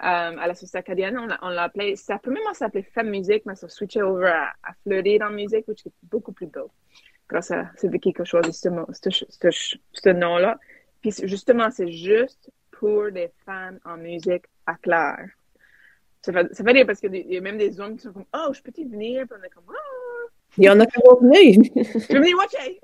euh, 0.00 0.36
à 0.38 0.46
la 0.46 0.54
Société 0.54 0.78
acadienne. 0.78 1.18
On 1.42 1.48
l'a 1.48 1.62
appelé, 1.62 1.96
ça 1.96 2.18
premièrement 2.18 2.52
s'appelait 2.54 2.82
Femme 2.82 3.08
Musique, 3.08 3.44
mais 3.46 3.54
ça 3.54 3.66
a 3.66 3.68
switché 3.68 4.02
over 4.02 4.26
à, 4.26 4.52
à 4.62 4.74
Fleurir 4.82 5.22
en 5.22 5.30
musique, 5.30 5.64
qui 5.74 5.88
est 5.88 5.92
beaucoup 6.02 6.32
plus 6.32 6.46
beau. 6.46 6.70
Grâce 7.28 7.50
à 7.50 7.70
c'est 7.76 7.98
qui 7.98 8.14
a 8.16 8.24
choisi 8.24 8.52
ce, 8.52 8.68
nom-là. 10.10 10.58
Puis 11.00 11.12
justement, 11.24 11.70
c'est 11.70 11.90
juste 11.90 12.50
pour 12.70 13.10
des 13.10 13.30
femmes 13.44 13.80
en 13.84 13.96
musique 13.96 14.44
à 14.66 14.74
Claire. 14.76 15.28
Ça 16.22 16.32
fait, 16.32 16.54
ça 16.54 16.62
fait 16.62 16.74
dire 16.74 16.86
parce 16.86 17.00
qu'il 17.00 17.14
y 17.14 17.36
a 17.36 17.40
même 17.40 17.58
des 17.58 17.80
hommes 17.80 17.96
qui 17.96 18.02
sont 18.02 18.12
comme 18.12 18.26
Oh, 18.34 18.52
je 18.52 18.60
peux-tu 18.60 18.84
venir? 18.84 19.26
Puis 19.26 19.38
on 19.40 19.44
est 19.44 19.50
comme 19.50 19.64
Oh! 19.68 20.28
Il 20.58 20.64
y 20.64 20.70
en 20.70 20.78
a 20.78 20.86
qui 20.86 21.00
vont 21.04 21.20
venir. 21.20 21.70
je 21.74 22.12
vais 22.12 22.18
venir 22.18 22.36
watcher! 22.36 22.80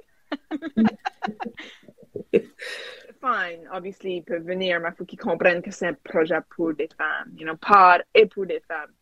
fine, 3.22 3.68
obviously, 3.72 4.16
ils 4.16 4.22
peuvent 4.22 4.44
venir, 4.44 4.80
mais 4.80 4.88
il 4.90 4.96
faut 4.96 5.04
qu'ils 5.04 5.18
comprennent 5.18 5.62
que 5.62 5.70
c'est 5.70 5.86
un 5.86 5.94
projet 5.94 6.38
pour 6.50 6.74
des 6.74 6.88
femmes, 6.98 7.32
you 7.36 7.44
know, 7.44 7.56
par 7.56 8.00
et 8.14 8.26
pour 8.26 8.46
des 8.46 8.60
femmes. 8.60 8.92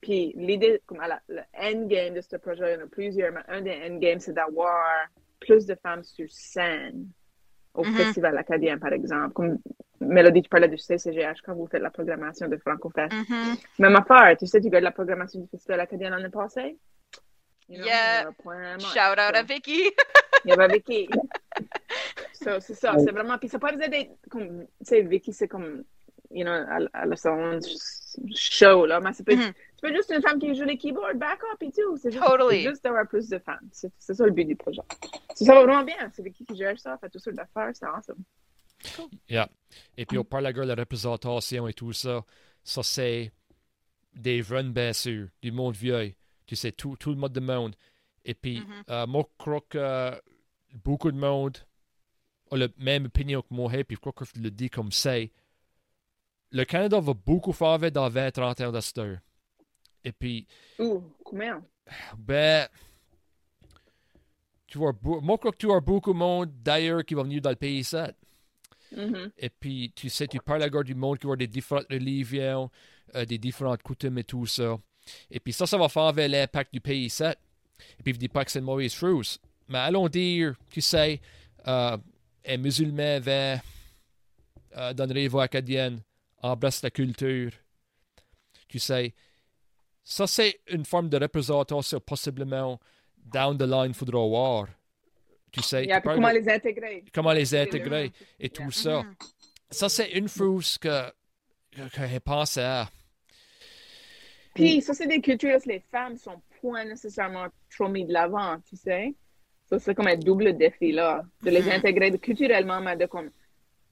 Puis 0.00 0.32
l'idée, 0.36 0.82
comme 0.86 1.00
à 1.00 1.08
la, 1.08 1.20
le 1.28 1.42
endgame 1.54 2.14
de 2.14 2.20
ce 2.20 2.36
projet, 2.36 2.74
il 2.74 2.78
y 2.78 2.82
en 2.82 2.84
a 2.84 2.88
plusieurs, 2.88 3.32
mais 3.32 3.42
un 3.48 3.60
des 3.60 3.78
endgames, 3.86 4.20
c'est 4.20 4.32
d'avoir 4.32 5.06
plus 5.38 5.66
de 5.66 5.74
femmes 5.74 6.02
sur 6.02 6.26
scène 6.30 7.08
au 7.74 7.84
mm-hmm. 7.84 7.96
Festival 7.96 8.38
acadien, 8.38 8.78
par 8.78 8.92
exemple. 8.92 9.32
Comme 9.34 9.58
Mélodie, 10.00 10.42
tu 10.42 10.48
parlais 10.48 10.68
du 10.68 10.78
CCGH 10.78 11.42
quand 11.44 11.54
vous 11.54 11.66
faites 11.66 11.82
la 11.82 11.90
programmation 11.90 12.48
de 12.48 12.56
FrancoFest. 12.56 13.12
Mm-hmm. 13.12 13.64
Même 13.78 13.96
affaire, 13.96 14.36
tu 14.38 14.46
sais, 14.46 14.60
tu 14.60 14.66
regardes 14.66 14.84
la 14.84 14.90
programmation 14.90 15.40
du 15.40 15.48
Festival 15.48 15.80
acadien 15.80 16.10
l'année 16.10 16.30
passée? 16.30 16.76
You 17.68 17.78
know, 17.78 17.86
yeah. 17.86 18.24
Shout 18.78 19.12
out 19.12 19.34
à 19.36 19.42
Vicky. 19.44 19.92
Il 20.44 20.50
y 20.50 20.52
avait 20.52 20.68
Vicky. 20.74 21.08
so, 22.42 22.60
c'est 22.60 22.74
ça, 22.74 22.96
c'est 22.98 23.12
vraiment. 23.12 23.38
Puis 23.38 23.48
ça 23.48 23.58
peut 23.58 23.68
être 23.68 24.10
comme. 24.30 24.60
Tu 24.60 24.66
sais, 24.82 25.02
Vicky, 25.02 25.32
c'est 25.32 25.48
comme. 25.48 25.84
You 26.32 26.44
know, 26.44 26.52
à, 26.92 27.06
la 27.06 27.16
son 27.16 27.58
show, 28.32 28.86
là. 28.86 29.00
Mais 29.00 29.12
c'est 29.12 29.24
peut, 29.24 29.34
mm 29.34 29.52
-hmm. 29.82 29.94
juste 29.96 30.12
une 30.14 30.22
femme 30.22 30.38
qui 30.38 30.54
joue 30.54 30.64
les 30.64 30.78
keyboards, 30.78 31.16
backup 31.16 31.60
et 31.60 31.72
tout. 31.72 31.96
C'est 31.96 32.12
juste, 32.12 32.24
totally. 32.24 32.62
juste 32.62 32.84
d'avoir 32.84 33.08
plus 33.08 33.28
de 33.28 33.38
femmes. 33.40 33.68
C'est 33.72 34.14
ça 34.14 34.24
le 34.24 34.30
but 34.30 34.44
du 34.44 34.54
projet. 34.54 34.82
Ça 35.34 35.54
va 35.54 35.64
vraiment 35.64 35.84
bien. 35.84 36.08
C'est 36.12 36.22
Vicky 36.22 36.44
qui 36.44 36.56
gère 36.56 36.78
ça, 36.78 36.96
fait 36.98 37.10
tout 37.10 37.18
sortes 37.18 37.36
d'affaires. 37.36 37.72
C'est 37.74 37.86
awesome. 37.86 38.22
Cool. 38.94 39.10
Yeah. 39.28 39.48
Et 39.96 40.06
puis, 40.06 40.18
on 40.18 40.24
parle 40.24 40.52
de 40.52 40.62
la 40.62 40.74
représentation 40.74 41.66
et 41.68 41.74
tout 41.74 41.92
ça. 41.92 42.24
Ça, 42.62 42.82
c'est 42.82 43.32
des 44.14 44.42
jeunes, 44.42 44.72
bien 44.72 44.92
sûr, 44.92 45.28
du 45.42 45.50
monde 45.50 45.74
vieux. 45.74 46.12
Tu 46.46 46.56
sais, 46.56 46.72
tout, 46.72 46.96
tout 46.96 47.10
le 47.10 47.16
monde 47.16 47.32
de 47.32 47.40
monde. 47.40 47.74
Et 48.24 48.34
puis, 48.34 48.60
mm 48.60 48.64
-hmm. 48.64 48.82
euh, 48.90 49.06
moi, 49.06 49.22
je 49.28 49.34
crois 49.42 49.64
que 49.68 49.86
beaucoup 50.84 51.10
de 51.10 51.18
monde 51.18 51.56
a 52.50 52.56
la 52.56 52.68
même 52.78 53.06
opinion 53.06 53.42
que 53.42 53.48
moi, 53.50 53.70
puis 53.84 53.96
je 53.96 54.00
crois 54.00 54.12
que 54.12 54.24
je 54.24 54.40
le 54.40 54.50
dis 54.50 54.70
comme 54.70 54.92
c'est. 54.92 55.30
Le 56.50 56.64
Canada 56.64 57.00
va 57.00 57.14
beaucoup 57.14 57.52
faire 57.52 57.78
dans 57.92 58.10
20-30 58.10 58.64
ans 58.64 58.72
de 58.72 59.18
Et 60.04 60.12
puis. 60.12 60.46
Ouh, 60.78 61.02
combien? 61.24 61.62
Ben. 62.16 62.68
Tu 64.66 64.78
vois, 64.78 64.92
moi, 65.02 65.20
je 65.34 65.36
crois 65.36 65.52
que 65.52 65.56
tu 65.56 65.72
as 65.72 65.80
beaucoup 65.80 66.12
de 66.12 66.18
monde 66.18 66.50
d'ailleurs 66.62 67.04
qui 67.04 67.14
va 67.14 67.22
venir 67.22 67.40
dans 67.40 67.50
le 67.50 67.56
pays 67.56 67.84
ça. 67.84 68.12
Mm 68.92 69.12
-hmm. 69.12 69.30
Et 69.38 69.50
puis, 69.50 69.92
tu 69.94 70.08
sais, 70.08 70.26
tu 70.26 70.38
parles 70.40 70.62
à 70.62 70.82
du 70.82 70.94
monde 70.94 71.18
qui 71.18 71.26
va 71.26 71.36
des 71.36 71.46
différentes 71.46 71.86
religions, 71.90 72.70
euh, 73.14 73.24
des 73.24 73.38
différentes 73.38 73.82
coutumes 73.82 74.18
et 74.18 74.24
tout 74.24 74.46
ça. 74.46 74.78
Et 75.30 75.40
puis 75.40 75.52
ça, 75.52 75.66
ça 75.66 75.76
va 75.78 75.88
faire 75.88 76.12
l'impact 76.28 76.72
du 76.72 76.80
pays 76.80 77.10
ça. 77.10 77.32
Et 77.98 78.02
puis, 78.02 78.12
je 78.12 78.16
ne 78.18 78.20
dis 78.20 78.28
pas 78.28 78.44
que 78.44 78.50
c'est 78.50 78.58
une 78.58 78.64
mauvaise 78.64 78.92
chose. 78.92 79.38
Mais 79.68 79.78
allons 79.78 80.08
dire, 80.08 80.56
tu 80.70 80.80
sais, 80.80 81.20
euh, 81.66 81.96
un 82.46 82.56
musulman 82.56 83.20
va 83.20 83.54
euh, 84.76 84.92
dans 84.94 85.06
les 85.06 85.28
voies 85.28 85.44
acadiennes, 85.44 86.00
embrasse 86.42 86.82
la 86.82 86.90
culture. 86.90 87.52
Tu 88.68 88.78
sais, 88.78 89.14
ça 90.04 90.26
c'est 90.26 90.60
une 90.68 90.84
forme 90.84 91.08
de 91.08 91.18
représentation 91.18 92.00
possiblement 92.00 92.80
down 93.16 93.58
the 93.58 93.62
line, 93.62 93.88
il 93.88 93.94
faudra 93.94 94.26
voir. 94.26 94.68
Tu 95.52 95.62
sais, 95.62 95.88
comment 96.02 96.30
les 96.30 96.48
intégrer. 96.48 97.04
Comment 97.12 97.32
les 97.32 97.54
intégrer 97.54 98.12
et 98.38 98.48
tout 98.48 98.70
ça. 98.70 99.02
Mm-hmm. 99.02 99.30
Ça 99.70 99.88
c'est 99.88 100.10
une 100.12 100.28
chose 100.28 100.78
que, 100.78 101.10
que, 101.72 102.06
je 102.06 102.18
pense 102.18 102.56
à. 102.58 102.88
Puis, 104.54 104.82
ça, 104.82 104.94
c'est 104.94 105.06
des 105.06 105.20
cultures 105.20 105.58
où 105.64 105.68
les 105.68 105.78
femmes 105.78 106.16
sont 106.16 106.42
point 106.60 106.84
nécessairement 106.84 107.46
trop 107.70 107.88
mis 107.88 108.04
de 108.04 108.12
l'avant, 108.12 108.58
tu 108.68 108.76
sais. 108.76 109.14
Ça, 109.70 109.78
c'est 109.78 109.94
comme 109.94 110.08
un 110.08 110.16
double 110.16 110.56
défi, 110.56 110.92
là, 110.92 111.22
de 111.42 111.50
les 111.50 111.62
mm-hmm. 111.62 111.76
intégrer 111.76 112.18
culturellement, 112.18 112.80
mais 112.80 112.96
de 112.96 113.06
comme 113.06 113.30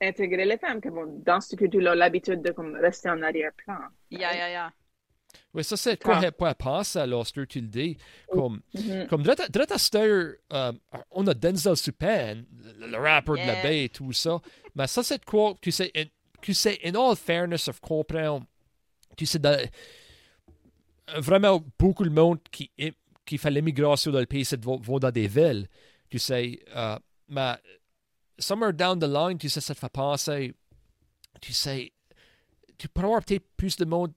intégrer 0.01 0.45
les 0.45 0.59
femmes 0.59 0.81
qui 0.81 0.89
vont, 0.89 1.07
dans 1.25 1.41
cette 1.41 1.59
culture-là, 1.59 1.95
l'habitude 1.95 2.43
de 2.43 2.51
comme 2.51 2.75
rester 2.77 3.11
en 3.11 3.23
arrière-plan. 3.23 3.79
Yeah, 4.11 4.35
yeah, 4.35 4.51
yeah. 4.51 4.73
Oui, 5.53 5.63
ça, 5.63 5.77
c'est 5.77 6.03
quoi 6.03 6.21
je 6.21 6.27
ah. 6.41 6.55
pense 6.55 6.97
lorsque 6.97 7.47
tu 7.49 7.61
le 7.61 7.69
dis? 7.69 7.97
Comme, 8.31 8.61
mm 8.75 8.81
-hmm. 8.81 9.07
comme 9.09 9.23
direct 9.23 9.73
à 9.73 9.79
cette 9.79 9.95
heure, 9.95 10.35
euh, 10.53 10.73
on 11.11 11.27
a 11.27 11.35
Denzel 11.35 11.77
Supan, 11.77 12.45
le, 12.79 12.87
le 12.91 12.99
rappeur 12.99 13.37
yeah. 13.37 13.47
de 13.47 13.53
la 13.53 13.63
baie 13.63 13.85
et 13.85 13.89
tout 13.89 14.13
ça. 14.13 14.41
Mais 14.75 14.87
ça, 14.87 15.03
c'est 15.03 15.25
quoi, 15.25 15.55
tu 15.61 15.71
sais, 15.71 15.91
in, 15.95 16.07
tu 16.41 16.55
sais, 16.55 16.79
in 16.85 16.95
all 16.95 17.17
fairness 17.17 17.69
of 17.69 17.81
comprendre, 17.81 18.47
tu 19.17 19.27
sais, 19.27 19.39
de, 19.39 19.55
vraiment 21.17 21.63
beaucoup 21.79 22.05
de 22.05 22.11
monde 22.11 22.39
qui, 22.51 22.71
qui 23.29 23.37
fait 23.37 23.51
l'immigration 23.51 24.11
dans 24.11 24.21
le 24.21 24.27
pays, 24.27 24.45
c'est 24.45 24.63
vont 24.65 24.99
dans 24.99 25.11
des 25.11 25.29
villes, 25.29 25.69
tu 26.09 26.19
sais. 26.19 26.61
Uh, 26.75 26.97
mais 27.29 27.57
somewhere 28.39 28.73
down 28.73 28.99
the 28.99 29.07
line, 29.07 29.37
tu 29.37 29.51
sais, 29.51 29.61
ça 29.61 29.75
te 29.75 29.79
fait 29.79 29.93
penser, 29.93 30.55
tu 31.41 31.53
sais, 31.53 31.93
tu 32.79 32.89
pourrais 32.89 33.07
avoir 33.07 33.23
peut-être 33.23 33.47
plus 33.57 33.77
de 33.77 33.85
monde 33.85 34.13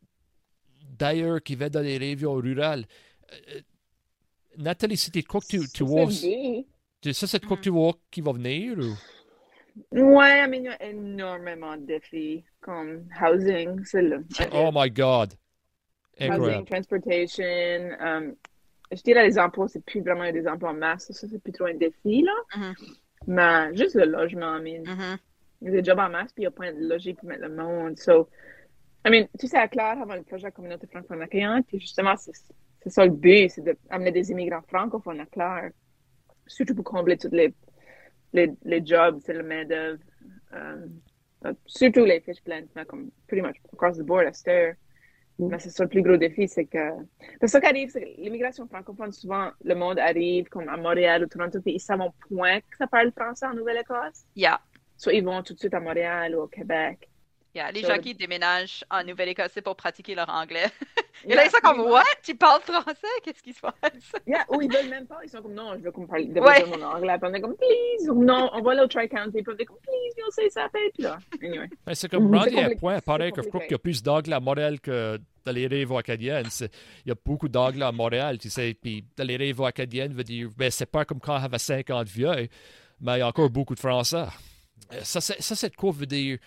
d'ailleurs 0.98 1.44
qui 1.44 1.56
va 1.56 1.70
dans 1.70 1.82
les 1.82 1.98
régions 1.98 2.36
rurales. 2.36 2.86
Nathalie, 4.58 4.98
c'était 4.98 5.24
quoi 5.24 5.42
que 5.42 5.48
tu, 5.48 5.70
tu 5.70 5.84
vois? 5.84 6.06
but. 6.06 7.14
Ça, 7.14 7.28
c'est 7.28 7.44
quoi 7.46 7.58
que 7.58 7.64
tu 7.64 7.70
vois 7.70 7.94
qui 8.10 8.22
va 8.22 8.32
venir 8.32 8.78
ou? 8.78 8.96
Ouais, 9.92 10.48
mais 10.48 10.58
il 10.60 10.64
y 10.64 10.68
a 10.68 10.84
énormément 10.84 11.76
de 11.76 11.86
défis 11.86 12.44
comme 12.62 13.08
housing, 13.20 13.84
c'est 13.86 14.02
le. 14.02 14.26
Oh 14.54 14.70
my 14.74 14.90
God. 14.90 15.34
Housing, 16.20 16.32
Incroyable. 16.32 16.66
transportation. 16.66 17.92
um, 18.00 18.36
je 18.92 19.02
dirais 19.04 19.24
les 19.26 19.40
emplois, 19.40 19.68
c'est 19.68 19.84
plus 19.84 20.02
vraiment 20.02 20.30
des 20.32 20.48
emplois 20.48 20.72
en 20.72 20.74
masse. 20.74 21.12
Ça, 21.12 21.28
c'est 21.28 21.42
plus 21.42 21.52
trop 21.52 21.66
un 21.66 21.74
défi, 21.74 22.24
là. 22.24 22.34
Mhm. 22.58 22.74
Mais 23.28 23.76
juste 23.76 23.96
le 23.96 24.06
logement, 24.06 24.58
I 24.58 24.62
mean. 24.62 24.84
Il 25.62 25.68
y 25.68 25.78
a 25.78 25.82
des 25.82 25.84
jobs 25.84 26.00
en 26.00 26.10
masse, 26.10 26.34
puis 26.34 26.42
il 26.42 26.46
y 26.46 26.48
a 26.48 26.52
plein 26.52 26.74
de 26.74 26.80
loger 26.88 27.14
pour 27.14 27.28
mettre 27.28 27.44
le 27.44 27.56
monde. 27.56 27.98
So, 28.00 28.28
I 29.06 29.12
mean, 29.12 29.28
tu 29.40 29.48
sais, 29.48 29.58
à 29.58 29.68
Claire, 29.68 30.02
avant 30.02 30.16
le 30.16 30.24
projet 30.24 30.52
communauté 30.52 30.88
francophone 30.88 31.22
accueillante, 31.22 31.68
puis 31.68 31.80
justement, 31.80 32.16
c'est 32.18 32.90
ça 32.90 33.06
le 33.06 33.12
but, 33.12 33.50
c'est 33.50 33.62
d'amener 33.64 34.12
des 34.12 34.32
immigrants 34.32 34.64
francophones 34.68 35.20
à 35.20 35.26
Claire. 35.28 35.70
Surtout 36.48 36.74
pour 36.74 36.84
combler 36.84 37.18
tous 37.18 37.30
les, 37.32 37.54
les, 38.34 38.52
les 38.64 38.86
jobs, 38.86 39.20
c'est 39.24 39.34
le 39.34 39.44
main-d'œuvre. 39.44 40.02
euh, 40.54 40.88
surtout 41.66 42.06
les 42.06 42.20
fiches 42.22 42.42
mais 42.46 42.86
comme 42.86 43.12
pretty 43.28 43.42
much 43.42 43.58
across 43.74 43.98
the 43.98 44.04
board 44.04 44.26
à 44.28 44.50
heure. 44.50 44.74
Mais 45.50 45.60
c'est 45.60 45.70
ça 45.70 45.84
le 45.84 45.90
plus 45.90 46.02
gros 46.02 46.18
défi, 46.18 46.48
c'est 46.48 46.66
que. 46.66 46.90
Parce 47.40 47.40
que 47.42 47.48
ça 47.48 47.62
qui 47.62 47.68
arrive, 47.68 47.90
c'est 47.90 48.02
que 48.02 48.22
l'immigration 48.22 48.68
francophone, 48.68 49.12
souvent, 49.12 49.50
le 49.64 49.76
monde 49.76 50.00
arrive 50.00 50.48
comme 50.50 50.68
à 50.70 50.78
Montréal 50.78 51.24
ou 51.24 51.28
Toronto, 51.28 51.60
puis 51.62 51.74
ils 51.76 51.80
savent 51.80 52.02
au 52.02 52.12
point 52.28 52.60
que 52.60 52.78
ça 52.78 52.88
parle 52.88 53.12
français 53.12 53.46
en 53.48 53.54
Nouvelle-Écosse. 53.54 54.26
Yeah. 54.36 54.60
Soit 54.98 55.14
ils 55.14 55.24
vont 55.26 55.42
tout 55.44 55.54
de 55.54 55.60
suite 55.60 55.74
à 55.74 55.80
Montréal 55.80 56.36
ou 56.36 56.42
au 56.42 56.48
Québec. 56.48 57.08
Yeah, 57.54 57.70
les 57.72 57.82
So- 57.82 57.88
gens 57.90 57.98
qui 57.98 58.14
déménagent 58.16 58.86
en 58.90 59.04
Nouvelle-Écosse 59.04 59.52
c'est 59.54 59.62
pour 59.62 59.76
pratiquer 59.76 60.16
leur 60.16 60.30
anglais. 60.30 60.68
Et 61.26 61.28
Yeah, 61.28 61.36
là, 61.36 61.46
ils 61.46 61.52
sont 61.52 61.58
comme, 61.62 61.82
what? 61.82 62.04
Tu 62.24 62.34
parles 62.34 62.62
français? 62.62 62.96
Qu'est-ce 63.24 63.44
qui 63.44 63.52
se 63.54 63.60
passe? 63.60 63.74
Yeah, 64.26 64.46
ou 64.50 64.62
ils 64.62 64.72
veulent 64.72 64.90
même 64.90 65.06
pas. 65.06 65.20
Ils 65.24 65.30
sont 65.30 65.42
comme, 65.42 65.54
non, 65.54 65.74
je 65.78 65.84
veux 65.84 65.92
qu'on 65.92 66.08
parle 66.08 66.32
de 66.32 66.40
Ouais. 66.40 66.64
mon 66.66 66.82
anglais. 66.82 67.18
Puis 67.20 67.30
on 67.30 67.34
est 67.34 67.42
comme, 67.42 67.56
please. 67.58 68.10
Ou 68.10 68.24
non, 68.24 68.50
on 68.54 68.62
va 68.62 68.72
aller 68.72 68.82
au 68.82 68.88
Tri-County. 68.88 69.44
Puis 69.44 69.54
on 69.54 69.58
est 69.58 69.66
comme, 69.66 69.78
please, 69.84 70.14
you'll 70.18 70.32
say 70.32 70.50
ça. 70.50 70.68
Puis 70.72 71.04
là, 71.04 71.18
anyway. 71.44 71.68
C'est 71.94 72.10
comme 72.10 72.32
C'est 72.50 72.58
à 72.64 72.70
point, 72.80 73.00
pareil 73.02 73.32
que 73.34 73.42
je 73.44 73.50
crois 73.50 73.60
compliqué. 73.60 73.68
qu'il 73.68 73.72
y 73.74 73.76
a 73.76 73.80
plus 73.80 74.02
d'anglais 74.02 74.36
à 74.36 74.40
Montréal 74.40 74.80
que 74.80 75.20
dans 75.46 75.52
les 75.52 75.68
rives 75.68 75.92
acadiennes. 75.94 76.48
Il 77.06 77.10
y 77.10 77.12
a 77.12 77.16
beaucoup 77.24 77.48
d'anglais 77.50 77.86
à 77.86 77.92
Montréal, 77.92 78.38
tu 78.38 78.50
sais. 78.50 78.74
Puis 78.74 79.04
dans 79.16 79.24
les 79.24 79.38
rives 79.38 79.62
acadiennes, 79.62 80.14
veut 80.14 80.24
dire, 80.24 80.50
ben, 80.56 80.70
c'est 80.72 80.86
pas 80.86 81.06
comme 81.06 81.20
quand 81.20 81.34
on 81.40 81.44
avait 81.44 81.58
50 81.60 82.08
vieux, 82.08 82.48
mais 83.00 83.16
il 83.16 83.20
y 83.20 83.22
a 83.22 83.28
encore 83.28 83.50
beaucoup 83.50 83.76
de 83.76 83.80
français. 83.80 84.26
Euh, 84.94 85.00
Ça, 85.04 85.22
ça, 85.22 85.70
de 85.70 85.76
quoi 85.76 85.92
veut 85.92 86.06
dire. 86.06 86.38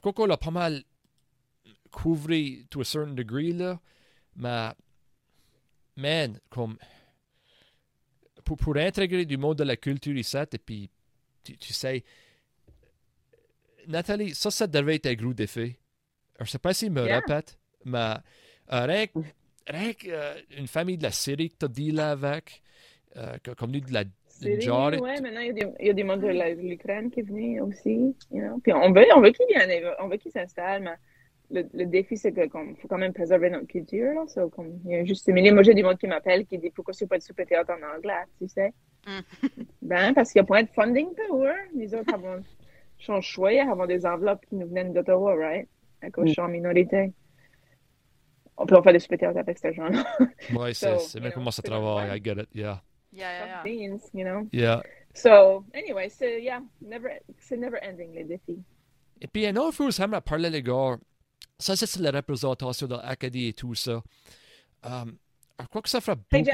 Crois 0.00 0.12
qu'on 0.12 0.26
l'a 0.26 0.36
pas 0.36 0.50
mal 0.50 0.82
couvert 1.90 2.58
to 2.70 2.80
a 2.80 2.84
certain 2.84 3.14
degree, 3.14 3.52
là. 3.52 3.80
Mais, 4.36 4.70
man, 5.96 6.38
comme. 6.50 6.76
Pour, 8.44 8.56
pour 8.56 8.76
intégrer 8.76 9.24
du 9.24 9.36
monde 9.36 9.58
de 9.58 9.64
la 9.64 9.76
culture 9.76 10.16
ici, 10.16 10.36
et 10.36 10.58
puis, 10.58 10.88
tu, 11.42 11.56
tu 11.56 11.72
sais, 11.72 12.04
Nathalie, 13.88 14.34
ça, 14.34 14.50
ça 14.50 14.66
devait 14.66 14.96
être 14.96 15.06
un 15.06 15.14
gros 15.14 15.32
défi. 15.34 15.76
Je 16.38 16.44
ne 16.44 16.48
sais 16.48 16.58
pas 16.58 16.74
s'il 16.74 16.90
me 16.92 17.04
Yeah. 17.04 17.16
répète, 17.20 17.58
mais 17.86 18.14
euh, 18.72 18.84
rien 18.86 19.06
que- 19.06 19.18
rien 19.66 19.92
que, 19.92 20.06
euh, 20.08 20.34
une 20.58 20.66
famille 20.68 20.98
de 20.98 21.04
la 21.04 21.10
Syrie 21.12 21.48
que 21.50 21.56
tu 21.58 21.64
as 21.64 21.68
dit 21.68 21.90
là 21.92 22.10
avec, 22.10 22.62
euh, 23.16 23.36
que- 23.42 23.52
comme 23.52 23.70
nous 23.70 23.80
de 23.80 23.92
la 23.92 24.04
Syrie, 24.28 24.60
genre- 24.60 24.90
ouais, 24.92 25.20
maintenant, 25.20 25.40
il 25.40 25.56
y 25.58 25.62
a 25.62 25.82
y 25.86 25.90
a 25.90 25.92
des 25.94 26.04
monde 26.04 26.20
de 26.20 26.26
la- 26.28 26.52
l'Ukraine 26.54 27.10
qui 27.10 27.22
venu 27.22 27.60
aussi. 27.62 28.14
You 28.30 28.42
know? 28.42 28.58
Puis 28.62 28.72
on 28.72 28.92
veut, 28.92 29.06
on 29.16 29.20
veut 29.20 29.30
qu'ils 29.30 29.46
viennent, 29.48 29.70
on 30.00 30.08
veut 30.08 30.16
qu'ils 30.18 30.32
s'installent, 30.32 30.82
mais 30.82 30.94
le, 31.50 31.66
le 31.72 31.86
défi, 31.86 32.16
c'est 32.16 32.32
que 32.32 32.46
comme, 32.48 32.76
faut 32.76 32.88
quand 32.88 32.98
même 32.98 33.12
préserver 33.14 33.48
notre 33.50 33.66
culture. 33.68 34.12
Là, 34.14 34.26
So, 34.26 34.48
comme, 34.50 34.80
il 34.84 34.90
y 34.90 34.94
a 34.96 35.04
juste 35.04 35.26
milieu. 35.28 35.54
Moi, 35.54 35.62
j'ai 35.62 35.74
des 35.74 35.82
monde 35.84 35.96
qui 35.96 36.06
m'appellent 36.08 36.44
qui 36.44 36.58
dit 36.58 36.70
pourquoi 36.70 36.92
c'est 36.92 37.06
pas 37.06 37.18
de 37.18 37.22
souper 37.22 37.46
théâtre 37.46 37.72
en 37.72 37.96
anglais, 37.96 38.24
tu 38.40 38.48
sais? 38.48 38.72
Mm. 39.06 39.20
Ben, 39.82 40.12
parce 40.14 40.32
qu'il 40.32 40.40
y 40.40 40.42
a 40.42 40.44
point 40.44 40.64
de 40.64 40.68
funding 40.74 41.08
power. 41.28 41.54
Les 41.74 41.94
autres 41.94 42.12
avons, 42.12 42.42
sont 42.98 43.20
choyés, 43.20 43.60
avons 43.60 43.86
des 43.86 44.04
enveloppes 44.04 44.44
qui 44.48 44.56
nous 44.56 44.66
viennent 44.66 44.92
d'Ottawa, 44.92 45.34
right? 45.36 45.68
À 46.02 46.10
cause 46.10 46.24
Mm. 46.24 46.28
je 46.28 46.32
suis 46.32 46.42
en 46.42 46.48
minorité. 46.48 47.12
On 48.58 48.66
peut 48.66 48.76
en 48.76 48.82
faire 48.82 48.92
des 48.92 49.00
théâtre 49.00 49.38
avec 49.38 49.58
cet 49.58 49.78
argent-là. 49.78 50.04
Ouais, 50.54 50.72
c'est 50.74 50.98
So, 50.98 51.20
know, 51.20 51.30
comment 51.34 51.50
ça 51.50 51.62
travaille. 51.62 52.16
I 52.16 52.22
get 52.22 52.40
it, 52.40 52.48
yeah. 52.54 52.80
Yeah, 53.12 53.30
yeah, 53.30 53.46
yeah. 53.46 53.62
Beans, 53.62 54.10
you 54.14 54.24
know? 54.24 54.48
Yeah. 54.52 54.82
So, 55.14 55.64
anyway, 55.74 56.08
c'est, 56.08 56.42
yeah, 56.42 56.60
never, 56.80 57.20
c'est 57.38 57.56
never 57.56 57.78
ending, 57.82 58.14
les 58.14 58.24
défis. 58.24 58.62
Et 59.20 59.26
puis, 59.26 59.46
un 59.46 59.56
autre 59.56 59.76
chose, 59.76 59.94
ça 59.94 60.06
m'a 60.06 60.20
parlé, 60.20 60.50
les 60.50 60.62
gars. 60.62 60.96
Ça, 61.58 61.74
c'est 61.76 62.00
la 62.00 62.10
représentation 62.10 62.86
de 62.86 62.96
l'Acadie 62.96 63.48
et 63.48 63.52
tout 63.54 63.74
ça. 63.74 64.02
Um, 64.84 65.16
je 65.58 65.66
crois 65.66 65.82
que 65.82 65.88
ça 65.88 66.00
fera 66.00 66.16
beaucoup. 66.16 66.50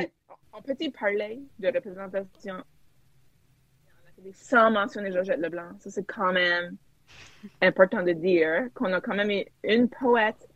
On 0.53 0.63
peut-il 0.63 0.93
parler 0.93 1.41
de 1.59 1.69
représentation? 1.69 2.63
Sans 4.35 4.71
mentionner 4.71 5.11
Georgette 5.11 5.41
Leblanc? 5.41 5.79
Ça, 5.81 5.91
c'est 5.91 6.05
quand 6.05 6.33
même 6.33 6.77
important 7.61 8.03
de 8.03 8.13
dire 8.13 8.69
qu'on 8.75 8.93
a 8.93 9.01
quand 9.01 9.15
même 9.15 9.45
une 9.65 9.89
poète 9.89 10.49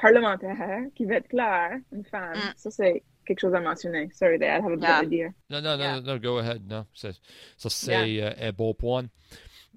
parlementaire 0.00 0.80
qui 0.94 1.04
veut 1.04 1.14
être 1.14 1.28
claire, 1.28 1.78
une 1.92 2.04
femme. 2.04 2.36
Mm. 2.36 2.52
Ça, 2.56 2.70
c'est 2.70 3.02
quelque 3.26 3.40
chose 3.40 3.54
à 3.54 3.60
mentionner. 3.60 4.08
Sorry, 4.12 4.38
Dad, 4.38 4.62
I 4.62 4.64
have 4.64 4.72
a 4.72 4.76
Yeah. 4.76 5.00
to 5.02 5.06
dire. 5.08 5.30
Non, 5.50 5.60
non, 5.60 5.76
non, 5.76 5.84
Yeah. 5.84 6.00
non, 6.00 6.16
go 6.18 6.38
ahead. 6.38 6.62
Non, 6.68 6.86
c'est- 6.94 7.20
ça, 7.56 7.68
c'est 7.70 8.22
euh, 8.22 8.30
un 8.38 8.52
bon 8.52 8.72
point. 8.74 9.04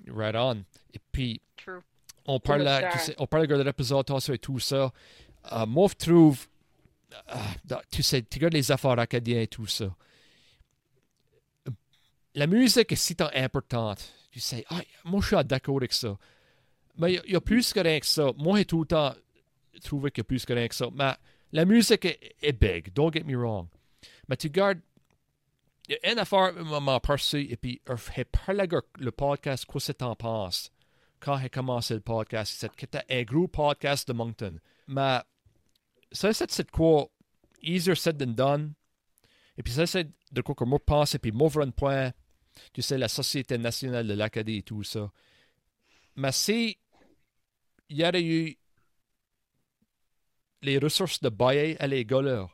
Right 0.07 0.35
on. 0.35 0.63
Et 0.93 0.99
puis, 1.11 1.41
True. 1.57 1.81
on 2.25 2.39
parle, 2.39 2.67
tu 2.91 2.99
sais, 2.99 3.15
on 3.17 3.27
parle 3.27 3.47
de 3.47 3.55
la 3.55 3.63
représentation 3.63 4.33
et 4.33 4.37
tout 4.39 4.59
ça. 4.59 4.91
Euh, 5.51 5.65
moi, 5.65 5.87
je 5.89 6.05
trouve, 6.05 6.47
euh, 7.13 7.35
dans- 7.65 7.81
tu 7.91 8.03
sais, 8.03 8.21
tu 8.21 8.37
regardes 8.37 8.53
les 8.53 8.71
affaires 8.71 8.97
acadiennes 8.99 9.39
et 9.41 9.47
tout 9.47 9.65
ça. 9.67 9.93
La 12.35 12.47
musique 12.47 12.91
est 12.91 12.95
si 12.95 13.15
tant 13.15 13.29
importante. 13.33 14.13
Tu 14.31 14.39
sais, 14.39 14.63
ah, 14.69 14.81
moi, 15.03 15.19
je 15.21 15.27
suis 15.35 15.43
d'accord 15.45 15.77
avec 15.77 15.91
ça. 15.93 16.17
Mais 16.97 17.13
il 17.13 17.15
y 17.15 17.17
a- 17.17 17.21
il 17.27 17.33
y, 17.33 17.35
a 17.35 17.41
plus 17.41 17.73
que 17.73 17.79
rien 17.79 17.99
que 17.99 18.05
ça. 18.05 18.31
Moi, 18.37 18.59
j'ai 18.59 18.65
tout 18.65 18.81
le 18.81 18.85
temps 18.85 19.13
y 20.17 20.21
a 20.21 20.23
plus 20.23 20.45
que 20.45 20.53
rien 20.53 20.67
que 20.67 20.75
ça. 20.75 20.87
Mais 20.93 21.13
la 21.51 21.65
musique 21.65 22.05
est, 22.05 22.35
est 22.41 22.53
big, 22.53 22.93
don't 22.93 23.11
get 23.13 23.23
me 23.23 23.35
wrong. 23.35 23.67
Mais 24.27 24.37
tu 24.37 24.47
regardes, 24.47 24.79
il 25.87 25.97
y 26.01 26.07
a 26.07 26.11
une 26.11 26.19
affaire 26.19 26.53
m'a 26.53 26.99
passé, 26.99 27.47
et 27.49 27.57
puis 27.57 27.81
parlé 28.31 28.59
avec 28.59 28.85
le 28.99 29.11
podcast, 29.11 29.65
quoi 29.65 29.81
c'est 29.81 29.95
t'en 29.95 30.15
quand 31.19 31.37
j'ai 31.37 31.49
commencé 31.49 31.93
le 31.93 31.99
podcast, 31.99 32.53
c'est 32.57 32.69
que 32.69 32.75
c'était 32.79 33.03
un 33.09 33.23
gros 33.23 33.47
podcast 33.47 34.07
de 34.07 34.13
Moncton. 34.13 34.59
Mais 34.87 35.19
ça, 36.11 36.31
c'est 36.33 36.71
quoi, 36.71 37.09
easier 37.61 37.95
said 37.95 38.17
than 38.17 38.33
done. 38.33 38.73
Et 39.57 39.63
puis 39.63 39.73
ça, 39.73 39.85
c'est 39.85 40.09
de 40.31 40.41
quoi 40.41 40.55
que 40.55 40.63
moi 40.63 40.79
pense, 40.79 41.15
et 41.15 41.19
puis 41.19 41.31
moi, 41.31 41.49
un 41.57 41.71
point, 41.71 42.11
tu 42.73 42.81
sais, 42.81 42.97
la 42.97 43.09
Société 43.09 43.57
nationale 43.57 44.07
de 44.07 44.13
l'Acadie 44.13 44.57
et 44.57 44.63
tout 44.63 44.83
ça. 44.83 45.11
Mais 46.15 46.31
si 46.31 46.77
il 47.89 47.97
y 47.97 48.05
aurait 48.05 48.23
eu 48.23 48.57
les 50.61 50.77
ressources 50.77 51.19
de 51.21 51.29
bailler 51.29 51.79
à 51.81 51.87
les 51.87 52.05
gars 52.05 52.21
là, 52.21 52.47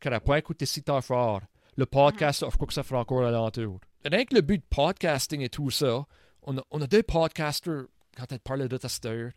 qui 0.00 0.08
n'auraient 0.08 0.20
pas 0.20 0.38
écouté 0.38 0.66
si 0.66 0.82
tant 0.82 1.00
fort, 1.00 1.40
le 1.76 1.86
podcast, 1.86 2.44
je 2.48 2.54
crois 2.56 2.66
que 2.66 2.72
ça 2.74 2.82
fera 2.82 3.00
encore 3.00 3.24
alentour. 3.24 3.80
Rien 4.04 4.24
que 4.24 4.34
le 4.34 4.40
but 4.42 4.58
de 4.58 4.66
podcasting 4.68 5.40
et 5.42 5.48
tout 5.48 5.70
ça, 5.70 6.04
on 6.42 6.58
a, 6.58 6.62
on 6.70 6.80
a 6.80 6.86
deux 6.86 7.02
podcasters 7.02 7.84
quand 8.16 8.30
elle 8.32 8.40
parle 8.40 8.68
de 8.68 8.76
tester, 8.76 9.28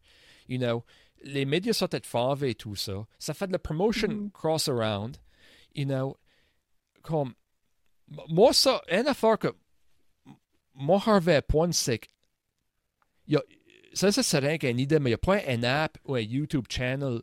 you 0.47 0.58
know, 0.58 0.84
les 1.24 1.45
médias 1.45 1.74
sont 1.74 1.88
être 1.91 2.06
favés 2.06 2.51
et 2.51 2.56
tout 2.56 2.76
ça. 2.76 3.06
Ça 3.20 3.34
fait 3.34 3.47
de 3.47 3.54
la 3.54 3.60
promotion 3.60 4.10
Mhm. 4.10 4.32
cross 4.32 4.68
around, 4.68 5.18
you 5.76 5.86
know, 5.86 6.18
comme, 7.01 7.34
moi 8.30 8.54
ça, 8.54 8.82
une 8.89 9.08
affaire 9.08 9.38
que, 9.38 9.54
moi, 10.76 11.01
Harvey 11.06 11.41
point, 11.41 11.72
c'est 11.72 11.99
que, 11.99 12.08
il 13.28 13.34
y 13.36 13.38
a, 13.38 13.43
ça, 13.93 14.12
ça 14.12 14.24
c'est 14.24 14.39
rien 14.39 14.58
qu'une 14.58 14.80
idée, 14.80 14.99
mais 14.99 15.12
il 15.12 15.14
n'y 15.14 15.16
a 15.16 15.18
pas 15.20 15.39
un 15.47 15.64
app 15.64 15.97
ou 16.06 16.16
un 16.16 16.20
YouTube 16.22 16.66
channel 16.70 17.22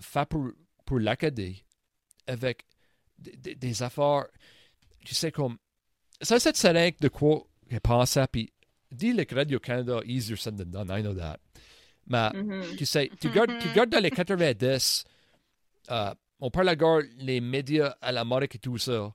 fait 0.00 0.28
pour, 0.28 0.50
pour 0.84 0.98
l'Acadie 0.98 1.64
avec 2.26 2.64
des, 3.18 3.36
des- 3.36 3.54
affaires, 3.82 4.26
tu 5.04 5.14
sais, 5.14 5.30
comme, 5.32 5.58
ça, 6.20 6.38
c'est 6.40 6.56
que 6.92 7.02
de 7.02 7.08
quoi 7.08 7.46
je 7.68 7.78
pensais, 7.78 8.26
puis 8.30 8.52
dis 8.90 9.12
le 9.12 9.24
que 9.24 9.34
Radio-Canada, 9.34 10.00
easier 10.04 10.36
said 10.36 10.56
than 10.56 10.66
done, 10.84 10.90
I 10.98 11.02
know 11.02 11.14
that. 11.14 11.38
Mais, 12.06 12.30
Mhm. 12.34 12.76
tu 12.76 12.86
sais, 12.86 13.10
tu 13.20 13.28
regardes, 13.28 13.58
tu 13.60 13.68
regardes 13.68 13.90
dans 13.90 14.00
les 14.02 14.10
90, 14.10 15.04
euh, 15.90 16.14
on 16.40 16.50
parle 16.50 16.68
encore 16.70 17.02
les 17.18 17.40
médias 17.40 17.94
à 18.00 18.10
l'Amérique 18.12 18.54
et 18.56 18.58
tout 18.58 18.78
ça. 18.78 19.14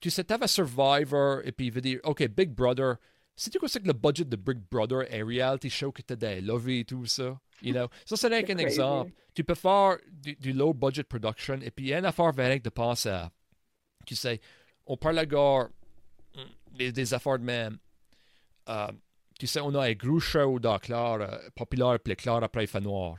Tu 0.00 0.10
sais, 0.10 0.24
t'avais 0.24 0.46
Survivor, 0.48 1.40
et 1.44 1.52
puis 1.52 1.66
il 1.66 1.72
veut 1.72 1.80
dire, 1.80 2.00
OK, 2.04 2.26
Big 2.28 2.50
Brother. 2.50 2.96
Sais-tu 3.36 3.58
quoi 3.58 3.68
c'est 3.68 3.80
que 3.80 3.86
le 3.86 3.92
budget 3.92 4.24
de 4.24 4.36
Big 4.36 4.58
Brother, 4.70 5.06
un 5.12 5.26
reality 5.26 5.68
show 5.68 5.92
que 5.92 6.00
t'as 6.00 6.16
des 6.16 6.40
lovey 6.40 6.80
et 6.80 6.84
tout 6.84 7.04
ça? 7.04 7.38
You 7.62 7.72
know? 7.72 7.88
Ça, 8.06 8.16
c'est 8.16 8.30
crazy. 8.44 8.62
exemple. 8.62 9.12
Tu 9.34 9.44
peux 9.44 9.54
faire 9.54 9.98
du, 10.10 10.34
du 10.36 10.52
low 10.54 10.72
budget 10.72 11.04
production, 11.04 11.60
et 11.60 11.70
puis 11.70 11.86
il 11.86 11.88
y 11.88 11.94
a 11.94 11.98
une 11.98 12.06
affaire 12.06 12.32
vers 12.32 12.58
de 12.58 12.70
penser 12.70 13.10
à. 13.10 13.30
Tu 14.06 14.16
sais, 14.16 14.40
on 14.86 14.96
parle 14.96 15.18
encore 15.18 15.68
des, 16.72 16.92
des 16.92 17.14
affaires 17.14 17.38
de 17.38 17.44
même. 17.44 17.78
Euh, 18.68 18.90
tu 19.38 19.46
sais, 19.46 19.60
on 19.60 19.74
a 19.74 19.86
un 19.86 19.92
gros 19.92 20.18
show 20.20 20.58
dans 20.58 20.78
Claire, 20.78 21.18
euh, 21.20 21.48
populaire, 21.54 21.98
puis 22.02 22.16
Claire 22.16 22.42
après 22.42 22.64
il 22.64 22.68
fait 22.68 22.80
noir. 22.80 23.18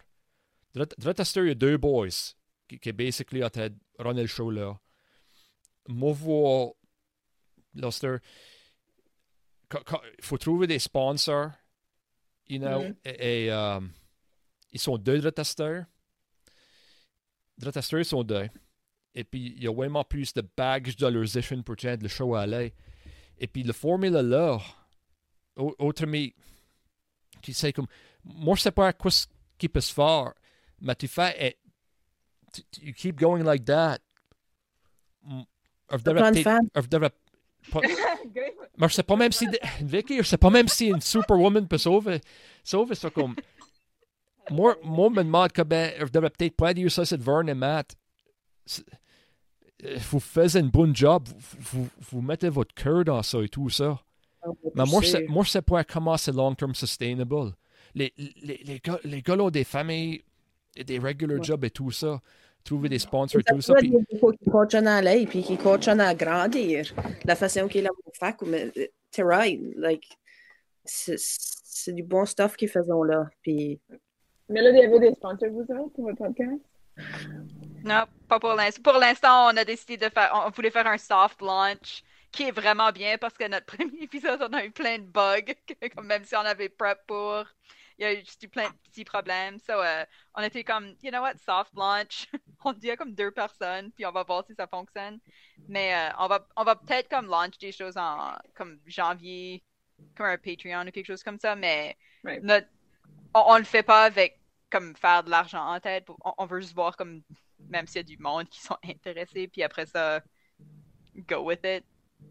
Côté, 0.74 0.96
il 1.36 1.48
y 1.48 1.52
a 1.52 1.56
deux 1.56 1.78
boys 1.78 2.08
qui, 2.68 2.80
qui 2.80 2.92
basically 2.92 3.44
ont 3.44 3.50
runné 4.00 4.22
le 4.22 4.28
show 4.28 4.52
là. 4.52 4.78
moi, 5.88 6.14
voir 6.14 6.72
Luster, 7.74 8.18
il 9.74 10.24
faut 10.24 10.38
trouver 10.38 10.68
des 10.68 10.80
sponsors, 10.80 11.52
you 12.48 12.60
know, 12.60 12.84
Mhm. 12.84 12.96
et, 13.06 13.46
et, 13.46 13.52
euh, 13.52 13.80
ils 14.72 14.80
sont 14.80 14.98
deux 14.98 15.20
de 15.20 15.30
testeurs. 15.30 15.86
De 17.58 17.72
testeurs, 17.72 18.00
ils 18.00 18.06
sont 18.06 18.24
deux. 18.24 18.48
Et 19.16 19.24
puis, 19.24 19.54
il 19.58 19.64
y 19.64 19.68
a 19.68 19.74
vraiment 19.74 20.04
plus 20.04 20.32
de 20.34 20.42
baggage 20.56 20.96
dollarization 20.96 21.62
pour 21.64 21.76
tiens, 21.76 21.98
le 21.98 22.08
show 22.08 22.36
à 22.36 22.42
aller. 22.42 22.74
Et 23.40 23.48
puis, 23.48 23.64
la 23.64 23.74
formule 23.74 24.14
là, 24.14 24.60
au- 25.56 25.76
autrement, 25.80 26.28
tu 27.42 27.54
sais, 27.54 27.74
comme, 27.74 27.88
moi, 28.24 28.56
je 28.56 28.62
sais 28.62 28.72
pas 28.72 28.94
quoi 28.94 29.10
ce 29.12 29.26
qui 29.58 29.68
peut 29.70 29.82
se 29.82 29.94
faire, 29.94 30.34
mais 30.80 30.96
tu 30.96 31.08
fais, 31.08 31.36
et, 31.48 31.58
tu, 32.54 32.64
tu- 32.72 32.82
you 32.86 32.94
keep 32.94 33.20
going 33.20 33.44
like 33.44 33.66
that. 33.66 33.98
Mm, 35.24 35.42
Je 36.76 37.27
pas- 37.72 37.82
mais 38.78 38.88
je 38.88 38.94
sais 38.94 39.04
pas 39.04 39.16
même 39.16 39.32
si. 39.32 39.48
Vicky, 39.82 40.18
je 40.18 40.24
sais 40.24 40.38
pas 40.38 40.50
même 40.50 40.68
si 40.68 40.88
une 40.88 41.02
superwoman 41.02 41.68
peut 41.68 41.78
sauver, 41.78 42.22
sauver 42.64 42.96
ça 42.96 43.10
comme. 43.10 43.36
Moi, 44.50 44.76
moi, 44.84 45.10
me 45.10 45.24
demande 45.24 45.52
comment. 45.54 45.90
Je 46.00 46.06
devrais 46.12 46.30
peut-être 46.30 46.56
pas 46.56 46.74
dire 46.74 46.92
ça, 46.92 47.06
c'est 47.06 47.20
Vern 47.20 47.48
et 47.50 47.54
Matt. 47.54 47.96
Euh, 49.84 49.98
Vous 50.10 50.20
faites 50.20 50.56
un 50.56 50.64
bon 50.64 50.94
job. 50.96 51.28
Vous, 51.38 51.58
vous, 51.84 51.90
vous 52.12 52.22
mettez 52.22 52.50
votre 52.50 52.74
cœur 52.74 53.04
dans 53.04 53.22
ça 53.24 53.40
et 53.42 53.50
tout 53.50 53.70
ça. 53.70 54.00
Mais 54.76 54.86
moi, 54.86 55.02
je 55.02 55.08
sais, 55.08 55.26
moi, 55.28 55.44
je 55.44 55.50
sais 55.50 55.62
pas 55.62 55.84
comment 55.84 56.16
c'est 56.18 56.32
long-term 56.32 56.74
sustainable. 56.74 57.54
Les, 57.94 58.14
les, 58.18 58.62
les, 58.64 58.80
gars, 58.80 59.00
les 59.04 59.22
gars 59.22 59.36
ont 59.38 59.50
des 59.50 59.64
familles, 59.64 60.24
et 60.76 60.84
des 60.84 61.00
regular 61.00 61.38
Ouais. 61.40 61.44
jobs 61.44 61.66
et 61.66 61.70
tout 61.72 61.92
ça. 61.92 62.22
Trouver 62.68 62.90
des 62.90 63.00
sponsors 63.00 63.40
et 63.40 63.44
Ça 63.48 63.54
tout 63.54 63.62
ça. 63.62 63.74
faut 64.20 64.32
qu'ils 64.34 64.52
coachent 64.52 64.74
à 64.76 64.96
aller, 64.96 65.26
puis 65.26 65.42
qu'ils 65.42 65.58
coachent 65.58 65.88
à 65.88 66.14
grandir. 66.14 66.94
La 67.24 67.36
façon 67.36 67.68
qu'il 67.70 67.88
a 67.88 67.92
fait, 68.14 68.36
mais 68.46 68.72
t'es 69.10 69.24
right. 69.24 69.60
Like, 69.78 70.06
c'est 70.84 71.94
du 71.94 72.04
bon 72.04 72.26
stuff 72.26 72.58
qu'ils 72.58 72.68
font 72.68 73.04
là. 73.04 73.30
Puis, 73.42 73.80
Mélodie, 74.50 74.82
avez 74.82 75.00
des 75.00 75.14
sponsors, 75.14 75.50
vous 75.50 75.62
autres, 75.62 75.94
pour 75.94 76.04
votre 76.06 76.18
podcast? 76.18 76.62
Non, 77.86 78.04
pas 78.28 78.40
pour 78.40 78.54
l'instant. 78.54 78.82
Pour 78.82 79.00
l'instant, 79.00 79.48
on 79.48 79.58
a 79.58 79.64
décidé 79.64 79.98
de 79.98 80.10
faire, 80.10 80.44
on 80.46 80.50
voulait 80.50 80.70
faire 80.70 80.88
un 80.88 80.98
soft 80.98 81.42
launch 81.42 82.04
qui 82.32 82.44
est 82.44 82.52
vraiment 82.52 82.92
bien 82.92 83.18
parce 83.18 83.34
que 83.34 83.48
notre 83.48 83.66
premier 83.78 84.04
épisode, 84.04 84.42
on 84.42 84.54
a 84.54 84.66
eu 84.66 84.72
plein 84.72 85.00
de 85.00 85.06
bugs, 85.06 85.54
comme 85.96 86.08
même 86.08 86.26
si 86.26 86.36
on 86.36 86.40
avait 86.40 86.70
prep 86.70 87.00
pour. 87.08 87.46
Il 87.98 88.04
y 88.04 88.06
a 88.06 88.14
eu 88.14 88.20
juste 88.20 88.48
plein 88.50 88.70
de 88.70 88.76
petits 88.90 89.04
problèmes. 89.06 89.60
So, 89.60 89.74
euh, 89.74 90.06
on 90.36 90.42
était 90.44 90.64
comme, 90.64 90.96
you 91.02 91.10
know 91.12 91.22
what, 91.22 91.38
soft 91.38 91.72
launch. 91.76 92.28
on 92.66 92.74
dit 92.74 92.96
comme 92.96 93.14
deux 93.14 93.32
personnes, 93.32 93.92
puis 93.92 94.06
on 94.06 94.12
va 94.12 94.24
voir 94.24 94.46
si 94.46 94.54
ça 94.56 94.68
fonctionne. 94.68 95.20
Mais 95.68 95.94
euh, 95.96 96.10
on 96.20 96.28
va, 96.28 96.48
on 96.56 96.64
va 96.64 96.76
peut-être 96.76 97.10
comme 97.10 97.28
launch 97.28 97.58
des 97.58 97.72
choses 97.72 97.98
en 97.98 98.36
comme 98.56 98.80
janvier, 98.86 99.64
comme 100.16 100.28
un 100.28 100.38
Patreon 100.38 100.88
ou 100.88 100.92
quelque 100.92 101.08
chose 101.08 101.24
comme 101.24 101.40
ça. 101.40 101.56
Mais 101.56 101.98
Right. 102.24 102.44
notre, 102.44 102.68
on, 103.34 103.44
on 103.48 103.58
le 103.58 103.64
fait 103.64 103.84
pas 103.84 104.04
avec 104.06 104.40
comme 104.70 104.96
faire 104.96 105.24
de 105.24 105.30
l'argent 105.30 105.66
en 105.66 105.80
tête. 105.80 106.08
On, 106.24 106.34
on 106.38 106.46
veut 106.46 106.62
juste 106.62 106.74
voir 106.76 106.96
comme 106.98 107.24
même 107.70 107.88
s'il 107.88 107.98
y 107.98 108.00
a 108.00 108.04
du 108.04 108.18
monde 108.18 108.48
qui 108.50 108.62
sont 108.62 108.78
intéressés, 108.84 109.48
puis 109.48 109.64
après 109.64 109.86
ça, 109.86 110.22
go 111.28 111.44
with 111.44 111.60
it. 111.64 111.84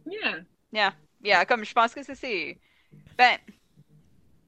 Yeah. 0.07 0.41
Yeah, 0.73 0.95
yeah, 1.23 1.45
comme 1.47 1.65
je 1.65 1.73
pense 1.73 1.95
que 1.95 2.03
c'est. 2.03 2.59
Ben, 3.17 3.39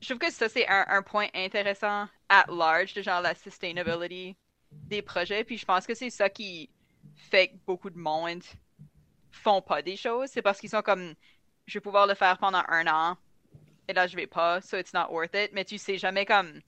je 0.01 0.09
trouve 0.09 0.19
que 0.19 0.31
ça 0.31 0.49
c'est 0.49 0.67
un, 0.69 1.03
point 1.03 1.29
intéressant 1.35 2.09
at 2.29 2.45
large 2.49 2.95
de 2.95 3.03
genre 3.03 3.21
la 3.21 3.35
sustainability 3.35 4.37
des 4.71 5.03
projets, 5.03 5.45
puis 5.45 5.59
je 5.59 5.65
pense 5.65 5.87
que 5.87 5.95
c'est 5.95 6.11
ça 6.11 6.29
qui 6.29 6.71
fait 7.17 7.49
que 7.49 7.57
beaucoup 7.67 7.91
de 7.91 7.99
monde 7.99 8.43
font 9.31 9.63
pas 9.63 9.83
des 9.83 9.97
choses, 9.97 10.29
c'est 10.31 10.43
parce 10.43 10.61
qu'ils 10.61 10.71
sont 10.71 10.83
comme 10.83 11.15
je 11.67 11.75
vais 11.75 11.83
pouvoir 11.83 12.07
le 12.07 12.15
faire 12.15 12.39
pendant 12.39 12.63
un 12.69 12.87
an 12.87 13.17
et 13.89 13.93
là 13.93 14.07
je 14.07 14.17
vais 14.17 14.27
pas, 14.27 14.61
so 14.61 14.77
it's 14.77 14.93
not 14.93 15.11
worth 15.11 15.35
it, 15.35 15.51
mais 15.53 15.65
tu 15.65 15.79
sais 15.79 15.99
jamais 15.99 16.27
comme 16.27 16.61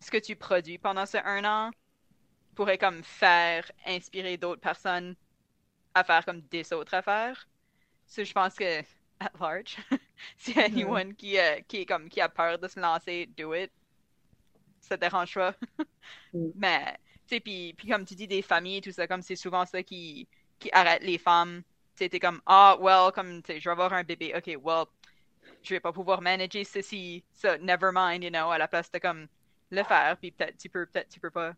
ce 0.00 0.10
que 0.10 0.18
tu 0.18 0.36
produis 0.36 0.78
pendant 0.78 1.06
ce 1.06 1.18
un 1.18 1.44
an 1.44 1.70
pourrait 2.54 2.78
comme 2.78 3.02
faire 3.04 3.70
inspirer 3.86 4.36
d'autres 4.36 4.60
personnes 4.60 5.14
à 5.94 6.04
faire 6.04 6.24
comme 6.24 6.40
des 6.42 6.72
autres 6.72 6.94
affaires. 6.94 7.48
So, 8.06 8.24
je 8.24 8.32
pense 8.32 8.54
que 8.54 8.82
at 9.20 9.32
large, 9.40 9.76
s'il 10.36 10.56
y 10.56 10.60
a 10.60 10.64
anyone 10.64 11.14
qui, 11.14 11.38
euh, 11.38 11.60
qui 11.66 11.78
est 11.78 11.86
comme 11.86 12.08
qui 12.08 12.20
a 12.20 12.28
peur 12.28 12.58
de 12.58 12.68
se 12.68 12.78
lancer, 12.80 13.26
do 13.36 13.54
it. 13.54 13.70
Ça 14.80 14.96
te 14.96 15.02
dérange 15.02 15.34
pas? 15.34 15.54
Mm. 16.32 16.52
Mais 16.54 16.98
tu 17.26 17.34
sais, 17.34 17.40
puis 17.40 17.74
puis 17.76 17.86
comme 17.86 18.06
tu 18.06 18.14
dis 18.14 18.26
des 18.26 18.40
familles 18.40 18.80
tout 18.80 18.92
ça, 18.92 19.06
comme 19.06 19.20
c'est 19.20 19.36
souvent 19.36 19.66
ça 19.66 19.82
qui 19.82 20.26
qui 20.58 20.70
arrête 20.72 21.02
les 21.02 21.18
femmes. 21.18 21.62
Tu 21.96 22.08
t'es 22.08 22.18
comme 22.18 22.40
ah 22.46 22.78
well 22.80 23.12
comme 23.12 23.42
tu 23.42 23.52
sais, 23.52 23.60
je 23.60 23.68
vais 23.68 23.72
avoir 23.72 23.92
un 23.92 24.04
bébé, 24.04 24.32
ok 24.34 24.58
well 24.62 24.86
je 25.62 25.74
vais 25.74 25.80
pas 25.80 25.92
pouvoir 25.92 26.22
manager 26.22 26.64
ceci, 26.64 27.24
ça 27.32 27.58
never 27.58 27.90
mind, 27.92 28.24
you 28.24 28.30
know, 28.30 28.50
à 28.50 28.58
la 28.58 28.68
place 28.68 28.90
de 28.90 28.98
comme 28.98 29.28
le 29.70 29.82
faire, 29.82 30.16
puis 30.18 30.30
peut-être 30.30 30.56
tu 30.56 30.68
peux, 30.68 30.86
peut-être 30.86 31.08
tu 31.08 31.20
peux 31.20 31.30
pas. 31.30 31.54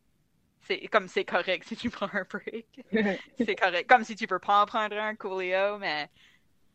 C'est 0.63 0.89
comme 0.89 1.09
c'est 1.09 1.25
correct 1.25 1.67
si 1.67 1.77
tu 1.77 1.91
prends 1.91 2.11
un 2.13 2.25
break. 2.25 2.85
c'est 3.39 3.57
correct. 3.57 3.89
Comme 3.89 4.05
si 4.05 4.17
tu 4.17 4.27
peux 4.27 4.39
pas 4.39 4.63
en 4.63 4.67
prendre 4.67 4.97
un 4.97 5.15
coolio, 5.17 5.79
mais 5.79 6.11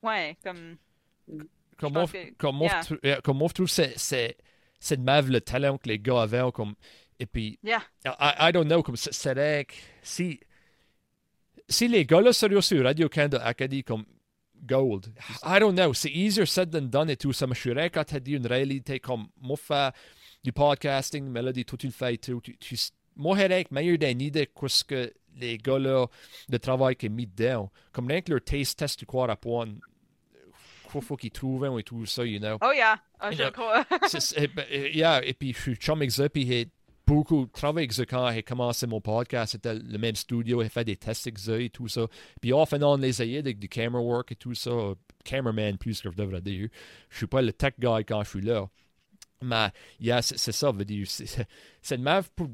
ouais, 0.04 0.38
comme 0.44 0.78
Comme 1.78 1.94
Je 1.94 2.00
moi, 2.00 2.08
que- 2.08 2.34
comme 2.38 2.56
moi, 2.58 2.68
yeah. 2.68 2.82
je 2.88 2.96
yeah, 3.04 3.22
comme 3.22 3.38
moi, 3.38 3.48
je 3.50 3.54
trouve 3.54 3.68
c'est, 3.70 3.94
c'est, 3.98 4.38
de 4.98 5.02
même 5.04 5.28
le 5.28 5.42
talent 5.42 5.78
que 5.78 5.90
les 5.90 6.00
gars 6.00 6.22
avaient. 6.22 6.44
Comme, 6.54 6.74
et 7.20 7.26
puis, 7.26 7.60
yeah. 7.64 7.82
I, 8.06 8.50
I 8.50 8.52
don't 8.54 8.66
know, 8.68 8.82
comme 8.84 8.96
c'est- 8.96 9.12
si, 10.02 10.40
si 11.68 11.88
les 11.88 12.06
gars 12.06 12.22
là 12.22 12.32
sérieux 12.34 12.62
sur 12.62 12.84
Radio-Canada 12.84 13.42
Acadie 13.44 13.84
comme 13.84 14.06
Gold, 14.66 15.08
I 15.44 15.60
don't 15.60 15.76
know, 15.76 15.94
c'est 15.94 16.12
easier 16.12 16.46
said 16.46 16.72
than 16.72 16.84
done 16.84 17.10
et 17.10 17.18
tout 17.18 17.34
ça, 17.34 17.46
mais 17.48 17.56
je 17.56 17.60
suis 17.62 17.74
quand 17.92 18.04
t'as 18.06 18.20
dit 18.20 18.34
une 18.34 18.48
réalité 18.48 19.00
comme 19.00 19.28
moi 19.42 19.58
faire 19.58 19.92
du 20.44 20.52
podcasting, 20.52 21.26
Mélodie, 21.28 21.66
tout 21.66 21.78
tu 21.78 21.88
le 21.88 21.92
fais 21.92 22.14
et 22.14 22.18
tout, 22.18 22.40
tu, 22.42 22.56
tu, 22.58 22.76
moi, 23.16 23.38
j'ai 23.38 23.66
meilleur 23.72 23.98
d'une 23.98 24.22
idée 24.22 24.48
que 24.48 24.68
ce 24.68 24.84
que 24.84 25.12
les 25.40 25.58
gars 25.58 25.80
là, 25.80 26.08
le 26.50 26.60
travail 26.60 26.96
qui 26.96 27.08
est 27.08 27.10
mis 27.10 27.28
dedans, 27.28 27.72
comme 27.92 28.08
rien 28.08 28.22
que 28.22 28.32
leur 28.32 28.42
taste 28.44 28.80
test 28.80 29.00
du 29.00 29.06
quoi 29.06 29.30
à 29.30 29.36
point, 29.36 29.68
quoi 30.92 31.02
faut 31.02 31.18
qu'ils 31.18 31.32
trouvent 31.32 31.80
et 31.80 31.84
tout 31.84 32.06
ça, 32.06 32.26
you 32.26 32.40
know. 32.40 32.58
Oh 32.62 32.72
yeah, 32.74 33.00
Ah, 33.20 33.32
je 33.32 33.50
crois. 33.50 33.84
Ben, 34.56 34.66
euh, 34.72 34.90
yeah, 34.94 35.24
et 35.26 35.34
puis 35.34 35.54
je 35.54 35.60
suis 35.60 35.76
chum 35.76 36.00
avec 36.00 36.12
ça, 36.12 36.30
puis 36.30 36.48
j'ai 36.48 36.68
beaucoup 37.06 37.46
travaillé 37.48 37.84
avec 37.86 37.94
ça 37.94 38.06
quand 38.06 38.32
j'ai 38.32 38.44
commencé 38.44 38.88
mon 38.88 39.02
podcast. 39.02 39.52
C'était 39.54 39.76
le 39.76 39.98
même 39.98 40.16
studio, 40.16 40.64
j'ai 40.64 40.70
fait 40.70 40.84
des 40.86 40.96
tests 40.96 41.28
avec 41.28 41.40
ça 41.40 41.60
et 41.60 41.70
tout 41.70 41.88
ça. 41.88 42.08
Puis 42.42 42.54
off 42.54 42.74
and 42.74 42.82
on 42.82 42.98
les 42.98 43.22
ayés 43.22 43.40
avec 43.40 43.60
du 43.60 43.68
camera 43.70 44.02
work 44.02 44.32
et 44.32 44.36
tout 44.36 44.54
ça. 44.56 44.70
euh, 44.72 44.96
Cameraman 45.24 45.78
plus 45.78 46.02
que 46.02 46.12
je 46.12 46.16
devrais 46.16 46.42
dire. 46.42 46.70
Je 47.10 47.18
suis 47.18 47.28
pas 47.28 47.42
le 47.42 47.52
tech 47.52 47.74
guy 47.80 48.06
quand 48.08 48.24
je 48.24 48.30
suis 48.30 48.42
là. 48.42 48.68
Mais 49.42 49.70
yeah, 50.00 50.22
c'est 50.22 50.52
ça, 50.52 50.72
veut 50.72 50.86
dire. 50.86 51.06
C'est 51.82 51.98
même 51.98 52.24
pour 52.36 52.48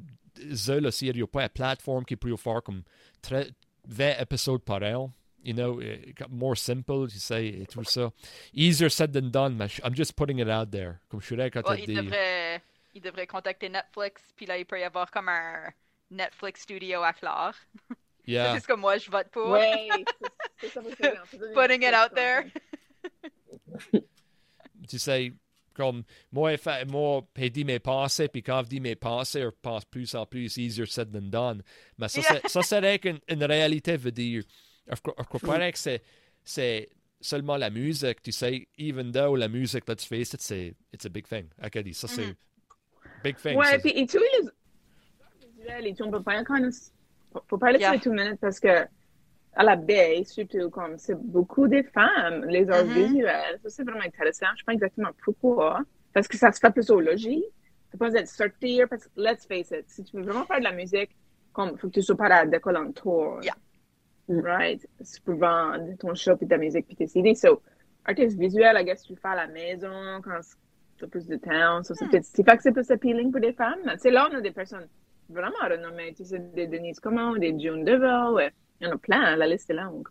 ça, 0.56 0.80
là, 0.80 0.92
s'il 0.92 1.16
n'y 1.16 1.22
a 1.22 1.28
pas 1.28 1.44
une 1.44 1.50
plateforme 1.50 2.06
qui 2.06 2.16
peut 2.16 2.36
faire 2.38 2.62
comme 2.64 2.84
très- 3.22 3.50
20 3.88 4.20
épisodes 4.20 4.62
par 4.64 4.82
an. 4.84 5.12
You 5.44 5.54
know, 5.56 5.82
euh, 5.82 5.98
more 6.30 6.56
simple, 6.56 7.08
tu 7.10 7.18
sais, 7.18 7.48
et 7.48 7.66
tout 7.66 7.84
ça. 7.84 8.12
Easier 8.54 8.90
said 8.90 9.12
than 9.12 9.30
done, 9.32 9.56
mais 9.56 9.68
je- 9.70 9.82
I'm 9.84 9.96
just 9.96 10.14
putting 10.14 10.38
it 10.40 10.48
out 10.48 10.70
there. 10.70 10.98
Comme 11.10 11.20
je 11.20 11.26
suis 11.26 11.36
là 11.36 11.50
quand 11.50 11.62
Well, 11.68 11.78
t'as 11.78 11.84
il 11.84 11.88
dit. 11.88 11.96
devrait, 11.96 12.62
il 12.94 13.02
devrait 13.02 13.26
contacter 13.26 13.68
Netflix, 13.68 14.22
puis 14.36 14.46
là 14.46 14.60
il 14.60 14.66
peut 14.68 14.80
y 14.80 14.84
avoir 14.84 15.10
comme 15.10 15.30
un 15.30 15.72
Netflix 16.12 16.62
studio 16.62 17.02
à 17.02 17.12
Flore. 17.14 17.54
Yeah. 18.28 18.54
C'est 18.54 18.60
ce 18.60 18.68
que 18.68 18.74
moi 18.74 19.00
je 19.00 19.10
vote 19.10 19.30
pour. 19.32 19.50
Ouais, 19.50 19.90
c'est- 19.98 20.28
c'est 20.60 20.68
ça 20.70 20.82
votre 20.82 21.00
idée, 21.00 21.14
on 21.24 21.26
peut 21.26 21.38
donner 21.40 21.54
Putting 21.56 21.82
it 21.82 21.90
une 21.90 21.96
out 21.96 22.14
there. 22.14 22.44
tu 24.88 25.00
sais, 25.00 25.34
comme 25.82 26.04
moi, 26.32 26.56
fait, 26.58 26.86
moi, 26.86 27.26
j'ai 27.36 27.50
dit 27.50 27.64
mes 27.66 27.80
pensées, 27.80 28.28
puis 28.28 28.44
quand 28.44 28.62
je 28.64 28.70
dis 28.70 28.80
mes 28.80 28.96
pensées, 28.96 29.42
je 29.42 29.50
pense 29.62 29.84
plus 29.86 30.14
en 30.16 30.26
plus 30.26 30.56
easier 30.58 30.86
said 30.86 31.12
than 31.12 31.22
done. 31.30 31.64
Mais 31.98 32.08
ça, 32.08 32.22
Yeah. 32.22 32.42
c'est- 32.44 32.50
ça 32.50 32.62
serait 32.62 33.00
qu'une 33.00 33.20
une 33.28 33.44
réalité 33.44 33.98
veut 33.98 34.12
dire. 34.12 34.44
Je 34.88 35.00
crois 35.02 35.16
je 35.42 35.46
pas 35.48 35.72
que 35.72 35.78
c'est, 35.80 36.02
c'est 36.44 36.90
seulement 37.20 37.58
la 37.58 37.70
musique, 37.70 38.22
tu 38.22 38.32
sais, 38.32 38.68
even 38.78 39.12
though 39.12 39.36
la 39.36 39.48
musique, 39.48 39.88
let's 39.88 40.06
face 40.06 40.34
it, 40.34 40.42
c'est 40.42 40.76
it's 40.94 41.06
a 41.06 41.10
big 41.10 41.28
thing. 41.28 41.48
Acadie, 41.60 41.94
ça 41.94 42.08
c'est 42.08 42.26
Mhm. 42.28 42.36
big 43.24 43.38
thing. 43.38 43.56
Ouais, 43.58 43.78
puis 43.80 43.92
et 43.92 44.06
tous 44.06 44.18
les 44.20 44.50
et 45.88 45.96
tout, 45.96 46.04
on 46.04 46.12
peut 46.12 46.24
pas 46.24 46.36
même, 46.42 46.72
faut- 47.32 47.44
faut 47.48 47.58
parler 47.58 47.80
Yeah. 47.80 47.96
de 47.98 48.02
two 48.04 48.12
minutes 48.12 48.40
parce 48.40 48.60
que 48.60 48.86
à 49.54 49.64
la 49.64 49.76
baie, 49.76 50.24
surtout 50.24 50.70
comme 50.70 50.98
c'est 50.98 51.16
beaucoup 51.16 51.68
des 51.68 51.84
femmes, 51.84 52.46
les 52.46 52.70
arts 52.70 52.86
Mhm. 52.86 52.94
visuels, 52.94 53.60
ça 53.64 53.70
c'est 53.70 53.84
vraiment 53.84 54.04
intéressant. 54.06 54.48
Je 54.56 54.60
sais 54.60 54.66
pas 54.66 54.74
exactement 54.74 55.10
pourquoi, 55.24 55.82
parce 56.14 56.28
que 56.28 56.38
ça 56.38 56.52
se 56.52 56.60
fait 56.60 56.72
plus 56.72 56.90
au 56.90 57.00
logis. 57.02 57.44
C'est 57.92 57.98
pas 57.98 58.10
d'être 58.10 58.30
sortir 58.30 58.88
parce 58.88 59.06
que 59.06 59.10
let's 59.18 59.46
face 59.46 59.72
it, 59.72 59.86
si 59.90 60.04
tu 60.04 60.16
veux 60.18 60.24
vraiment 60.24 60.46
faire 60.46 60.60
de 60.60 60.64
la 60.64 60.72
musique, 60.72 61.12
comme 61.52 61.78
faut 61.78 61.88
que 61.90 61.94
tu 61.96 62.02
sois 62.02 62.16
pas 62.16 62.26
à 62.28 62.30
la 62.30 62.46
décolle 62.46 62.78
en 62.78 62.92
tour. 62.94 63.40
Yeah. 63.44 63.56
Right? 64.30 64.88
C'est 65.02 65.22
pour 65.24 65.36
vendre 65.36 65.98
ton 66.00 66.16
shop 66.16 66.38
et 66.42 66.48
ta 66.48 66.58
musique 66.58 66.88
puis 66.88 66.96
tes 66.96 67.08
CD. 67.08 67.36
So, 67.36 67.62
artiste 68.06 68.38
visuel, 68.40 68.78
I 68.80 68.86
guess 68.86 69.04
tu 69.04 69.14
le 69.14 69.20
fais 69.20 69.28
à 69.28 69.36
la 69.36 69.48
maison 69.48 70.22
quand 70.24 70.40
tu 70.98 71.04
as 71.04 71.08
plus 71.10 71.28
de 71.28 71.36
temps. 71.36 71.84
So, 71.84 71.94
c'est 71.96 72.06
Hmm. 72.06 72.10
peut-être, 72.12 72.26
c'est 72.26 72.44
pas 72.46 72.56
que 72.56 72.64
c'est 72.64 72.72
plus 72.72 72.90
appealing 72.90 73.32
pour 73.32 73.42
des 73.42 73.52
femmes. 73.52 73.82
Tu 73.94 74.00
sais, 74.00 74.12
là, 74.12 74.30
on 74.32 74.36
a 74.38 74.40
des 74.42 74.52
personnes 74.52 74.88
vraiment 75.28 75.52
renommées. 75.70 76.14
Tu 76.14 76.24
sais, 76.24 76.40
des 76.40 76.68
Denise 76.68 77.02
Comment, 77.02 77.36
des 77.36 77.60
June 77.60 77.84
DeVille. 77.84 78.30
ouais. 78.34 78.54
Il 78.82 78.88
y 78.88 78.90
en 78.90 78.96
a 78.96 78.98
plein, 78.98 79.36
la 79.36 79.48
liste 79.48 79.70
est 79.70 79.74
longue. 79.76 80.08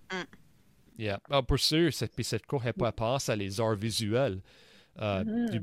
Yeah. 0.97 1.19
Ah, 1.31 1.43
pour 1.43 1.59
sûr, 1.59 1.93
cette, 1.93 2.15
puis 2.15 2.25
cette 2.25 2.47
cour, 2.47 2.63
elle 2.65 2.75
pas 2.75 2.93
passe 2.93 3.29
à 3.29 3.37
les 3.37 3.61
arts 3.61 3.75
visuels 3.75 4.41
euh, 5.01 5.25
Mhm. 5.25 5.49
du, 5.51 5.63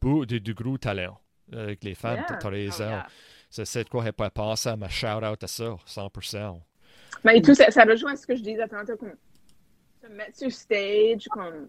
beau, 0.00 0.26
du, 0.26 0.40
du 0.40 0.54
gros 0.54 0.76
talent 0.76 1.18
euh, 1.54 1.64
avec 1.64 1.82
les 1.84 1.94
femmes. 1.94 2.24
Yeah. 2.28 2.38
T'as 2.38 2.48
raison. 2.48 2.84
Oh, 2.86 2.90
yeah. 2.90 3.64
Cette 3.64 3.88
cour, 3.88 4.04
elle 4.04 4.12
pas 4.12 4.28
passe 4.30 4.66
à 4.66 4.76
ma 4.76 4.88
shout-out 4.88 5.42
à 5.42 5.46
ça, 5.46 5.76
100%. 5.86 6.60
Mais 7.24 7.40
tout 7.40 7.54
ça, 7.54 7.70
ça 7.70 7.84
rejoint 7.84 8.16
ce 8.16 8.26
que 8.26 8.36
je 8.36 8.42
disais 8.42 8.66
tantôt, 8.68 8.96
comme 8.96 9.14
se 10.02 10.08
mettre 10.08 10.36
sur 10.36 10.52
stage, 10.52 11.26
comme 11.30 11.68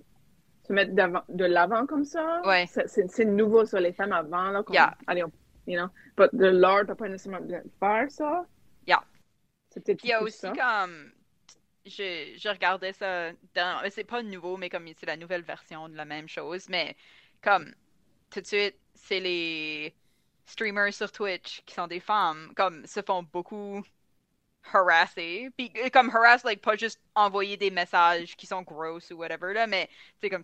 se 0.67 0.73
mettre 0.73 0.91
de 1.29 1.45
l'avant 1.45 1.85
comme 1.85 2.03
ça. 2.03 2.41
Ouais. 2.45 2.65
C'est- 2.67 3.23
nouveau 3.25 3.65
sur 3.65 3.79
les 3.79 3.93
femmes 3.93 4.11
avant, 4.11 4.49
là. 4.51 4.63
Comme, 4.63 4.73
Yeah. 4.73 4.97
Allez, 5.07 5.23
on, 5.23 5.31
you 5.67 5.79
know. 5.79 5.87
But 6.17 6.33
de 6.33 6.47
l'art, 6.47 6.85
t'as 6.87 6.95
pas 6.95 7.07
nécessairement 7.07 7.41
besoin 7.45 7.59
de 7.59 7.69
faire 7.79 8.11
ça. 8.11 8.45
Puis 9.97 10.07
il 10.07 10.09
y 10.09 10.13
a 10.13 10.23
aussi 10.23 10.39
ça. 10.39 10.53
comme. 10.53 11.11
Je, 11.85 12.35
je 12.37 12.49
regardais 12.49 12.93
ça 12.93 13.31
dans. 13.55 13.89
C'est 13.91 14.03
pas 14.03 14.21
nouveau, 14.23 14.57
mais 14.57 14.69
comme 14.69 14.87
c'est 14.97 15.05
la 15.05 15.17
nouvelle 15.17 15.43
version 15.43 15.87
de 15.89 15.95
la 15.95 16.05
même 16.05 16.27
chose. 16.27 16.67
Mais 16.69 16.95
comme 17.41 17.73
tout 18.29 18.41
de 18.41 18.45
suite, 18.45 18.77
c'est 18.95 19.19
les 19.19 19.95
streamers 20.45 20.93
sur 20.93 21.11
Twitch 21.11 21.63
qui 21.65 21.73
sont 21.75 21.87
des 21.87 21.99
femmes, 21.99 22.53
comme 22.55 22.85
se 22.87 23.01
font 23.01 23.23
beaucoup 23.23 23.83
harasser. 24.73 25.49
Puis 25.57 25.71
euh, 25.77 25.89
comme 25.89 26.09
harass, 26.09 26.43
like 26.43 26.61
pas 26.61 26.75
juste 26.75 27.01
envoyer 27.15 27.57
des 27.57 27.71
messages 27.71 28.35
qui 28.35 28.47
sont 28.47 28.63
grosses 28.63 29.11
ou 29.11 29.15
whatever, 29.17 29.53
là, 29.53 29.67
mais 29.67 29.89
c'est 30.21 30.29
comme 30.29 30.43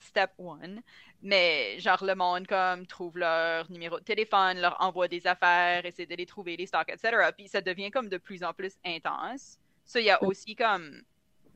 step 0.00 0.32
one. 0.38 0.82
Mais 1.24 1.80
genre 1.80 2.04
le 2.04 2.14
monde 2.14 2.46
comme 2.46 2.86
trouve 2.86 3.18
leur 3.18 3.70
numéro 3.70 3.98
de 3.98 4.04
téléphone, 4.04 4.60
leur 4.60 4.76
envoie 4.80 5.08
des 5.08 5.26
affaires, 5.26 5.86
essaie 5.86 6.06
de 6.06 6.14
les 6.14 6.26
trouver, 6.26 6.56
les 6.56 6.66
stocks, 6.66 6.90
etc. 6.90 7.32
Puis 7.32 7.48
ça 7.48 7.62
devient 7.62 7.90
comme 7.90 8.10
de 8.10 8.18
plus 8.18 8.44
en 8.44 8.52
plus 8.52 8.76
intense. 8.84 9.58
So 9.86 9.98
il 9.98 10.04
y 10.04 10.10
a 10.10 10.22
aussi 10.22 10.54
comme 10.54 11.02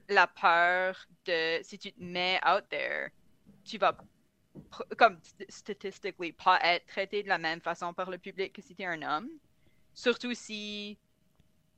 la 0.08 0.26
peur 0.26 1.06
de 1.26 1.60
si 1.62 1.78
tu 1.78 1.92
te 1.92 2.02
mets 2.02 2.40
out 2.46 2.64
there, 2.70 3.10
tu 3.64 3.78
vas 3.78 3.94
comme 4.96 5.18
st- 5.22 5.50
statistically 5.50 6.32
pas 6.32 6.58
être 6.64 6.86
traité 6.86 7.22
de 7.22 7.28
la 7.28 7.38
même 7.38 7.60
façon 7.60 7.92
par 7.92 8.10
le 8.10 8.18
public 8.18 8.54
que 8.54 8.62
si 8.62 8.74
tu 8.74 8.82
es 8.82 8.86
un 8.86 9.02
homme. 9.02 9.28
Surtout 9.94 10.34
si 10.34 10.98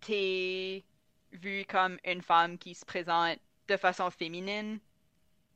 t'es 0.00 0.84
vu 1.32 1.64
comme 1.66 1.98
une 2.04 2.22
femme 2.22 2.58
qui 2.58 2.74
se 2.74 2.84
présente 2.84 3.38
de 3.68 3.76
façon 3.76 4.10
féminine, 4.10 4.80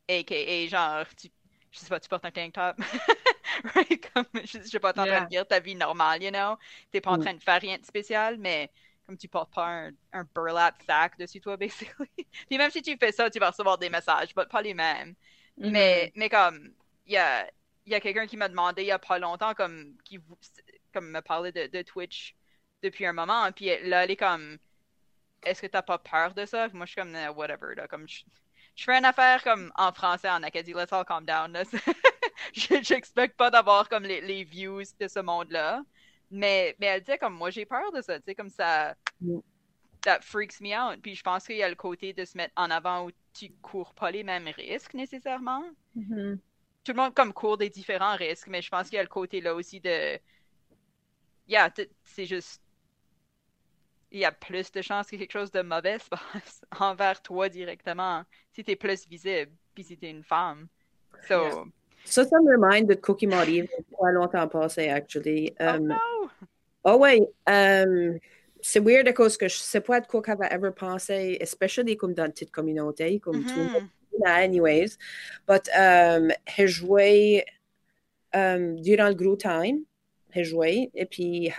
aka 0.09 0.67
genre, 0.69 1.07
tu, 1.17 1.29
je 1.75 1.81
sais 1.81 1.89
pas, 1.89 2.01
tu 2.01 2.09
portes 2.09 2.25
un 2.27 2.33
tank 2.33 2.55
top, 2.55 2.77
right? 3.75 4.13
Comme, 4.15 4.27
je, 4.45 4.59
je 4.61 4.65
suis 4.69 4.79
pas 4.81 4.91
en 4.99 5.07
train 5.07 5.07
Yeah. 5.07 5.23
de 5.23 5.29
dire 5.29 5.47
ta 5.47 5.61
vie 5.61 5.75
normale, 5.77 6.23
you 6.23 6.31
know? 6.31 6.57
T'es 6.93 7.01
pas 7.01 7.13
en 7.13 7.19
Mm. 7.19 7.19
train 7.19 7.35
de 7.35 7.43
faire 7.43 7.61
rien 7.61 7.79
de 7.79 7.85
spécial, 7.87 8.39
mais 8.39 8.71
comme 9.07 9.19
tu 9.19 9.29
portes 9.29 9.53
pas 9.55 9.67
un, 9.69 9.93
un 10.13 10.25
burlap 10.35 10.77
sac 10.87 11.19
dessus 11.19 11.41
toi, 11.41 11.57
basically. 11.59 12.09
Puis 12.49 12.59
même 12.59 12.71
si 12.71 12.83
tu 12.83 12.97
fais 12.99 13.13
ça, 13.13 13.31
tu 13.31 13.39
vas 13.41 13.51
recevoir 13.51 13.79
des 13.79 13.91
messages, 13.91 14.35
pas 14.35 14.63
les 14.63 14.75
mêmes. 14.75 15.15
Mais, 15.67 16.13
mais 16.17 16.29
comme, 16.29 16.75
il 17.07 17.15
y 17.15 17.17
a, 17.17 17.51
y 17.87 17.95
a 17.95 18.01
quelqu'un 18.01 18.27
qui 18.27 18.37
m'a 18.37 18.49
demandé 18.49 18.83
il 18.83 18.87
y 18.89 18.93
a 18.93 18.99
pas 18.99 19.19
longtemps, 19.19 19.55
comme, 19.55 19.97
qui 20.05 20.19
comme 20.93 21.11
me 21.11 21.21
parlait 21.23 21.53
de, 21.53 21.67
de 21.67 21.83
Twitch 21.83 22.37
depuis 22.83 23.07
un 23.07 23.13
moment, 23.13 23.51
puis 23.53 23.67
là, 23.89 24.05
elle 24.05 24.11
est 24.11 24.17
comme, 24.17 24.59
est-ce 25.45 25.63
que 25.63 25.67
t'as 25.69 25.83
pas 25.83 25.99
peur 25.99 26.35
de 26.35 26.47
ça? 26.47 26.69
Puis 26.69 26.77
moi, 26.77 26.87
je 26.87 26.93
suis 26.93 27.01
comme, 27.01 27.15
whatever, 27.37 27.75
là, 27.77 27.89
comme, 27.89 28.09
je, 28.09 28.25
je 28.75 28.85
fais 28.85 28.99
une 28.99 29.05
affaire 29.05 29.43
comme 29.43 29.73
en 29.77 29.93
français 29.93 30.31
en 30.31 30.43
Acadie, 30.43 30.73
let's 30.75 30.93
all 30.93 31.05
calm 31.05 31.25
down, 31.25 31.57
J'expecte 32.53 33.37
pas 33.37 33.51
d'avoir 33.51 33.89
comme 33.89 34.05
les, 34.05 34.21
les 34.21 34.45
views 34.45 34.83
de 35.01 35.09
ce 35.09 35.21
monde-là, 35.21 35.83
mais, 36.31 36.77
mais 36.79 36.87
elle 36.87 37.01
disait 37.01 37.19
comme, 37.19 37.35
moi, 37.35 37.51
j'ai 37.51 37.67
peur 37.67 37.93
de 37.93 38.03
ça, 38.03 38.19
tu 38.19 38.25
sais, 38.27 38.35
comme 38.35 38.51
ça, 38.51 38.95
Mm. 39.21 39.39
that 40.03 40.21
freaks 40.23 40.61
me 40.61 40.75
out. 40.75 41.01
Puis 41.01 41.15
je 41.15 41.23
pense 41.23 41.47
qu'il 41.47 41.57
y 41.57 41.63
a 41.63 41.69
le 41.69 41.77
côté 41.77 42.13
de 42.13 42.25
se 42.25 42.37
mettre 42.37 42.53
en 42.57 42.71
avant 42.71 43.07
où 43.07 43.11
tu 43.33 43.51
cours 43.63 43.95
pas 43.95 44.11
les 44.11 44.23
mêmes 44.23 44.49
risques 44.49 44.95
nécessairement 44.95 45.65
Mhm. 45.95 46.41
tout 46.85 46.93
le 46.93 46.97
monde 47.01 47.15
comme 47.15 47.33
court 47.33 47.57
des 47.57 47.71
différents 47.71 48.17
risques, 48.17 48.49
mais 48.49 48.61
je 48.61 48.69
pense 48.69 48.89
qu'il 48.89 48.97
y 48.97 48.99
a 48.99 49.03
le 49.03 49.09
côté 49.09 49.41
là 49.41 49.55
aussi 49.55 49.81
de. 49.81 50.19
Yeah, 51.47 51.73
c'est 52.05 52.27
juste. 52.27 52.64
Il 54.15 54.21
y 54.21 54.25
a 54.25 54.31
plus 54.31 54.71
de 54.71 54.81
chances 54.81 55.09
que 55.11 55.17
quelque 55.17 55.33
chose 55.33 55.51
de 55.51 55.61
mauvais 55.63 55.99
se 55.99 56.09
passe 56.09 56.63
envers 56.81 57.21
toi 57.21 57.49
directement 57.49 58.23
si 58.53 58.63
t'es 58.63 58.77
plus 58.77 59.09
visible, 59.09 59.51
puis 59.75 59.83
si 59.83 59.97
t'es 59.97 60.09
une 60.09 60.23
femme. 60.23 60.69
So. 61.29 61.35
Yeah. 61.43 61.65
Ça, 62.05 62.25
ça 62.25 62.39
me 62.41 62.53
remind 62.57 62.87
de 62.89 62.95
Cookie 62.95 63.27
Marie, 63.27 63.67
pas 64.01 64.13
longtemps 64.13 64.47
passé, 64.47 64.89
actually. 64.89 65.53
Oh 65.59 65.65
Um, 65.65 65.87
no! 65.89 66.31
Oh 66.85 66.97
ouais, 66.99 67.19
um, 67.47 68.21
c'est 68.61 68.79
weird 68.81 69.09
à 69.09 69.13
cause 69.13 69.37
que 69.37 69.49
je 69.49 69.57
sais 69.57 69.81
pas 69.81 70.01
de 70.01 70.07
quoi 70.07 70.23
qu'elle 70.23 70.39
va 70.39 70.47
ever 70.49 70.71
penser, 70.71 71.37
especially 71.41 71.97
comme 71.97 72.15
dans 72.15 72.27
une 72.27 72.33
petite 72.33 72.53
communauté, 72.53 73.19
comme 73.21 73.43
tout 73.45 73.59
le 73.59 73.65
monde, 73.65 73.89
Mhm. 74.13 74.27
anyways. 74.27 74.97
But 75.49 75.69
um, 75.75 76.31
j'ai 76.57 76.69
joué 76.69 77.45
um, 78.33 78.81
durant 78.81 79.09
le 79.09 79.15
gros 79.15 79.37
time, 79.37 79.85
et 80.37 81.07
puis 81.07 81.53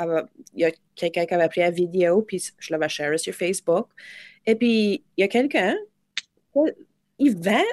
il 0.54 0.60
y 0.60 0.66
a 0.66 0.72
quelqu'un 0.96 1.26
qui 1.26 1.34
avait 1.34 1.50
pris 1.50 1.62
la 1.62 1.72
vidéo, 1.72 2.22
puis 2.22 2.52
je 2.60 2.74
l'avais 2.74 2.90
share 2.90 3.20
sur 3.20 3.34
Facebook. 3.34 3.90
Et 4.46 4.56
puis, 4.56 5.04
il 5.18 5.22
y 5.22 5.24
a 5.24 5.28
quelqu'un, 5.28 5.76
il 7.18 7.38
vend 7.38 7.64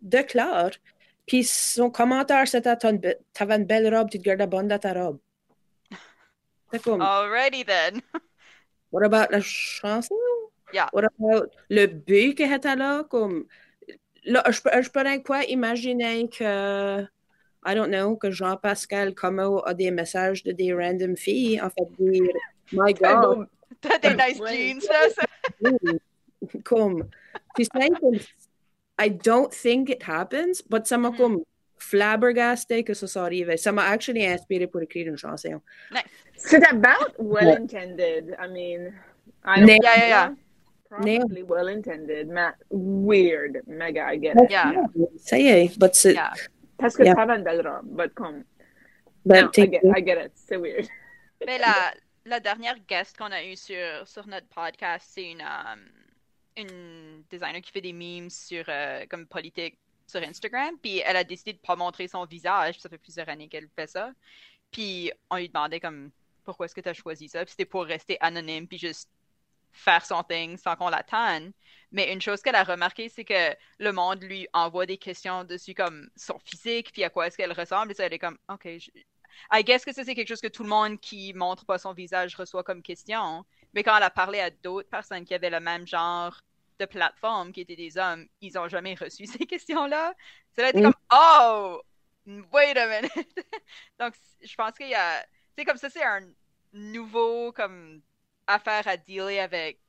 de 0.00 0.18
clair, 0.22 0.70
puis 1.26 1.44
son 1.44 1.90
commentaire, 1.90 2.48
c'était 2.48 2.76
T'avais 2.76 3.56
une 3.56 3.64
belle 3.64 3.94
robe, 3.94 4.10
tu 4.10 4.18
te 4.18 4.22
gardes 4.22 4.48
bonne 4.48 4.68
dans 4.68 4.78
ta 4.78 4.92
robe. 4.92 5.18
C'est 6.72 6.82
comme, 6.82 7.00
Alrighty 7.00 7.64
then. 7.64 8.00
what 8.90 9.02
about 9.04 9.30
la 9.30 9.40
chanson? 9.40 10.16
Yeah. 10.72 10.88
What 10.92 11.04
about 11.04 11.50
le 11.70 11.86
but 11.86 12.34
qui 12.34 12.42
était 12.42 12.76
là? 12.76 13.04
Comme, 13.04 13.46
là, 14.24 14.42
je, 14.50 14.60
peux- 14.60 14.82
je 14.82 14.90
pourrais 14.90 15.22
quoi 15.22 15.44
imaginer 15.44 16.28
que, 16.28 17.06
I 17.70 17.74
don't 17.74 17.90
know, 17.90 18.16
que 18.16 18.30
Jean-Pascal 18.30 19.14
Como 19.14 19.62
a 19.66 19.74
des 19.74 19.90
messages 19.90 20.42
de 20.42 20.52
des 20.52 20.72
random 20.72 21.16
filles, 21.16 21.60
en 21.60 21.68
fait, 21.70 21.86
dire, 21.98 22.32
my 22.72 22.92
God, 22.94 23.20
beau. 23.22 23.44
T'as 23.82 23.98
des 23.98 24.14
nice 24.14 24.38
jeans 24.38 24.80
là, 24.88 25.10
ça. 25.10 25.24
comme, 26.64 27.08
tu 27.56 27.64
sais, 27.64 27.90
comme, 28.00 28.18
I 28.98 29.08
don't 29.10 29.52
think 29.52 29.90
it 29.90 30.02
happens, 30.02 30.62
but 30.62 30.86
ça 30.86 30.96
m'a 30.98 31.10
Mhm. 31.10 31.16
comme 31.16 31.42
flabbergasté 31.78 32.82
que 32.84 32.94
ça 32.94 33.06
soit 33.06 33.22
arrivé. 33.22 33.56
Ça 33.56 33.70
m'a 33.70 33.84
actually 33.84 34.26
inspiré 34.26 34.66
pour 34.66 34.80
écrire 34.82 35.06
une 35.06 35.16
chanson. 35.16 35.60
Nice. 35.92 36.02
C'est 36.36 36.64
about 36.66 37.14
well 37.18 37.50
intended. 37.56 38.34
I 38.40 38.48
mean, 38.48 38.92
I 39.44 39.60
don't 39.60 39.68
Yeah, 39.68 39.96
yeah, 39.96 40.08
yeah. 40.08 40.34
Probably 40.90 41.42
well 41.42 41.68
intended, 41.68 42.28
mais 42.28 42.54
weird. 42.70 43.60
Mega, 43.66 44.10
I 44.10 44.16
get 44.18 44.34
it. 44.36 44.50
Yeah. 44.50 44.72
Ça 45.18 45.38
y 45.38 45.46
est, 45.48 45.78
but 45.78 45.94
c'est, 45.94 46.14
Yeah. 46.14 46.32
Parce 46.78 46.96
que 46.96 47.02
Yeah. 47.02 47.14
ça 47.14 47.26
va 47.26 47.36
une 47.36 47.44
belle 47.44 47.66
robe, 47.66 47.86
but 47.86 48.14
comme, 48.14 48.44
but 49.24 49.42
no, 49.42 49.48
I 49.48 49.50
take- 49.52 49.70
get, 49.72 49.80
I 49.84 50.04
get 50.04 50.24
it. 50.26 50.32
C'est 50.34 50.56
weird. 50.56 50.86
Mais 51.46 51.58
la, 51.58 51.92
la 52.24 52.40
dernière 52.40 52.78
guest 52.88 53.16
qu'on 53.16 53.30
a 53.32 53.42
eue 53.44 53.56
sur, 53.56 54.06
sur 54.06 54.26
notre 54.26 54.46
podcast, 54.48 55.08
c'est 55.12 55.30
une, 55.30 55.40
euh, 55.42 55.76
une 56.56 57.22
designer 57.30 57.60
qui 57.60 57.70
fait 57.72 57.80
des 57.80 57.92
memes 57.92 58.30
sur 58.30 58.64
euh, 58.68 59.04
comme 59.10 59.26
politique 59.26 59.78
sur 60.06 60.22
Instagram. 60.22 60.74
Puis 60.82 60.98
elle 61.04 61.16
a 61.16 61.24
décidé 61.24 61.52
de 61.52 61.58
pas 61.58 61.76
montrer 61.76 62.08
son 62.08 62.24
visage. 62.24 62.78
Ça 62.80 62.88
fait 62.88 62.98
plusieurs 62.98 63.28
années 63.28 63.48
qu'elle 63.48 63.68
fait 63.76 63.86
ça. 63.88 64.12
Puis 64.70 65.12
on 65.30 65.36
lui 65.36 65.48
demandait 65.48 65.80
comme 65.80 66.10
pourquoi 66.44 66.66
est-ce 66.66 66.74
que 66.74 66.80
tu 66.80 66.88
as 66.88 66.94
choisi 66.94 67.28
ça. 67.28 67.44
Puis 67.44 67.50
c'était 67.50 67.64
pour 67.66 67.84
rester 67.84 68.16
anonyme 68.20 68.66
puis 68.66 68.78
juste 68.78 69.10
faire 69.78 70.04
son 70.04 70.22
thing 70.22 70.56
sans 70.56 70.76
qu'on 70.76 70.88
l'attende. 70.90 71.52
Mais 71.92 72.12
une 72.12 72.20
chose 72.20 72.42
qu'elle 72.42 72.54
a 72.56 72.64
remarqué, 72.64 73.08
c'est 73.08 73.24
que 73.24 73.54
le 73.78 73.92
monde 73.92 74.22
lui 74.22 74.46
envoie 74.52 74.86
des 74.86 74.98
questions 74.98 75.44
dessus 75.44 75.74
comme 75.74 76.08
son 76.16 76.38
physique, 76.44 76.92
puis 76.92 77.04
à 77.04 77.10
quoi 77.10 77.26
est-ce 77.26 77.36
qu'elle 77.36 77.52
ressemble. 77.52 77.92
Et 77.92 77.94
ça, 77.94 78.04
elle 78.06 78.12
est 78.14 78.18
comme, 78.18 78.38
OK, 78.48 78.64
je- 78.78 78.90
I 79.52 79.62
guess 79.64 79.84
que 79.84 79.92
ça, 79.92 80.04
c'est 80.04 80.14
quelque 80.14 80.28
chose 80.28 80.40
que 80.40 80.48
tout 80.48 80.62
le 80.64 80.68
monde 80.68 81.00
qui 81.00 81.32
montre 81.32 81.64
pas 81.64 81.78
son 81.78 81.92
visage 81.92 82.34
reçoit 82.36 82.64
comme 82.64 82.82
question. 82.82 83.44
Mais 83.74 83.82
quand 83.82 83.96
elle 83.96 84.02
a 84.02 84.10
parlé 84.10 84.40
à 84.40 84.50
d'autres 84.50 84.88
personnes 84.90 85.24
qui 85.24 85.34
avaient 85.34 85.50
le 85.50 85.60
même 85.60 85.86
genre 85.86 86.40
de 86.80 86.86
plateforme, 86.86 87.52
qui 87.52 87.60
étaient 87.62 87.76
des 87.76 87.96
hommes, 87.98 88.26
ils 88.40 88.58
ont 88.58 88.68
jamais 88.68 88.94
reçu 88.94 89.26
ces 89.44 89.46
questions-là. 89.46 90.14
C'est 90.52 90.62
là, 90.62 90.72
t'es 90.72 90.80
Mm. 90.80 90.82
comme, 90.82 90.94
oh, 91.12 91.80
wait 92.52 92.76
a 92.76 92.86
minute. 93.00 93.12
Donc, 94.00 94.14
je 94.42 94.54
pense 94.56 94.72
qu'il 94.76 94.88
y 94.88 94.94
a, 94.94 95.24
c'est 95.56 95.64
comme 95.64 95.76
ça, 95.78 95.88
c'est 95.90 96.02
un 96.04 96.20
nouveau, 96.72 97.52
comme, 97.52 98.00
affaire 98.48 98.88
à 98.88 98.98
dealer 98.98 99.40
avec 99.40 99.80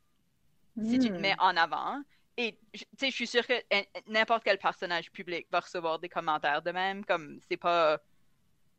si 0.81 0.99
tu 0.99 1.11
te 1.11 1.19
Hmm. 1.19 1.21
mets 1.21 1.35
en 1.39 1.55
avant. 1.57 2.01
Et 2.37 2.59
tu 2.73 2.81
sais, 2.97 3.09
je 3.11 3.15
suis 3.15 3.27
sûre 3.27 3.45
que 3.47 3.53
n- 3.71 3.85
n'importe 4.07 4.43
quel 4.43 4.57
personnage 4.59 5.11
public 5.11 5.47
va 5.51 5.59
recevoir 5.61 5.99
des 5.99 6.09
commentaires 6.09 6.61
de 6.61 6.71
même, 6.71 7.05
comme 7.05 7.39
c'est 7.49 7.57
pas 7.57 7.99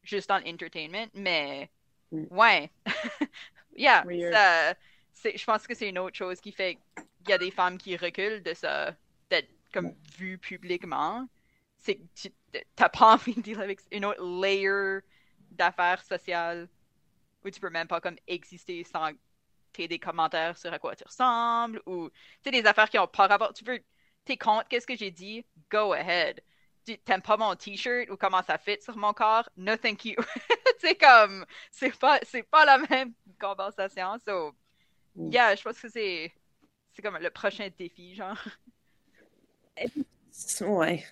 juste 0.02 0.28
dans 0.28 0.38
l'entertainment, 0.40 1.08
mais 1.14 1.70
Mm. 2.12 2.30
ouais. 2.30 2.70
yeah, 3.76 4.06
c'est, 5.12 5.36
je 5.36 5.44
pense 5.44 5.66
que 5.66 5.74
c'est 5.74 5.88
une 5.88 5.98
autre 5.98 6.16
chose 6.16 6.40
qui 6.40 6.52
fait 6.52 6.76
qu'il 6.96 7.30
y 7.30 7.32
a 7.32 7.38
des 7.38 7.50
femmes 7.50 7.78
qui 7.78 7.96
reculent 7.96 8.42
de 8.42 8.54
ça, 8.54 8.96
d'être 9.30 9.50
comme 9.72 9.94
vues 10.18 10.38
publiquement. 10.38 11.28
C'est 11.78 11.96
que 11.96 12.02
tu 12.14 12.30
t'as 12.76 12.88
pas 12.88 13.14
envie 13.14 13.34
de 13.34 13.42
dealer 13.42 13.62
avec 13.62 13.80
une 13.90 14.04
autre 14.04 14.22
layer 14.22 15.00
d'affaires 15.50 16.02
sociales 16.04 16.68
où 17.44 17.50
tu 17.50 17.60
peux 17.60 17.70
même 17.70 17.88
pas 17.88 18.00
comme 18.00 18.16
exister 18.26 18.84
sans 18.84 19.12
t'aies 19.72 19.88
des 19.88 19.98
commentaires 19.98 20.56
sur 20.56 20.72
à 20.72 20.78
quoi 20.78 20.96
tu 20.96 21.04
ressembles 21.04 21.80
ou 21.86 22.10
tu 22.42 22.50
des 22.50 22.64
affaires 22.66 22.88
qui 22.90 22.98
ont 22.98 23.06
pas 23.06 23.26
rapport 23.26 23.52
tu 23.52 23.64
veux 23.64 23.80
t'es 24.24 24.36
contre 24.36 24.68
qu'est-ce 24.68 24.86
que 24.86 24.96
j'ai 24.96 25.10
dit, 25.10 25.44
go 25.70 25.92
ahead. 25.92 26.40
Tu 26.86 26.98
t'aimes 26.98 27.22
pas 27.22 27.36
mon 27.36 27.54
t-shirt 27.54 28.08
ou 28.10 28.16
comment 28.16 28.42
ça 28.42 28.58
fit 28.58 28.78
sur 28.80 28.96
mon 28.96 29.12
corps, 29.12 29.48
no 29.56 29.76
thank 29.76 30.04
you. 30.04 30.16
c'est 30.78 30.94
comme, 30.96 31.44
c'est 31.70 31.96
pas, 31.98 32.18
c'est 32.22 32.42
pas 32.42 32.64
la 32.64 32.78
même 32.78 33.12
conversation. 33.40 34.16
So, 34.24 34.54
yeah, 35.16 35.54
je 35.54 35.62
pense 35.62 35.80
que 35.80 35.88
c'est, 35.88 36.32
c'est 36.92 37.02
comme 37.02 37.18
le 37.18 37.30
prochain 37.30 37.68
défi, 37.78 38.14
genre. 38.14 38.38
Ouais. 40.62 41.04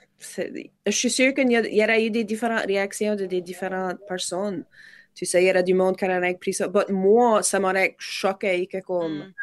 Je 0.86 0.90
suis 0.90 1.10
sûre 1.10 1.34
qu'il 1.34 1.50
y, 1.50 1.56
a- 1.56 1.66
il 1.66 1.76
y 1.76 1.82
aurait 1.82 2.04
eu 2.04 2.10
des 2.10 2.24
différentes 2.24 2.66
réactions 2.66 3.14
de 3.14 3.26
des 3.26 3.40
différentes 3.40 3.98
personnes. 4.06 4.64
Tu 5.18 5.26
sais, 5.26 5.42
il 5.42 5.48
y 5.48 5.50
aurait 5.50 5.64
du 5.64 5.74
monde 5.74 5.96
qui 5.96 6.04
aurait 6.04 6.34
pris 6.34 6.52
ça. 6.54 6.68
Mais 6.72 6.84
moi, 6.90 7.42
ça 7.42 7.58
m'aurait 7.58 7.96
choqué 7.98 8.68
que 8.68 8.78
comme 8.78 9.18
Mm. 9.18 9.34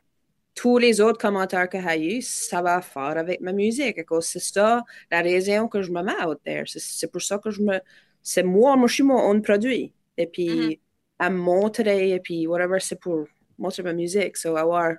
tous 0.54 0.78
les 0.78 1.02
autres 1.02 1.20
commentaires 1.20 1.68
que 1.68 1.78
j'ai 1.82 2.18
eu, 2.18 2.22
ça 2.22 2.62
va 2.62 2.82
faire 2.82 3.18
avec 3.18 3.42
ma 3.42 3.52
musique. 3.52 3.98
C'est 4.22 4.40
ça 4.40 4.86
la 5.12 5.22
raison 5.22 5.68
que 5.68 5.82
je 5.82 5.92
me 5.92 6.02
mets 6.02 6.24
out 6.26 6.40
there. 6.46 6.64
C'est- 6.66 7.12
pour 7.12 7.22
ça 7.22 7.40
que 7.40 7.52
je 7.52 7.62
me. 7.62 7.78
C'est 8.22 8.42
moi, 8.44 8.78
moi, 8.78 8.88
je 8.88 8.94
suis 8.94 9.04
mon 9.04 9.20
own 9.30 9.42
produit. 9.42 9.92
Et 10.16 10.28
puis, 10.28 10.48
Mhm. 10.50 10.76
à 11.20 11.30
montrer, 11.30 12.12
et 12.12 12.22
puis, 12.22 12.48
whatever, 12.48 12.80
c'est 12.80 12.98
pour 13.06 13.28
montrer 13.58 13.84
ma 13.84 13.92
musique. 13.92 14.38
So, 14.38 14.56
avoir. 14.56 14.94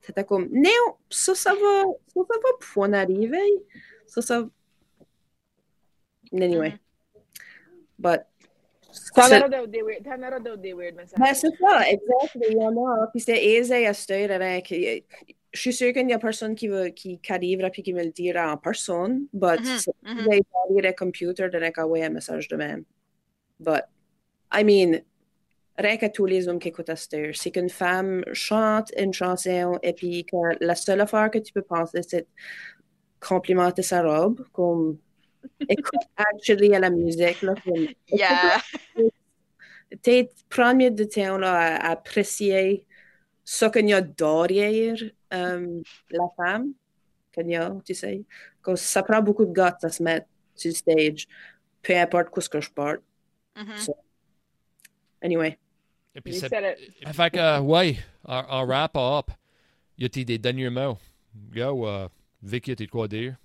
C'était 0.00 0.24
comme, 0.24 0.48
non, 0.50 0.96
ça, 1.08 1.32
ça 1.36 1.52
va, 1.54 1.84
ça, 2.12 2.20
ça 2.28 2.36
va 2.44 2.50
pouvoir 2.58 2.92
arriver. 2.94 3.50
Ça, 4.08 4.20
ça. 4.20 4.48
Anyway. 6.32 6.70
Mhm. 6.70 6.78
But. 7.98 8.22
T'en 9.14 9.22
c'est- 9.22 9.38
auras 9.38 9.48
d'autres 9.48 9.66
des 9.66 9.82
weird, 9.82 10.04
t'en 10.04 10.18
auras 10.26 10.38
d'autres 10.40 10.56
des 10.62 10.72
weird 10.72 10.94
messages. 10.96 11.18
ben, 11.18 11.34
c'est 11.34 11.56
ça, 11.60 11.88
exactement. 11.88 12.44
Il 12.50 12.56
y 12.56 12.64
en 12.64 12.86
a. 12.86 13.06
Puis 13.12 13.20
c'est 13.20 13.44
aisé 13.44 13.86
à 13.86 13.94
se 13.94 14.06
dire 14.06 14.30
avec. 14.32 14.68
Je 15.52 15.60
suis 15.60 15.72
sûre 15.72 15.92
qu'il 15.92 16.06
n'y 16.06 16.12
a 16.12 16.18
personne 16.20 16.54
qui, 16.54 16.68
va, 16.68 16.90
qui, 16.90 17.18
qui 17.18 17.32
arrivera 17.32 17.70
puis 17.70 17.82
qui 17.82 17.92
me 17.92 18.04
le 18.04 18.10
dira 18.10 18.52
en 18.52 18.56
personne. 18.56 19.26
But 19.32 19.60
Mhm, 19.60 19.78
c'est 19.78 19.94
mhm. 20.04 20.16
des 20.28 20.42
barrières 20.52 20.92
de 20.92 20.96
computer 20.96 21.48
de 21.48 21.80
envoyer 21.80 22.04
un 22.04 22.10
message 22.10 22.46
de 22.46 22.56
même. 22.56 22.84
But, 23.58 23.82
I 24.52 24.62
mean, 24.62 25.00
rien 25.76 25.96
que 25.96 26.06
tous 26.06 26.26
les 26.26 26.46
hommes 26.46 26.60
qui 26.60 26.68
écoutent 26.68 26.90
à 26.90 26.94
cette 26.96 27.34
c'est 27.34 27.50
qu'une 27.50 27.68
femme 27.68 28.22
chante 28.32 28.92
une 28.96 29.12
chanson 29.12 29.78
et 29.82 29.92
puis 29.92 30.24
que 30.24 30.36
la 30.64 30.76
seule 30.76 31.00
affaire 31.00 31.30
que 31.32 31.38
tu 31.38 31.52
peux 31.52 31.62
penser, 31.62 32.00
c'est 32.06 32.28
complimenter 33.20 33.82
sa 33.82 34.02
robe, 34.02 34.44
comme 34.52 34.98
écoute 35.68 36.00
actually 36.16 36.74
à 36.74 36.78
la 36.78 36.90
musique, 36.90 37.42
là, 37.42 37.54
Yeah. 38.08 38.60
peut-être 39.90 40.32
prendre 40.48 40.88
de 40.88 41.04
temps 41.04 41.38
là, 41.38 41.76
à, 41.76 41.90
apprécier 41.90 42.86
ce 43.44 43.66
qu'il 43.66 43.88
y 43.88 43.92
a 43.92 44.00
derrière 44.00 44.96
la 45.30 46.28
femme, 46.36 46.72
qu'il 47.32 47.50
y 47.50 47.56
a, 47.56 47.74
tu 47.84 47.94
sais. 47.94 48.22
Parce 48.62 48.80
que 48.80 48.86
ça 48.86 49.02
prend 49.02 49.22
beaucoup 49.22 49.44
de 49.44 49.52
guts 49.52 49.60
à 49.82 49.88
se 49.88 50.02
mettre 50.02 50.26
sur 50.54 50.70
le 50.70 50.74
stage, 50.74 51.26
peu 51.82 51.96
importe 51.96 52.40
ce 52.40 52.48
que 52.48 52.60
je 52.60 52.70
porte. 52.70 53.00
Mhm. 53.56 53.94
Anyway. 55.22 55.58
Et 56.14 56.20
puis. 56.20 56.34
Fait 56.34 56.50
que, 57.30 57.38
euh, 57.38 57.60
ouais, 57.60 57.96
en, 58.24 58.66
wrap 58.66 58.96
up, 58.96 59.30
y 59.98 60.04
a-t-il 60.04 60.24
des 60.24 60.38
derniers 60.38 60.70
mots? 60.70 60.98
Go, 61.34 61.86
euh, 61.86 62.08
Vicky, 62.42 62.74
t'es 62.74 62.86
quoi 62.86 63.06
dire? 63.06 63.36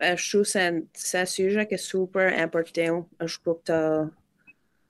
Je 0.00 0.30
trouve 0.30 0.42
que 0.42 0.86
c'est 0.92 1.18
un, 1.18 1.24
sujet 1.24 1.66
qui 1.66 1.74
est 1.74 1.78
super 1.78 2.38
important. 2.38 3.08
Je 3.24 3.38
trouve 3.40 3.60
que 3.64 4.04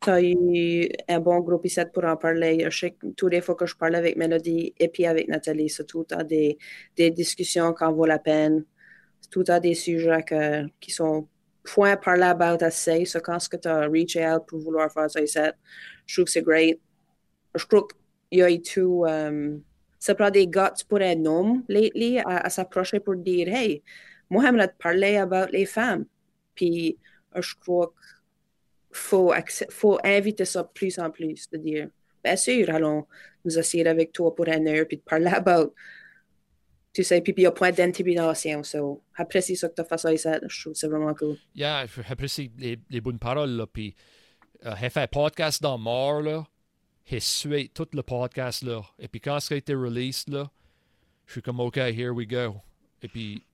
tu 0.00 0.10
as 0.10 0.22
eu 0.22 0.88
un 1.08 1.20
bon 1.20 1.40
groupe 1.40 1.64
ici 1.64 1.80
pour 1.92 2.04
en 2.04 2.16
parler. 2.16 2.66
Je 2.68 2.78
sais 2.78 2.90
que 2.90 3.06
toutes 3.16 3.32
les 3.32 3.40
fois 3.40 3.54
que 3.54 3.66
je 3.66 3.76
parle 3.76 3.94
avec 3.94 4.16
Mélodie 4.16 4.74
et 4.78 4.88
puis 4.88 5.06
avec 5.06 5.28
Nathalie, 5.28 5.68
c'est 5.68 5.86
tout 5.86 6.06
à 6.10 6.24
des, 6.24 6.58
des 6.96 7.10
discussions 7.10 7.72
qui 7.72 7.84
en 7.84 7.92
vaut 7.92 8.06
la 8.06 8.18
peine. 8.18 8.64
Tout 9.30 9.44
à 9.48 9.60
des 9.60 9.74
sujets 9.74 10.22
que, 10.22 10.66
qui 10.80 10.90
sont 10.90 11.28
point 11.64 11.96
parlés 11.96 12.24
about 12.24 12.62
assez. 12.62 13.04
So, 13.04 13.20
quand 13.20 13.38
tu 13.38 13.68
as 13.68 13.88
reach 13.88 14.16
out 14.16 14.46
pour 14.46 14.60
vouloir 14.60 14.90
faire 14.92 15.10
ça 15.10 15.20
ici, 15.20 15.38
je 16.06 16.14
trouve 16.14 16.24
que 16.26 16.30
c'est 16.30 16.42
great. 16.42 16.80
Je 17.54 17.66
trouve 17.66 17.86
qu'il 18.30 18.38
y 18.38 18.42
a 18.42 18.50
eu 18.50 18.60
tout. 18.62 19.04
um, 19.06 19.62
ça 19.98 20.14
prend 20.14 20.30
des 20.30 20.46
guts 20.46 20.84
pour 20.88 21.00
un 21.00 21.24
homme 21.24 21.64
lately 21.68 22.18
à, 22.20 22.38
à 22.38 22.50
s'approcher 22.50 23.00
pour 23.00 23.16
dire 23.16 23.48
Hey, 23.48 23.82
moi, 24.30 24.50
te 24.68 24.82
parler 24.82 25.16
about 25.16 25.50
les 25.52 25.66
femmes. 25.66 26.06
Puis, 26.54 26.98
euh, 27.36 27.42
je 27.42 27.54
crois 27.54 27.92
qu'il 28.88 28.96
faut, 28.96 29.32
faut 29.70 29.98
inviter 30.04 30.44
ça 30.44 30.64
plus 30.64 30.98
en 30.98 31.10
plus, 31.10 31.48
de 31.50 31.58
dire, 31.58 31.88
bien 32.24 32.36
sûr, 32.36 32.70
allons 32.70 33.06
nous 33.44 33.58
asseoir 33.58 33.86
avec 33.86 34.12
toi 34.12 34.34
pour 34.34 34.48
une 34.48 34.66
heure, 34.68 34.86
puis 34.86 34.96
de 34.96 35.02
parler 35.02 35.26
about, 35.34 35.74
tu 36.92 37.04
sais, 37.04 37.20
puis 37.20 37.34
il 37.36 37.42
y 37.42 37.46
a 37.46 37.52
point 37.52 37.72
d'intimidation. 37.72 38.62
So, 38.62 39.02
apprécie 39.14 39.56
ça 39.56 39.68
que 39.68 39.74
tu 39.74 39.82
as 39.82 39.84
fait 39.84 39.98
ça 39.98 40.12
ici, 40.12 40.28
je 40.48 40.60
trouve 40.62 40.74
c'est 40.74 40.88
vraiment 40.88 41.14
cool. 41.14 41.36
Yeah, 41.54 41.86
j'apprécie 41.86 42.50
les, 42.58 42.78
les 42.88 43.00
bonnes 43.00 43.18
paroles, 43.18 43.50
là, 43.50 43.66
puis 43.66 43.94
euh, 44.64 44.74
j'ai 44.80 44.90
fait 44.90 45.02
un 45.02 45.06
podcast 45.06 45.62
dans 45.62 45.78
mort, 45.78 46.22
là, 46.22 46.46
j'ai 47.04 47.20
sué 47.20 47.70
tout 47.72 47.86
le 47.92 48.02
podcast, 48.02 48.62
là, 48.62 48.82
et 48.98 49.08
puis 49.08 49.20
quand 49.20 49.38
ça 49.40 49.54
a 49.54 49.58
été 49.58 49.74
released, 49.74 50.32
là, 50.32 50.50
je 51.26 51.32
suis 51.32 51.42
comme, 51.42 51.60
OK, 51.60 51.76
here 51.76 52.12
we 52.12 52.26
go. 52.26 52.56
Et 53.02 53.08
puis, 53.08 53.44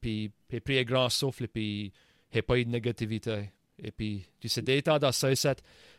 puis, 0.00 0.30
pris 0.60 0.78
un 0.78 0.84
grand 0.84 1.08
souffle, 1.08 1.44
et 1.44 1.48
puis, 1.48 1.92
j'ai 2.32 2.42
pas 2.42 2.58
eu 2.58 2.64
de 2.64 2.70
négativité. 2.70 3.50
Et 3.82 3.90
puis, 3.90 4.24
tu 4.40 4.48
sais, 4.48 4.62
des 4.62 4.82
temps 4.82 4.98
dans 4.98 5.12
ça, 5.12 5.30
il 5.32 5.36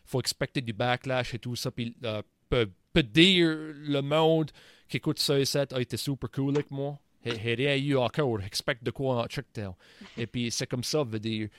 faut 0.06 0.20
expecter 0.20 0.62
du 0.62 0.74
backlash 0.74 1.34
et 1.34 1.40
tout 1.40 1.56
ça, 1.56 1.72
puis 1.72 1.96
euh, 2.04 2.22
peut, 2.50 2.70
peut 2.94 3.04
dire 3.04 3.48
le 3.50 4.02
monde 4.02 4.52
qui 4.88 4.98
écoute 4.98 5.20
ça 5.20 5.40
et 5.40 5.46
ça 5.46 5.66
a 5.72 5.80
été 5.82 5.98
super 5.98 6.30
cool 6.32 6.56
avec 6.56 6.70
moi. 6.72 7.00
J'ai 7.24 7.40
j'ai 7.40 7.54
rien 7.56 7.76
eu 7.78 7.98
encore, 7.98 8.42
expect 8.42 8.84
de 8.84 8.92
quoi 8.92 9.24
en 9.24 9.28
check 9.28 9.46
down. 9.54 9.74
Et 10.18 10.28
puis, 10.28 10.52
c'est 10.52 10.68
comme 10.68 10.84
ça, 10.84 11.04
veut 11.04 11.20
dire. 11.20 11.50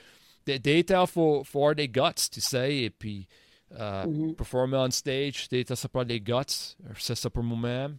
Des, 0.44 0.58
des 0.58 0.82
temps, 0.84 1.06
faut, 1.06 1.44
faut 1.44 1.60
avoir 1.60 1.74
des 1.76 1.88
guts, 1.88 2.28
tu 2.32 2.40
sais, 2.40 2.76
et 2.84 2.90
puis, 2.90 3.26
euh, 3.78 4.06
Mhm. 4.06 4.34
performer 4.34 4.76
on 4.76 4.90
stage, 4.90 5.48
des 5.48 5.64
temps, 5.64 5.74
ça 5.76 5.88
prend 5.88 6.04
des 6.04 6.20
guts. 6.20 6.76
C'est 6.98 7.14
ça 7.14 7.30
pour 7.30 7.42
moi-même. 7.42 7.96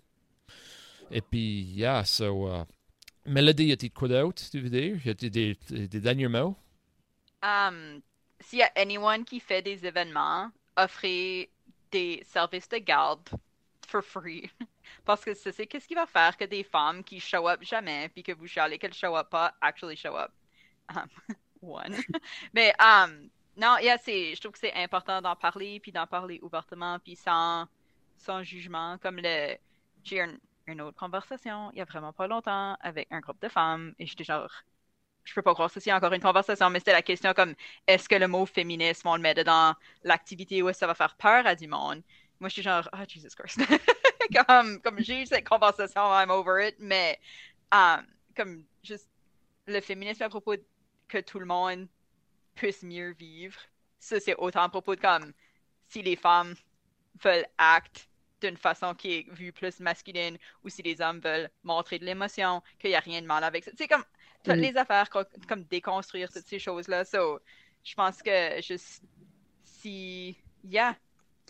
Et 1.11 1.21
puis, 1.21 1.61
yeah, 1.75 2.03
so, 2.05 2.47
uh, 2.47 2.63
Melody, 3.26 3.65
y 3.65 3.71
a-t-il 3.71 3.91
quoi 3.91 4.07
d'autre, 4.07 4.43
tu 4.49 4.59
veux 4.59 4.69
dire? 4.69 5.05
Y 5.05 5.09
a-t-il 5.09 5.32
des, 5.32 5.57
des, 5.69 5.99
derniers 5.99 6.28
mots? 6.28 6.55
Um, 7.41 8.01
S'il 8.39 8.59
y 8.59 8.63
a 8.63 8.71
anyone 8.76 9.24
qui 9.24 9.39
fait 9.39 9.61
des 9.61 9.86
événements, 9.86 10.51
offrez 10.76 11.49
des 11.91 12.24
services 12.26 12.67
de 12.69 12.78
garde 12.78 13.30
for 13.88 14.03
free. 14.03 14.49
Parce 15.05 15.24
que 15.24 15.34
c'est 15.34 15.67
qu'est-ce 15.67 15.88
qui 15.88 15.95
va 15.95 16.05
faire 16.05 16.36
que 16.36 16.45
des 16.45 16.63
femmes 16.63 17.03
qui 17.03 17.19
show 17.19 17.47
up 17.47 17.61
jamais, 17.63 18.09
puis 18.09 18.24
que 18.24 18.32
vous 18.34 18.47
chialez 18.47 18.78
qu'elles 18.78 18.93
show 18.93 19.15
up 19.15 19.30
pas, 19.30 19.53
actually 19.61 19.95
show 19.95 20.15
up. 20.15 20.32
Um, 20.93 21.07
one. 21.61 21.95
Mais, 22.53 22.74
um, 22.80 23.30
non, 23.55 23.78
yeah, 23.80 23.97
je 23.97 24.39
trouve 24.39 24.53
que 24.53 24.59
c'est 24.59 24.74
important 24.74 25.21
d'en 25.21 25.36
parler, 25.36 25.80
puis 25.80 25.91
d'en 25.91 26.07
parler 26.07 26.39
ouvertement, 26.41 26.99
puis 26.99 27.15
sans, 27.15 27.67
sans 28.17 28.43
jugement. 28.43 28.97
Comme 28.97 29.17
le, 29.17 29.55
j'ai 30.03 30.26
une 30.68 30.82
autre 30.82 30.97
conversation 30.97 31.72
il 31.74 31.80
y 31.80 31.82
a 31.82 31.86
vraiment 31.86 32.14
pas 32.14 32.28
longtemps 32.28 32.76
avec 32.82 33.07
un 33.11 33.20
groupe 33.20 33.41
de 33.41 33.49
femmes, 33.49 33.93
et 33.99 34.05
j'étais 34.05 34.24
genre, 34.24 34.51
je 35.24 35.34
peux 35.34 35.41
pas 35.41 35.53
croire 35.53 35.70
c'est 35.72 35.93
encore 35.93 36.14
une 36.14 36.22
conversation, 36.22 36.70
mais 36.70 36.80
c'était 36.80 36.91
la 36.93 37.01
question 37.01 37.34
comme 37.34 37.55
est-ce 37.88 38.09
que 38.09 38.16
le 38.16 38.28
mot 38.28 38.45
féminisme, 38.45 39.07
on 39.07 39.16
le 39.16 39.22
met 39.22 39.34
dans 39.43 39.76
l'activité 40.03 40.61
ou 40.61 40.70
est-ce 40.70 40.78
que 40.78 40.80
ça 40.82 40.88
va 40.88 40.95
faire 40.95 41.16
peur 41.16 41.45
à 41.47 41.55
du 41.55 41.68
monde? 41.68 42.03
Moi, 42.39 42.49
je 42.49 42.53
suis 42.53 42.61
genre, 42.64 42.89
ah, 42.91 43.05
Jesus 43.07 43.30
Christ. 43.38 43.61
comme 44.47 44.82
comme 44.82 44.99
j'ai 44.99 45.22
eu 45.22 45.26
cette 45.26 45.47
conversation, 45.47 46.01
I'm 46.14 46.30
over 46.30 46.68
it, 46.68 46.76
mais 46.80 47.20
um, 47.72 48.05
comme 48.36 48.66
juste 48.84 49.09
le 49.68 49.80
féminisme 49.82 50.24
à 50.24 50.30
propos 50.30 50.55
que 51.07 51.20
tout 51.20 51.39
le 51.39 51.45
monde 51.45 51.88
puisse 52.55 52.84
mieux 52.84 53.14
vivre, 53.14 53.57
ça, 53.99 54.20
c'est 54.20 54.36
autant 54.36 54.64
à 54.64 54.70
propos 54.70 54.95
de 54.95 55.01
comme 55.01 55.34
si 55.88 56.01
les 56.01 56.16
femmes 56.16 56.55
veulent 57.24 57.47
acte 57.57 58.09
d'une 58.47 58.57
façon 58.57 58.93
qui 58.95 59.13
est 59.13 59.31
vue 59.31 59.51
plus 59.53 59.79
masculine 59.79 60.37
ou 60.63 60.69
si 60.69 60.81
les 60.83 61.01
hommes 61.01 61.19
veulent 61.19 61.49
montrer 61.63 61.99
de 61.99 62.05
l'émotion, 62.05 62.61
qu'il 62.79 62.89
n'y 62.91 62.95
a 62.95 62.99
rien 62.99 63.21
de 63.21 63.27
mal 63.27 63.43
avec 63.43 63.63
ça. 63.65 63.71
C'est 63.77 63.87
comme 63.87 64.03
toutes 64.43 64.57
Mm. 64.57 64.61
les 64.61 64.77
affaires 64.77 65.09
co- 65.09 65.23
comme 65.47 65.63
déconstruire 65.65 66.29
toutes 66.31 66.47
ces 66.47 66.59
choses-là. 66.59 67.05
So, 67.05 67.39
je 67.83 67.93
pense 67.95 68.21
que 68.21 68.61
juste 68.61 69.03
si, 69.63 70.37
yeah, 70.63 70.97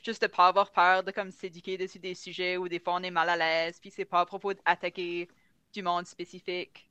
juste 0.03 0.21
de 0.23 0.27
pas 0.27 0.47
avoir 0.47 0.71
peur 0.71 1.03
de 1.03 1.11
comme 1.11 1.31
s'éduquer 1.31 1.77
dessus 1.77 1.99
des 1.99 2.15
sujets 2.15 2.57
où 2.57 2.67
des 2.69 2.79
fois 2.79 2.95
on 2.95 3.03
est 3.03 3.11
mal 3.11 3.29
à 3.29 3.37
l'aise, 3.37 3.79
puis 3.79 3.91
c'est 3.91 4.05
pas 4.05 4.21
à 4.21 4.25
propos 4.25 4.53
d'attaquer 4.53 5.29
du 5.73 5.81
monde 5.83 6.07
spécifique. 6.07 6.89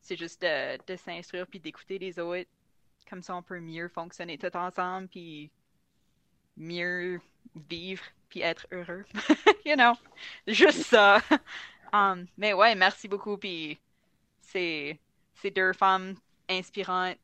C'est 0.00 0.16
juste 0.16 0.42
de, 0.42 0.78
de 0.86 0.96
s'instruire 0.96 1.46
puis 1.46 1.60
d'écouter 1.60 1.98
les 1.98 2.18
autres. 2.18 2.50
Comme 3.08 3.22
ça, 3.22 3.36
on 3.36 3.42
peut 3.42 3.60
mieux 3.60 3.88
fonctionner 3.88 4.38
tout 4.38 4.54
ensemble 4.56 5.08
puis 5.08 5.52
mieux 6.56 7.20
vivre 7.68 8.02
puis 8.28 8.40
être 8.40 8.66
heureux. 8.72 9.04
you 9.66 9.74
know, 9.74 9.92
juste 10.46 10.84
ça. 10.84 11.20
Um, 11.94 12.26
mais 12.38 12.54
ouais, 12.54 12.74
merci 12.74 13.06
beaucoup 13.06 13.36
puis 13.36 13.78
c'est 14.40 14.98
c'est 15.34 15.50
deux 15.50 15.74
femmes 15.74 16.14
inspirantes 16.48 17.18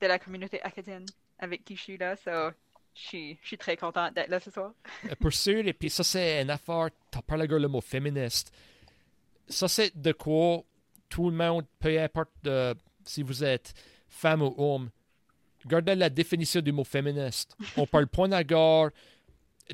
de 0.00 0.06
la 0.06 0.18
communauté 0.18 0.62
acadienne 0.62 1.04
avec 1.38 1.62
qui 1.62 1.76
je 1.76 1.82
suis 1.82 1.98
là. 1.98 2.16
So, 2.16 2.52
je 2.94 3.00
suis, 3.00 3.38
je 3.42 3.46
suis 3.46 3.58
très 3.58 3.76
contente 3.76 4.14
d'être 4.14 4.30
là 4.30 4.40
ce 4.40 4.50
soir. 4.50 4.72
Pour 5.20 5.32
sûr, 5.32 5.66
et 5.66 5.72
puis 5.72 5.90
ça, 5.90 6.02
c'est 6.02 6.42
une 6.42 6.50
affaire. 6.50 6.88
T'as 7.10 7.20
parlé 7.20 7.46
le 7.46 7.68
mot 7.68 7.80
féministe. 7.80 8.52
ça, 9.46 9.68
c'est 9.68 9.94
de 10.00 10.12
quoi 10.12 10.62
tout 11.08 11.30
le 11.30 11.36
monde, 11.36 11.66
peu 11.78 12.00
importe 12.00 12.48
si 13.04 13.22
vous 13.22 13.44
êtes 13.44 13.74
femme 14.08 14.42
ou 14.42 14.54
homme, 14.56 14.90
regardez 15.66 15.94
la 15.94 16.08
définition 16.08 16.60
du 16.60 16.72
mot 16.72 16.84
féministe. 16.84 17.56
On 17.76 17.86
parle 17.92 18.06
point 18.06 18.28
d'accord 18.28 18.90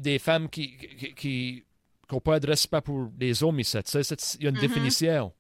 des 0.01 0.19
femmes 0.19 0.49
qui, 0.49 0.77
qui, 0.77 1.15
qui 1.15 1.65
n'ont 2.11 2.21
pas 2.21 2.41
de 2.41 2.47
respect 2.47 2.81
pour 2.81 3.11
les 3.19 3.43
hommes 3.45 3.61
ici. 3.61 3.79
Ça, 3.85 4.03
c'est- 4.03 4.35
Il 4.39 4.45
y 4.45 4.47
a 4.47 4.51
une 4.51 4.57
Mhm. 4.57 4.61
définition. 4.63 5.33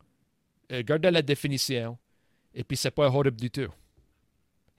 Euh, 0.70 0.78
Regardez 0.78 1.10
la 1.10 1.22
définition. 1.22 1.98
Et 2.54 2.64
puis, 2.64 2.76
c'est 2.76 2.90
pas 2.90 3.06
horrible 3.08 3.36
du 3.40 3.50
tout. 3.50 3.68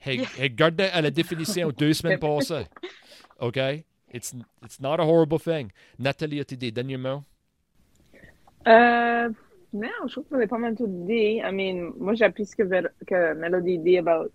Hey. 0.00 0.22
Regardez 0.40 0.84
à 0.84 1.00
la 1.00 1.10
définition 1.10 1.70
deux 1.78 1.92
semaines 1.92 2.18
passées. 2.18 2.66
OK? 3.40 3.56
It's, 4.12 4.32
it's 4.62 4.78
not 4.80 5.00
a 5.00 5.04
horrible 5.04 5.40
thing. 5.40 5.70
Nathalie, 5.98 6.40
as-tu 6.40 6.56
des 6.56 6.70
derniers 6.70 6.96
mots? 6.98 7.22
Euh, 8.66 9.28
non, 9.72 9.88
je 10.06 10.12
trouve 10.12 10.24
que 10.24 10.28
vous 10.30 10.36
avez 10.36 10.46
pas 10.46 10.58
mal 10.58 10.74
tout 10.76 10.86
dit. 10.88 11.38
I 11.42 11.50
mean, 11.52 11.92
moi, 11.98 12.14
j'appuie 12.14 12.46
ce 12.46 12.54
que, 12.56 12.62
que 13.06 13.34
Melody 13.34 13.78
dit 13.78 13.98
about 13.98 14.30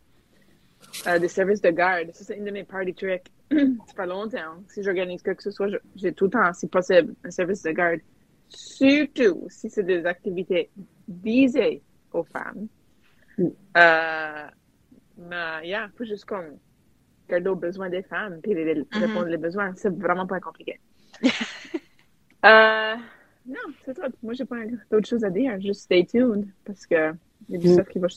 euh, 1.08 1.20
des 1.20 1.28
services 1.28 1.62
de 1.62 1.70
garde. 1.70 2.12
Ça, 2.14 2.24
c'est 2.26 2.38
une 2.38 2.46
de 2.46 2.52
mes 2.52 2.64
party 2.64 2.94
tricks. 2.94 3.32
ça 3.52 3.58
fait 3.96 4.06
longtemps. 4.06 4.64
Si 4.68 4.84
j'organise 4.84 5.22
quoi 5.24 5.36
que 5.36 5.44
ce 5.44 5.52
soit, 5.52 5.68
j'ai 5.96 6.14
tout 6.14 6.26
le 6.26 6.32
temps, 6.32 6.54
si 6.54 6.68
possible, 6.68 7.14
un 7.24 7.32
service 7.32 7.62
de 7.64 7.72
garde. 7.72 8.00
Surtout 8.50 9.46
si 9.50 9.70
c'est 9.70 9.84
des 9.84 10.06
activités 10.06 10.70
visées 11.08 11.82
aux 12.12 12.24
femmes. 12.24 12.68
Euh, 13.40 14.46
mais, 15.18 15.68
yeah, 15.68 15.90
faut 15.98 16.04
juste 16.06 16.26
comme 16.26 16.58
garder 17.30 17.50
aux 17.50 17.56
besoins 17.56 17.90
des 17.90 18.02
femmes 18.04 18.40
puis 18.42 18.54
les, 18.56 18.74
les- 18.74 18.86
répondre 18.92 19.28
les 19.28 19.38
besoins. 19.38 19.74
C'est 19.76 19.96
vraiment 19.96 20.26
pas 20.28 20.40
compliqué. 20.40 20.80
euh, 22.46 22.96
non, 23.46 23.56
c'est 23.86 23.94
tout. 23.94 24.02
Moi, 24.24 24.34
j'ai 24.34 24.46
pas 24.46 24.58
d'autres 24.92 25.08
choses 25.08 25.24
à 25.24 25.30
dire. 25.30 25.60
Juste 25.62 25.82
stay 25.82 26.06
tuned 26.06 26.48
parce 26.66 26.86
que 26.86 27.14
il 27.50 27.56
y 27.56 27.58
a 27.58 27.60
du 27.60 27.68
Mm. 27.70 27.74
stuff 27.74 27.88
qui 27.90 28.00
va, 28.00 28.08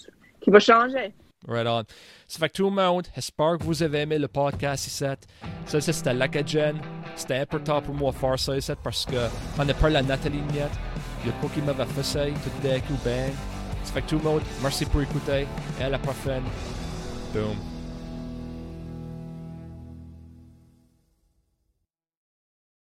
qui 0.41 0.51
va 0.51 0.59
changer. 0.61 1.13
Right 1.47 1.66
on. 1.66 1.84
Ça 2.28 2.38
fait 2.38 2.49
que 2.49 2.55
tout 2.55 2.64
le 2.64 2.70
monde, 2.70 3.07
j'espère 3.14 3.59
que 3.59 3.64
vous 3.64 3.82
avez 3.82 4.01
aimé 4.01 4.18
le 4.18 4.28
podcast 4.28 4.86
ici. 4.86 5.05
Ça, 5.66 5.80
c'était 5.80 6.14
l'Acadien. 6.14 6.74
C'était 7.16 7.38
important 7.38 7.82
pour 7.82 7.95
moi 7.95 8.12
de 8.12 8.16
faire 8.16 8.38
ça 8.38 8.57
ici 8.57 8.72
parce 8.82 9.05
que 9.05 9.28
on 9.59 9.68
a 9.68 9.74
parlé 9.74 9.97
à 9.97 10.03
Nathalie 10.03 10.40
Miette. 10.53 10.70
Il 11.24 11.30
y 11.30 11.32
a 11.32 11.36
quoi 11.40 11.51
qui 11.53 11.61
m'avait 11.61 11.84
fait 11.84 12.03
ça, 12.03 12.24
tout 12.26 12.66
d'un 12.68 12.80
coup, 12.80 12.99
bang. 13.05 13.32
Ça 13.84 13.93
fait 13.93 14.03
que 14.03 14.09
tout 14.11 14.18
le 14.18 14.24
monde, 14.24 14.43
merci 14.62 14.84
pour 14.86 15.03
écouter. 15.03 15.47
Et 15.80 15.82
à 15.82 15.88
la 15.88 15.99
prochaine. 15.99 16.45
Boom. 17.32 17.72